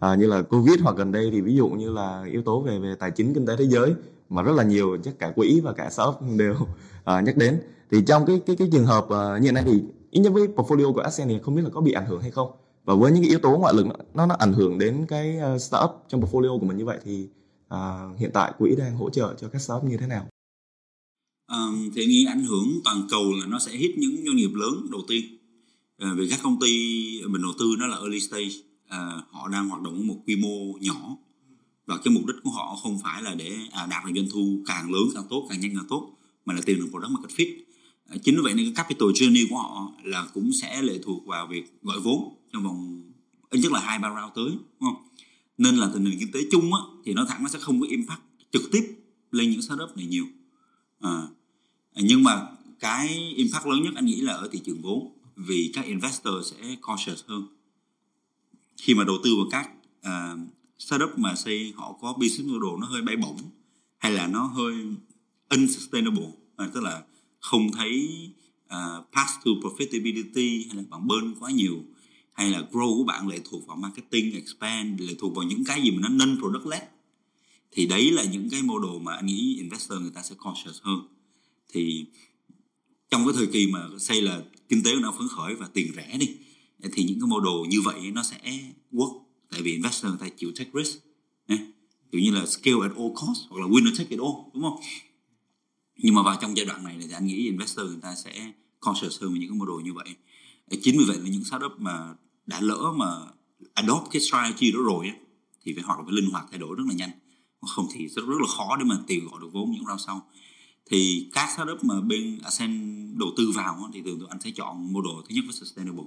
À, 0.00 0.14
như 0.18 0.26
là 0.26 0.42
covid 0.42 0.80
hoặc 0.82 0.96
gần 0.96 1.12
đây 1.12 1.30
thì 1.32 1.40
ví 1.40 1.56
dụ 1.56 1.68
như 1.68 1.90
là 1.90 2.24
yếu 2.32 2.42
tố 2.42 2.60
về 2.60 2.78
về 2.78 2.94
tài 2.98 3.10
chính 3.10 3.34
kinh 3.34 3.46
tế 3.46 3.56
thế 3.56 3.64
giới 3.64 3.94
mà 4.32 4.42
rất 4.42 4.52
là 4.52 4.62
nhiều 4.62 4.96
chắc 5.04 5.18
cả 5.18 5.32
quỹ 5.36 5.60
và 5.60 5.72
cả 5.72 5.90
shop 5.90 6.14
đều 6.36 6.54
uh, 6.54 7.24
nhắc 7.24 7.36
đến. 7.36 7.60
Thì 7.90 7.98
trong 8.06 8.26
cái 8.26 8.40
cái 8.46 8.56
cái 8.56 8.68
trường 8.72 8.86
hợp 8.86 9.04
uh, 9.04 9.42
như 9.42 9.52
này 9.52 9.64
thì 9.66 9.82
ít 10.10 10.20
nhất 10.20 10.32
với 10.32 10.48
portfolio 10.56 10.92
của 10.92 11.00
Ascend 11.00 11.30
thì 11.30 11.38
không 11.42 11.54
biết 11.54 11.62
là 11.62 11.70
có 11.70 11.80
bị 11.80 11.92
ảnh 11.92 12.06
hưởng 12.06 12.20
hay 12.22 12.30
không. 12.30 12.50
Và 12.84 12.94
với 12.94 13.12
những 13.12 13.22
cái 13.22 13.30
yếu 13.30 13.38
tố 13.38 13.58
ngoại 13.58 13.74
lực 13.74 13.86
nó 14.14 14.26
nó 14.26 14.34
ảnh 14.38 14.52
hưởng 14.52 14.78
đến 14.78 15.06
cái 15.08 15.38
uh, 15.54 15.60
startup 15.60 15.90
trong 16.08 16.20
portfolio 16.20 16.60
của 16.60 16.66
mình 16.66 16.76
như 16.76 16.84
vậy 16.84 16.98
thì 17.04 17.28
uh, 17.74 18.18
hiện 18.18 18.30
tại 18.34 18.52
quỹ 18.58 18.74
đang 18.78 18.96
hỗ 18.96 19.10
trợ 19.10 19.34
cho 19.40 19.48
các 19.48 19.62
startup 19.62 19.90
như 19.90 19.96
thế 19.96 20.06
nào? 20.06 20.26
Um, 21.52 21.90
thì 21.94 22.06
nghĩ 22.06 22.26
ảnh 22.28 22.44
hưởng 22.44 22.80
toàn 22.84 23.06
cầu 23.10 23.24
là 23.40 23.46
nó 23.46 23.58
sẽ 23.58 23.72
hit 23.72 23.90
những 23.98 24.16
doanh 24.26 24.36
nghiệp 24.36 24.50
lớn 24.54 24.86
đầu 24.90 25.00
tiên. 25.08 25.24
Uh, 26.04 26.18
vì 26.18 26.28
các 26.30 26.40
công 26.42 26.60
ty 26.60 26.76
mình 27.28 27.42
đầu 27.42 27.52
tư 27.58 27.66
nó 27.78 27.86
là 27.86 27.96
early 27.96 28.20
stage. 28.20 28.54
Uh, 28.86 29.24
họ 29.30 29.48
đang 29.48 29.68
hoạt 29.68 29.82
động 29.82 29.94
ở 29.94 30.02
một 30.02 30.16
quy 30.26 30.36
mô 30.36 30.78
nhỏ 30.80 31.16
và 31.86 31.96
cái 32.04 32.14
mục 32.14 32.26
đích 32.26 32.36
của 32.42 32.50
họ 32.50 32.76
không 32.82 32.98
phải 33.02 33.22
là 33.22 33.34
để 33.34 33.56
à, 33.72 33.86
đạt 33.86 34.04
được 34.04 34.12
doanh 34.14 34.28
thu 34.32 34.62
càng 34.66 34.92
lớn 34.92 35.02
càng 35.14 35.24
tốt 35.30 35.46
càng 35.50 35.60
nhanh 35.60 35.74
càng 35.74 35.86
tốt 35.88 36.10
mà 36.44 36.54
là 36.54 36.60
tìm 36.66 36.78
được 36.78 36.88
product 36.90 37.10
market 37.10 37.30
fit. 37.30 37.62
À, 38.08 38.16
chính 38.24 38.36
vì 38.36 38.42
vậy 38.42 38.54
nên 38.54 38.66
cái 38.66 38.74
capital 38.74 39.08
journey 39.08 39.46
của 39.50 39.56
họ 39.56 39.92
là 40.02 40.26
cũng 40.34 40.52
sẽ 40.52 40.82
lệ 40.82 40.98
thuộc 41.02 41.26
vào 41.26 41.46
việc 41.46 41.82
gọi 41.82 42.00
vốn 42.00 42.34
trong 42.52 42.62
vòng 42.62 43.02
ít 43.50 43.60
nhất 43.60 43.72
là 43.72 43.80
hai 43.80 43.98
ba 43.98 44.08
round 44.08 44.34
tới 44.34 44.58
đúng 44.80 44.90
không? 44.94 45.08
Nên 45.58 45.76
là 45.76 45.90
tình 45.94 46.04
hình 46.04 46.18
kinh 46.20 46.32
tế 46.32 46.40
chung 46.50 46.74
á, 46.74 46.80
thì 47.04 47.14
nó 47.14 47.24
thẳng 47.28 47.42
nó 47.42 47.48
sẽ 47.48 47.58
không 47.58 47.80
có 47.80 47.86
impact 47.90 48.20
trực 48.52 48.62
tiếp 48.72 48.82
lên 49.30 49.50
những 49.50 49.62
startup 49.62 49.96
này 49.96 50.06
nhiều. 50.06 50.26
À, 51.00 51.22
nhưng 51.94 52.22
mà 52.22 52.46
cái 52.80 53.34
impact 53.36 53.66
lớn 53.66 53.82
nhất 53.82 53.92
anh 53.96 54.06
nghĩ 54.06 54.20
là 54.20 54.32
ở 54.32 54.48
thị 54.52 54.60
trường 54.64 54.82
vốn 54.82 55.12
vì 55.36 55.70
các 55.74 55.84
investor 55.84 56.34
sẽ 56.44 56.76
cautious 56.82 57.24
hơn. 57.26 57.46
Khi 58.76 58.94
mà 58.94 59.04
đầu 59.04 59.16
tư 59.24 59.36
vào 59.36 59.46
các 59.50 59.70
uh, 60.00 60.40
startup 60.86 61.18
mà 61.18 61.34
xây 61.34 61.72
họ 61.76 61.98
có 62.00 62.12
business 62.20 62.52
model 62.52 62.80
nó 62.80 62.86
hơi 62.86 63.02
bay 63.02 63.16
bổng 63.16 63.36
hay 63.98 64.12
là 64.12 64.26
nó 64.26 64.44
hơi 64.44 64.74
unsustainable 65.50 66.30
à, 66.56 66.70
tức 66.74 66.82
là 66.82 67.02
không 67.40 67.72
thấy 67.72 68.08
uh, 68.64 69.04
path 69.12 69.30
to 69.44 69.50
profitability 69.50 70.66
hay 70.68 70.76
là 70.76 70.82
bạn 70.90 71.06
burn 71.06 71.34
quá 71.40 71.50
nhiều 71.50 71.84
hay 72.32 72.50
là 72.50 72.62
grow 72.72 72.98
của 72.98 73.04
bạn 73.04 73.28
lệ 73.28 73.38
thuộc 73.44 73.66
vào 73.66 73.76
marketing 73.76 74.34
expand 74.34 75.00
lệ 75.00 75.14
thuộc 75.18 75.36
vào 75.36 75.44
những 75.44 75.64
cái 75.64 75.82
gì 75.82 75.90
mà 75.90 75.98
nó 76.00 76.08
non 76.08 76.36
product 76.40 76.66
led. 76.66 76.82
Thì 77.70 77.86
đấy 77.86 78.10
là 78.10 78.24
những 78.24 78.50
cái 78.50 78.62
model 78.62 79.02
mà 79.02 79.14
anh 79.14 79.26
nghĩ 79.26 79.56
investor 79.56 80.00
người 80.00 80.10
ta 80.14 80.22
sẽ 80.22 80.34
cautious 80.44 80.82
hơn. 80.82 80.98
Thì 81.68 82.06
trong 83.10 83.24
cái 83.24 83.34
thời 83.36 83.46
kỳ 83.46 83.66
mà 83.66 83.88
xây 83.98 84.22
là 84.22 84.42
kinh 84.68 84.82
tế 84.82 84.94
nó 85.00 85.14
phấn 85.18 85.28
khởi 85.28 85.54
và 85.54 85.68
tiền 85.74 85.92
rẻ 85.96 86.16
đi 86.18 86.28
thì 86.92 87.04
những 87.04 87.20
cái 87.20 87.26
model 87.26 87.70
như 87.70 87.80
vậy 87.80 88.10
nó 88.10 88.22
sẽ 88.22 88.38
work 88.92 89.21
tại 89.52 89.62
vì 89.62 89.72
investor 89.72 90.10
người 90.10 90.20
ta 90.20 90.28
chịu 90.36 90.52
take 90.56 90.70
risk 90.74 90.98
nhé. 91.48 91.58
kiểu 92.12 92.20
như 92.20 92.30
là 92.30 92.46
scale 92.46 92.76
at 92.82 92.92
all 92.96 93.10
cost 93.14 93.40
hoặc 93.48 93.60
là 93.60 93.66
winner 93.66 93.96
take 93.98 94.10
it 94.10 94.18
all 94.18 94.32
đúng 94.54 94.62
không? 94.62 94.80
Nhưng 95.96 96.14
mà 96.14 96.22
vào 96.22 96.38
trong 96.40 96.56
giai 96.56 96.66
đoạn 96.66 96.84
này 96.84 96.96
thì 97.00 97.12
anh 97.12 97.26
nghĩ 97.26 97.36
investor 97.36 97.86
người 97.86 98.00
ta 98.02 98.14
sẽ 98.14 98.52
conscious 98.80 99.22
hơn 99.22 99.32
về 99.32 99.38
những 99.38 99.50
cái 99.50 99.58
model 99.58 99.84
như 99.84 99.92
vậy. 99.92 100.08
Chính 100.82 100.98
vì 100.98 101.04
vậy 101.04 101.16
là 101.16 101.28
những 101.28 101.44
startup 101.44 101.72
mà 101.78 102.14
đã 102.46 102.60
lỡ 102.60 102.92
mà 102.96 103.06
adopt 103.74 104.10
cái 104.10 104.22
strategy 104.22 104.72
đó 104.72 104.78
rồi 104.84 105.08
á, 105.08 105.14
thì 105.62 105.74
phải 105.74 105.84
hoặc 105.86 105.98
là 105.98 106.04
phải 106.04 106.14
linh 106.14 106.30
hoạt 106.30 106.46
thay 106.50 106.58
đổi 106.58 106.76
rất 106.76 106.84
là 106.88 106.94
nhanh. 106.94 107.10
Không 107.60 107.86
thì 107.92 108.08
rất 108.08 108.26
rất 108.26 108.40
là 108.40 108.46
khó 108.56 108.76
để 108.76 108.84
mà 108.84 108.98
tìm 109.06 109.28
gọi 109.28 109.40
được 109.40 109.48
vốn 109.52 109.70
những 109.70 109.86
round 109.86 110.00
sau. 110.06 110.28
Thì 110.90 111.30
các 111.32 111.48
startup 111.54 111.84
mà 111.84 112.00
bên 112.00 112.38
Ascend 112.42 112.74
đầu 113.18 113.28
tư 113.36 113.50
vào 113.54 113.90
thì 113.92 114.02
thường 114.02 114.18
tụi 114.18 114.28
anh 114.28 114.40
sẽ 114.40 114.50
chọn 114.50 114.92
model 114.92 115.12
thứ 115.28 115.34
nhất 115.34 115.44
là 115.44 115.52
sustainable. 115.52 116.04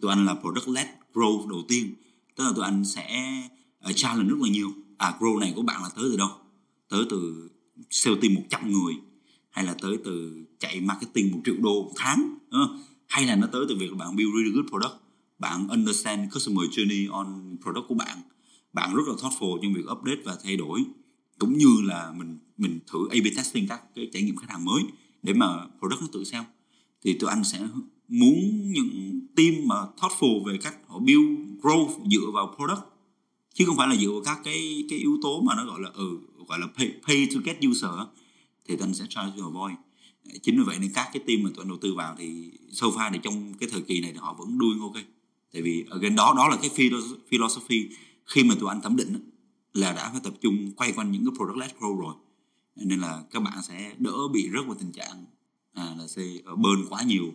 Tụi 0.00 0.10
anh 0.10 0.26
là 0.26 0.34
product 0.34 0.68
led 0.68 0.86
growth 1.14 1.48
đầu 1.48 1.64
tiên 1.68 1.94
tức 2.36 2.44
là 2.44 2.52
tụi 2.56 2.64
anh 2.64 2.84
sẽ 2.84 3.38
uh, 3.90 3.96
challenge 3.96 4.30
rất 4.30 4.36
là 4.40 4.48
nhiều. 4.48 4.72
À 4.98 5.14
grow 5.18 5.38
này 5.38 5.52
của 5.56 5.62
bạn 5.62 5.82
là 5.82 5.88
tới 5.96 6.04
từ 6.10 6.16
đâu? 6.16 6.30
Tới 6.88 7.04
từ 7.10 7.50
sale 7.90 8.16
team 8.22 8.34
100 8.34 8.72
người 8.72 8.94
hay 9.50 9.64
là 9.64 9.74
tới 9.82 9.98
từ 10.04 10.44
chạy 10.58 10.80
marketing 10.80 11.32
một 11.32 11.40
triệu 11.44 11.54
đô 11.58 11.82
một 11.82 11.92
tháng 11.96 12.34
uh, 12.46 12.70
hay 13.06 13.26
là 13.26 13.36
nó 13.36 13.46
tới 13.46 13.64
từ 13.68 13.76
việc 13.76 13.90
bạn 13.98 14.16
build 14.16 14.30
really 14.34 14.50
good 14.50 14.66
product? 14.70 15.02
Bạn 15.38 15.68
understand 15.68 16.34
customer 16.34 16.64
journey 16.70 17.12
on 17.12 17.56
product 17.62 17.88
của 17.88 17.94
bạn. 17.94 18.18
Bạn 18.72 18.94
rất 18.94 19.02
là 19.06 19.14
thoughtful 19.14 19.58
trong 19.62 19.74
việc 19.74 19.84
update 19.92 20.22
và 20.24 20.36
thay 20.44 20.56
đổi 20.56 20.84
cũng 21.38 21.58
như 21.58 21.76
là 21.84 22.12
mình 22.16 22.38
mình 22.56 22.78
thử 22.86 22.98
A/B 23.10 23.26
testing 23.36 23.68
các 23.68 23.82
cái 23.94 24.10
trải 24.12 24.22
nghiệm 24.22 24.36
khách 24.36 24.50
hàng 24.50 24.64
mới 24.64 24.82
để 25.22 25.32
mà 25.32 25.46
product 25.78 26.00
nó 26.00 26.06
tự 26.12 26.24
sell. 26.24 26.44
Thì 27.04 27.12
tụi 27.18 27.30
anh 27.30 27.44
sẽ 27.44 27.58
muốn 28.10 28.72
những 28.72 29.20
team 29.36 29.54
mà 29.66 29.76
thoughtful 29.98 30.44
về 30.44 30.58
cách 30.62 30.76
họ 30.86 30.98
build 30.98 31.38
growth 31.62 32.10
dựa 32.10 32.30
vào 32.34 32.54
product 32.56 32.80
chứ 33.54 33.64
không 33.64 33.76
phải 33.76 33.88
là 33.88 33.96
dựa 33.96 34.10
vào 34.10 34.22
các 34.24 34.40
cái 34.44 34.84
cái 34.88 34.98
yếu 34.98 35.18
tố 35.22 35.40
mà 35.40 35.54
nó 35.56 35.64
gọi 35.64 35.80
là 35.80 35.90
ừ 35.94 36.18
gọi 36.48 36.58
là 36.58 36.66
pay, 36.76 36.92
pay 37.06 37.28
to 37.34 37.40
get 37.44 37.56
user 37.70 37.90
thì 38.64 38.76
tụi 38.76 38.86
anh 38.86 38.94
sẽ 38.94 39.04
try 39.08 39.20
to 39.36 39.44
avoid. 39.44 39.76
Chính 40.42 40.58
vì 40.58 40.64
vậy 40.66 40.78
nên 40.78 40.92
các 40.94 41.08
cái 41.12 41.22
team 41.26 41.42
mà 41.42 41.50
tụi 41.54 41.62
anh 41.62 41.68
đầu 41.68 41.78
tư 41.80 41.94
vào 41.94 42.14
thì 42.18 42.50
so 42.72 42.86
far 42.86 43.12
thì 43.12 43.18
trong 43.22 43.54
cái 43.54 43.68
thời 43.72 43.80
kỳ 43.80 44.00
này 44.00 44.12
thì 44.12 44.18
họ 44.18 44.34
vẫn 44.38 44.58
đuôi 44.58 44.74
ok. 44.80 45.04
Tại 45.52 45.62
vì 45.62 45.84
ở 45.90 45.98
gần 45.98 46.16
đó 46.16 46.34
đó 46.36 46.48
là 46.48 46.56
cái 46.56 46.90
philosophy 47.28 47.88
khi 48.26 48.44
mà 48.44 48.54
tụi 48.60 48.68
anh 48.68 48.80
thẩm 48.80 48.96
định 48.96 49.30
là 49.72 49.92
đã 49.92 50.08
phải 50.12 50.20
tập 50.24 50.34
trung 50.40 50.72
quay 50.76 50.92
quanh 50.92 51.12
những 51.12 51.24
cái 51.24 51.34
product 51.36 51.58
led 51.58 51.70
grow 51.80 52.00
rồi. 52.00 52.14
Nên 52.76 53.00
là 53.00 53.22
các 53.30 53.42
bạn 53.42 53.62
sẽ 53.62 53.94
đỡ 53.98 54.28
bị 54.32 54.50
rớt 54.54 54.66
vào 54.66 54.76
tình 54.80 54.92
trạng 54.92 55.24
à, 55.72 55.94
là 55.98 56.06
sẽ 56.08 56.22
ờ, 56.44 56.56
bơn 56.56 56.86
quá 56.88 57.02
nhiều 57.02 57.32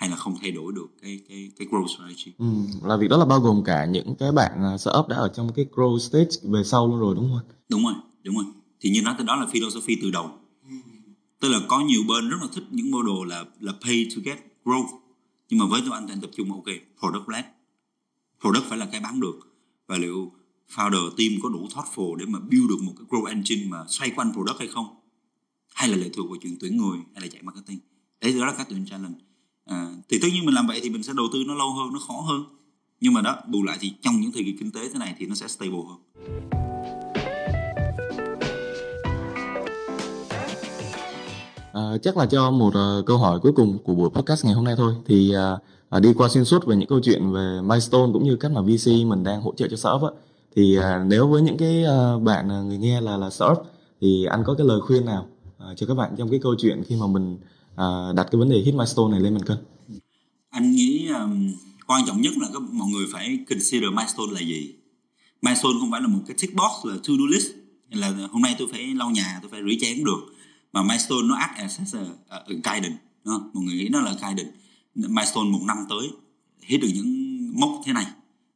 hay 0.00 0.08
là 0.10 0.16
không 0.16 0.36
thay 0.40 0.50
đổi 0.50 0.72
được 0.72 0.86
cái 1.02 1.20
cái 1.28 1.50
cái 1.58 1.68
growth 1.70 1.86
strategy. 1.86 2.32
Ừ, 2.38 2.46
là 2.82 2.96
việc 2.96 3.08
đó 3.08 3.16
là 3.16 3.24
bao 3.24 3.40
gồm 3.40 3.62
cả 3.64 3.84
những 3.84 4.14
cái 4.18 4.32
bạn 4.32 4.52
à, 4.64 4.78
startup 4.78 5.08
đã 5.08 5.16
ở 5.16 5.28
trong 5.34 5.52
cái 5.56 5.66
growth 5.72 5.98
stage 5.98 6.30
về 6.42 6.64
sau 6.64 6.88
luôn 6.88 7.00
rồi 7.00 7.14
đúng 7.14 7.30
không? 7.32 7.56
Đúng 7.68 7.82
rồi, 7.84 7.94
đúng 8.22 8.34
rồi. 8.34 8.44
Thì 8.80 8.90
như 8.90 9.02
nói 9.02 9.14
tới 9.18 9.26
đó 9.26 9.36
là 9.36 9.46
philosophy 9.46 9.98
từ 10.02 10.10
đầu. 10.10 10.30
Tức 11.40 11.48
là 11.48 11.58
có 11.68 11.80
nhiều 11.80 12.00
bên 12.08 12.28
rất 12.28 12.36
là 12.40 12.46
thích 12.54 12.64
những 12.70 12.90
model 12.90 13.28
là 13.28 13.44
là 13.60 13.72
pay 13.82 14.06
to 14.16 14.22
get 14.24 14.38
growth. 14.64 14.98
Nhưng 15.48 15.58
mà 15.58 15.66
với 15.66 15.80
tụi 15.80 15.90
anh 15.92 16.06
thì 16.06 16.12
anh 16.12 16.20
tập 16.20 16.30
trung 16.36 16.52
ok, 16.52 16.66
product 17.00 17.28
led. 17.28 17.44
Product 18.40 18.64
phải 18.68 18.78
là 18.78 18.86
cái 18.92 19.00
bán 19.00 19.20
được. 19.20 19.38
Và 19.86 19.96
liệu 19.98 20.32
founder 20.74 21.10
team 21.10 21.30
có 21.42 21.48
đủ 21.48 21.68
thoughtful 21.74 22.14
để 22.14 22.24
mà 22.28 22.38
build 22.38 22.68
được 22.68 22.82
một 22.82 22.92
cái 22.96 23.06
growth 23.10 23.26
engine 23.26 23.64
mà 23.68 23.84
xoay 23.88 24.10
quanh 24.10 24.32
product 24.32 24.58
hay 24.58 24.68
không? 24.68 24.86
Hay 25.74 25.88
là 25.88 25.96
lệ 25.96 26.10
thuộc 26.12 26.30
vào 26.30 26.38
chuyện 26.42 26.56
tuyển 26.60 26.76
người 26.76 26.98
hay 27.14 27.22
là 27.22 27.28
chạy 27.32 27.42
marketing? 27.42 27.78
Đấy 28.20 28.32
đó 28.32 28.46
là 28.46 28.54
các 28.58 28.66
tuyển 28.70 28.86
challenge 28.86 29.18
à, 29.70 29.90
thì 30.08 30.18
tất 30.22 30.28
nhiên 30.32 30.46
mình 30.46 30.54
làm 30.54 30.66
vậy 30.66 30.80
thì 30.82 30.90
mình 30.90 31.02
sẽ 31.02 31.12
đầu 31.16 31.26
tư 31.32 31.38
nó 31.46 31.54
lâu 31.54 31.72
hơn 31.72 31.92
nó 31.92 31.98
khó 32.08 32.14
hơn. 32.28 32.44
Nhưng 33.00 33.12
mà 33.12 33.20
đó 33.20 33.36
bù 33.48 33.62
lại 33.62 33.78
thì 33.80 33.92
trong 34.02 34.20
những 34.20 34.32
thời 34.32 34.44
kỳ 34.44 34.56
kinh 34.60 34.70
tế 34.70 34.80
thế 34.92 34.98
này 34.98 35.14
thì 35.18 35.26
nó 35.26 35.34
sẽ 35.34 35.48
stable 35.48 35.78
hơn. 35.88 35.98
À, 41.72 41.98
chắc 42.02 42.16
là 42.16 42.26
cho 42.26 42.50
một 42.50 42.68
uh, 42.68 43.06
câu 43.06 43.18
hỏi 43.18 43.40
cuối 43.42 43.52
cùng 43.52 43.78
của 43.84 43.94
buổi 43.94 44.10
podcast 44.10 44.44
ngày 44.44 44.54
hôm 44.54 44.64
nay 44.64 44.74
thôi. 44.76 44.94
Thì 45.06 45.32
uh, 45.96 46.02
đi 46.02 46.12
qua 46.14 46.28
xuyên 46.28 46.44
suốt 46.44 46.66
về 46.66 46.76
những 46.76 46.88
câu 46.88 47.00
chuyện 47.02 47.32
về 47.32 47.60
milestone 47.62 48.12
cũng 48.12 48.24
như 48.24 48.36
cách 48.36 48.52
mà 48.52 48.60
VC 48.60 48.86
mình 49.06 49.24
đang 49.24 49.42
hỗ 49.42 49.54
trợ 49.56 49.68
cho 49.70 49.76
startup 49.76 50.02
á, 50.02 50.10
thì 50.56 50.78
uh, 50.78 50.84
nếu 51.06 51.28
với 51.28 51.42
những 51.42 51.56
cái 51.56 51.84
uh, 51.84 52.22
bạn 52.22 52.60
uh, 52.60 52.66
người 52.66 52.78
nghe 52.78 53.00
là 53.00 53.16
là 53.16 53.30
startup 53.30 53.58
thì 54.00 54.24
anh 54.24 54.44
có 54.46 54.54
cái 54.54 54.66
lời 54.66 54.80
khuyên 54.80 55.04
nào 55.04 55.26
uh, 55.70 55.76
cho 55.76 55.86
các 55.86 55.94
bạn 55.94 56.14
trong 56.18 56.30
cái 56.30 56.40
câu 56.42 56.54
chuyện 56.58 56.82
khi 56.86 56.96
mà 56.96 57.06
mình 57.06 57.38
À, 57.76 57.86
đặt 58.16 58.26
cái 58.30 58.38
vấn 58.38 58.50
đề 58.50 58.56
hit 58.56 58.74
milestone 58.74 59.10
này 59.10 59.20
lên 59.20 59.34
bàn 59.34 59.44
cân? 59.44 59.58
Anh 60.50 60.72
nghĩ 60.72 61.08
um, 61.08 61.52
quan 61.86 62.06
trọng 62.06 62.20
nhất 62.20 62.32
là 62.40 62.48
các 62.52 62.62
mọi 62.72 62.88
người 62.88 63.06
phải 63.12 63.38
consider 63.48 63.90
milestone 63.90 64.32
là 64.32 64.40
gì. 64.40 64.74
Milestone 65.42 65.74
không 65.80 65.90
phải 65.90 66.00
là 66.00 66.06
một 66.06 66.20
cái 66.26 66.36
tick 66.40 66.54
box 66.54 66.84
là 66.84 66.94
to 66.94 67.12
do 67.18 67.26
list 67.30 67.46
là 67.90 68.28
hôm 68.30 68.42
nay 68.42 68.54
tôi 68.58 68.68
phải 68.72 68.86
lau 68.94 69.10
nhà 69.10 69.38
tôi 69.42 69.50
phải 69.50 69.60
rửa 69.62 69.74
chén 69.80 69.96
cũng 69.96 70.04
được 70.04 70.34
mà 70.72 70.82
milestone 70.82 71.26
nó 71.28 71.34
act 71.34 71.58
as 71.58 71.94
a, 71.94 72.00
a 72.28 72.42
guidance 72.48 72.96
đúng 73.24 73.34
không? 73.38 73.50
mọi 73.54 73.64
người 73.64 73.74
nghĩ 73.74 73.88
nó 73.88 74.00
là 74.00 74.12
guidance 74.12 74.50
milestone 74.94 75.50
một 75.50 75.60
năm 75.66 75.76
tới 75.88 76.08
hit 76.62 76.80
được 76.80 76.88
những 76.94 77.40
mốc 77.60 77.82
thế 77.84 77.92
này 77.92 78.06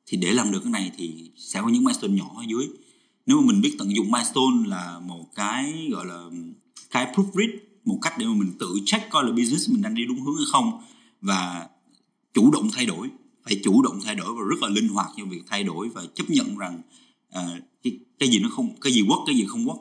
thì 0.07 0.17
để 0.17 0.33
làm 0.33 0.53
được 0.53 0.61
cái 0.63 0.73
này 0.73 0.93
thì 0.97 1.31
sẽ 1.37 1.61
có 1.63 1.69
những 1.69 1.85
milestone 1.85 2.13
nhỏ 2.13 2.31
ở 2.37 2.43
dưới 2.49 2.69
nếu 3.27 3.41
mà 3.41 3.47
mình 3.47 3.61
biết 3.61 3.77
tận 3.79 3.97
dụng 3.97 4.11
milestone 4.11 4.69
là 4.69 4.99
một 4.99 5.25
cái 5.35 5.89
gọi 5.93 6.07
là 6.07 6.25
cái 6.91 7.07
proofread 7.15 7.59
một 7.85 7.99
cách 8.03 8.15
để 8.19 8.27
mà 8.27 8.35
mình 8.35 8.53
tự 8.59 8.79
check 8.85 9.11
coi 9.11 9.25
là 9.25 9.31
business 9.31 9.71
mình 9.71 9.83
đang 9.83 9.95
đi 9.95 10.05
đúng 10.05 10.21
hướng 10.21 10.37
hay 10.37 10.45
không 10.53 10.83
và 11.21 11.69
chủ 12.35 12.51
động 12.51 12.69
thay 12.73 12.87
đổi. 12.87 13.11
Phải 13.45 13.61
chủ 13.65 13.83
động 13.83 14.01
thay 14.05 14.15
đổi 14.15 14.35
và 14.35 14.43
rất 14.51 14.63
là 14.63 14.69
linh 14.69 14.89
hoạt 14.89 15.07
trong 15.17 15.29
việc 15.29 15.43
thay 15.47 15.65
đổi 15.65 15.89
và 15.89 16.03
chấp 16.15 16.31
nhận 16.31 16.59
rằng 16.59 16.81
à, 17.31 17.43
cái, 17.83 17.99
cái 18.19 18.29
gì 18.29 18.39
nó 18.39 18.49
không 18.49 18.75
cái 18.81 18.93
gì 18.93 19.05
quất 19.09 19.19
cái 19.27 19.37
gì 19.37 19.45
không 19.49 19.67
quất 19.67 19.77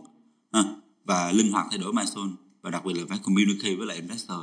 à, 0.52 0.64
và 1.06 1.32
linh 1.32 1.52
hoạt 1.52 1.68
thay 1.70 1.80
đổi 1.80 1.94
milestone 1.94 2.32
và 2.62 2.70
đặc 2.70 2.86
biệt 2.86 2.94
là 2.94 3.04
phải 3.10 3.18
communicate 3.24 3.76
với 3.76 3.88
lại 3.88 3.98
investor. 3.98 4.38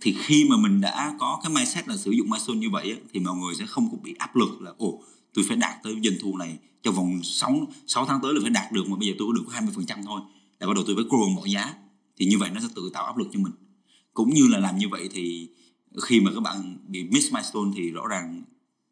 Thì 0.00 0.16
khi 0.18 0.44
mà 0.50 0.56
mình 0.56 0.80
đã 0.80 1.14
có 1.18 1.40
cái 1.42 1.52
mindset 1.52 1.88
là 1.88 1.96
sử 1.96 2.10
dụng 2.10 2.30
milestone 2.30 2.58
như 2.58 2.70
vậy 2.70 2.96
thì 3.12 3.20
mọi 3.20 3.36
người 3.36 3.54
sẽ 3.54 3.66
không 3.66 3.90
có 3.90 3.96
bị 4.02 4.14
áp 4.18 4.36
lực 4.36 4.62
là 4.62 4.72
ồ 4.78 5.02
tôi 5.34 5.44
phải 5.48 5.56
đạt 5.56 5.82
tới 5.82 5.96
doanh 6.04 6.14
thu 6.20 6.36
này 6.36 6.58
trong 6.82 6.94
vòng 6.94 7.20
6, 7.22 7.66
6 7.86 8.06
tháng 8.06 8.20
tới 8.22 8.34
là 8.34 8.40
phải 8.42 8.50
đạt 8.50 8.72
được 8.72 8.88
mà 8.88 8.96
bây 8.96 9.08
giờ 9.08 9.14
tôi 9.18 9.28
có 9.28 9.32
được 9.32 9.66
20% 9.86 10.04
thôi. 10.04 10.20
Là 10.60 10.66
bắt 10.66 10.72
đầu 10.74 10.84
tôi 10.86 10.96
phải 10.96 11.04
grow 11.04 11.34
mọi 11.34 11.50
giá 11.50 11.74
thì 12.16 12.26
như 12.26 12.38
vậy 12.38 12.50
nó 12.54 12.60
sẽ 12.60 12.68
tự 12.74 12.90
tạo 12.92 13.04
áp 13.04 13.16
lực 13.16 13.28
cho 13.32 13.40
mình. 13.40 13.52
Cũng 14.14 14.34
như 14.34 14.48
là 14.48 14.58
làm 14.58 14.78
như 14.78 14.88
vậy 14.88 15.08
thì 15.12 15.48
khi 16.02 16.20
mà 16.20 16.30
các 16.34 16.40
bạn 16.40 16.78
bị 16.88 17.04
miss 17.04 17.32
milestone 17.32 17.70
thì 17.76 17.90
rõ 17.90 18.06
ràng 18.06 18.42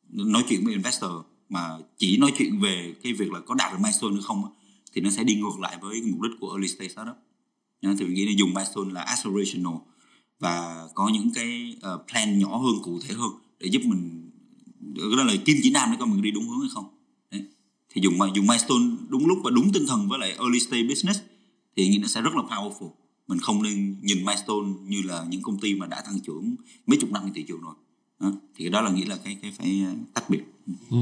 nói 0.08 0.44
chuyện 0.48 0.64
với 0.64 0.72
investor 0.72 1.12
mà 1.48 1.78
chỉ 1.98 2.16
nói 2.16 2.32
chuyện 2.38 2.61
về 2.61 2.94
cái 3.02 3.12
việc 3.12 3.32
là 3.32 3.40
có 3.40 3.54
đạt 3.54 3.72
được 3.72 3.78
milestone 3.80 4.12
hay 4.12 4.22
không 4.22 4.42
thì 4.92 5.00
nó 5.00 5.11
sẽ 5.11 5.24
đi 5.24 5.35
ngược 5.35 5.61
lại 5.61 5.78
với 5.80 6.02
mục 6.02 6.20
đích 6.20 6.32
của 6.40 6.50
early 6.50 6.68
stage 6.68 6.88
startup. 6.88 7.16
Thì 7.82 8.04
mình 8.04 8.14
nghĩ 8.14 8.26
là 8.26 8.32
dùng 8.37 8.54
milestone 8.54 8.92
là 8.92 9.02
aspirational 9.02 9.74
và 10.38 10.88
có 10.94 11.08
những 11.08 11.30
cái 11.35 11.76
ờ, 11.80 12.04
plan 12.11 12.38
nhỏ 12.38 12.56
hơn, 12.58 12.74
cụ 12.82 12.98
thể 13.00 13.14
hơn 13.14 13.30
để 13.61 13.66
giúp 13.66 13.82
mình 13.85 14.30
đó 15.16 15.24
là 15.24 15.35
kim 15.44 15.56
chỉ 15.62 15.70
nam 15.70 15.88
để 15.92 15.96
coi 15.98 16.08
mình 16.08 16.22
đi 16.22 16.30
đúng 16.30 16.48
hướng 16.48 16.61
hay 16.61 16.68
không. 16.74 16.85
Đấy. 17.30 17.44
thì 17.90 18.00
dùng 18.04 18.18
dùng 18.35 18.46
milestone 18.46 18.85
đúng 19.08 19.26
lúc 19.26 19.38
và 19.44 19.50
đúng 19.50 19.72
tinh 19.72 19.87
thần 19.87 20.08
với 20.08 20.18
lại 20.18 20.30
early 20.30 20.61
stage 20.61 20.82
business 20.82 21.20
thì 21.76 21.88
nghĩ 21.88 21.98
nó 21.98 22.08
sẽ 22.08 22.22
rất 22.22 22.35
là 22.35 22.42
powerful 22.42 22.90
mình 23.28 23.38
không 23.40 23.62
nên 23.62 23.96
nhìn 24.02 24.24
milestone 24.24 24.68
như 24.82 25.02
là 25.04 25.24
những 25.28 25.42
công 25.42 25.58
ty 25.58 25.74
mà 25.74 25.87
đã 25.87 26.02
tăng 26.06 26.20
trưởng 26.26 26.54
mấy 26.87 26.98
chục 27.00 27.11
năm 27.11 27.22
trên 27.24 27.35
thị 27.35 27.44
trường 27.48 27.61
rồi 27.61 27.74
đó. 28.20 28.32
thì 28.56 28.64
cái 28.64 28.70
đó 28.70 28.80
là 28.80 28.90
nghĩa 28.90 29.04
là 29.04 29.16
cái 29.24 29.38
cái 29.42 29.52
phải 29.58 29.82
ờ, 29.87 29.92
tách 30.14 30.30
biệt 30.30 30.42
ừ. 30.90 30.96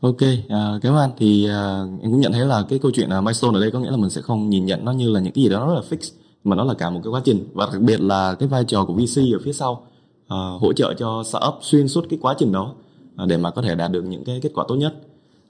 ok 0.00 0.20
à, 0.48 0.78
cảm 0.82 0.94
ơn 0.94 1.10
thì 1.18 1.48
à, 1.48 1.80
em 2.02 2.10
cũng 2.10 2.20
nhận 2.20 2.32
thấy 2.32 2.46
là 2.46 2.64
cái 2.68 2.78
câu 2.78 2.90
chuyện 2.94 3.10
là 3.10 3.20
milestone 3.20 3.58
ở 3.58 3.60
đây 3.60 3.70
có 3.70 3.80
nghĩa 3.80 3.90
là 3.90 3.96
mình 3.96 4.10
sẽ 4.10 4.22
không 4.22 4.50
nhìn 4.50 4.66
nhận 4.66 4.84
nó 4.84 4.92
như 4.92 5.10
là 5.10 5.20
những 5.20 5.32
cái 5.32 5.44
gì 5.44 5.50
đó 5.50 5.66
rất 5.66 5.74
là 5.74 5.82
fix 5.90 6.12
mà 6.44 6.56
nó 6.56 6.64
là 6.64 6.74
cả 6.74 6.90
một 6.90 7.00
cái 7.04 7.10
quá 7.10 7.22
trình 7.24 7.48
và 7.54 7.68
đặc 7.72 7.82
biệt 7.82 8.00
là 8.00 8.34
cái 8.34 8.48
vai 8.48 8.64
trò 8.64 8.84
của 8.84 8.94
VC 8.94 9.16
ở 9.16 9.38
phía 9.44 9.52
sau 9.52 9.86
à, 10.28 10.36
hỗ 10.60 10.72
trợ 10.72 10.94
cho 10.98 11.22
startup 11.26 11.54
xuyên 11.62 11.88
suốt 11.88 12.06
cái 12.10 12.18
quá 12.22 12.34
trình 12.38 12.52
đó 12.52 12.74
à, 13.16 13.26
để 13.26 13.36
mà 13.36 13.50
có 13.50 13.62
thể 13.62 13.74
đạt 13.74 13.90
được 13.90 14.02
những 14.02 14.24
cái 14.24 14.40
kết 14.42 14.50
quả 14.54 14.64
tốt 14.68 14.74
nhất 14.74 14.94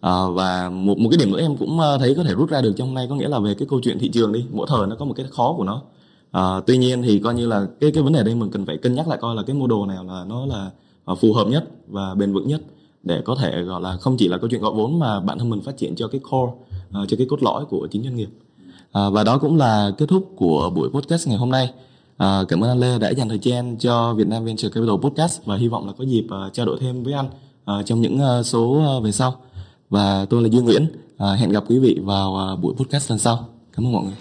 à, 0.01 0.13
và 0.35 0.71
một 0.71 0.99
một 0.99 1.09
cái 1.11 1.19
điểm 1.19 1.33
nữa 1.33 1.41
em 1.41 1.57
cũng 1.57 1.81
ờ, 1.81 1.99
thấy 1.99 2.15
có 2.15 2.25
thể 2.25 2.35
rút 2.35 2.51
ra 2.51 2.61
được 2.61 2.73
trong 2.77 2.89
hôm 2.89 2.95
nay 2.95 3.07
có 3.11 3.15
nghĩa 3.15 3.29
là 3.29 3.39
về 3.39 3.55
cái 3.55 3.69
câu 3.71 3.81
chuyện 3.83 3.99
thị 3.99 4.09
trường 4.09 4.33
đi 4.33 4.45
mỗi 4.51 4.67
thời 4.71 4.87
nó 4.87 4.97
có 4.97 5.05
một 5.05 5.15
cái 5.17 5.27
khó 5.31 5.55
của 5.57 5.65
nó. 5.65 5.83
À, 6.31 6.61
tuy 6.67 6.79
nhiên 6.79 7.03
thì 7.03 7.19
coi 7.19 7.35
như 7.35 7.47
là 7.47 7.67
cái 7.81 7.91
cái 7.91 8.03
vấn 8.03 8.13
đề 8.13 8.23
đây 8.23 8.35
mình 8.35 8.51
cần 8.51 8.67
phải 8.67 8.77
cân 8.77 8.95
nhắc 8.95 9.09
lại 9.09 9.19
coi 9.21 9.35
là 9.35 9.43
cái 9.47 9.57
mô 9.57 9.67
đồ 9.67 9.87
nào 9.87 10.05
là 10.05 10.25
nó 10.25 10.47
là 10.47 10.71
phù 11.15 11.33
hợp 11.33 11.49
nhất 11.49 11.65
và 11.87 12.15
bền 12.15 12.33
vững 12.33 12.49
nhất 12.49 12.61
để 13.03 13.23
có 13.25 13.35
thể 13.35 13.63
gọi 13.63 13.81
là 13.81 13.97
không 13.97 14.17
chỉ 14.17 14.29
là 14.29 14.39
câu 14.39 14.49
chuyện 14.51 14.61
gọi 14.61 14.73
vốn 14.75 14.99
mà 14.99 15.21
bản 15.21 15.39
thân 15.39 15.51
mình 15.51 15.61
phát 15.61 15.77
triển 15.77 15.95
cho 15.97 16.09
cái 16.09 16.21
core 16.31 16.53
uh, 17.03 17.09
cho 17.09 17.17
cái 17.17 17.27
cốt 17.31 17.43
lõi 17.43 17.65
của 17.65 17.89
chính 17.91 18.03
doanh 18.03 18.17
nghiệp. 18.17 18.29
À, 18.93 19.11
và 19.11 19.25
đó 19.25 19.39
cũng 19.39 19.57
là 19.57 19.91
kết 19.99 20.07
thúc 20.09 20.33
của 20.37 20.71
buổi 20.75 20.91
podcast 20.91 21.29
ngày 21.29 21.37
hôm 21.37 21.51
nay. 21.51 21.71
À, 22.17 22.45
cảm 22.49 22.65
ơn 22.65 22.71
anh 22.71 22.81
Lê 22.81 22.99
đã 22.99 23.11
dành 23.11 23.29
thời 23.29 23.39
gian 23.43 23.77
cho 23.77 24.15
Việt 24.15 24.29
Nam 24.29 24.45
Venture 24.45 24.69
Capital 24.69 24.97
Podcast 25.03 25.45
và 25.45 25.57
hy 25.57 25.69
vọng 25.69 25.87
là 25.87 25.93
có 25.99 26.05
dịp 26.05 26.27
uh, 26.47 26.53
trao 26.53 26.67
đổi 26.67 26.79
thêm 26.81 27.03
với 27.03 27.13
anh 27.13 27.27
uh, 27.27 27.87
trong 27.87 28.01
những 28.01 28.19
uh, 28.41 28.47
số 28.47 28.97
uh, 28.97 29.05
về 29.05 29.13
sau 29.13 29.35
và 29.91 30.27
tôi 30.31 30.43
là 30.43 30.49
Dương 30.49 30.65
Nguyễn. 30.65 30.89
À, 31.19 31.33
hẹn 31.35 31.51
gặp 31.51 31.65
quý 31.69 31.79
vị 31.79 31.99
vào 32.03 32.37
à, 32.37 32.57
buổi 32.57 32.75
podcast 32.75 33.11
lần 33.11 33.19
sau. 33.19 33.49
Cảm 33.73 33.87
ơn 33.87 33.93
mọi 33.93 34.05
người. 34.05 34.15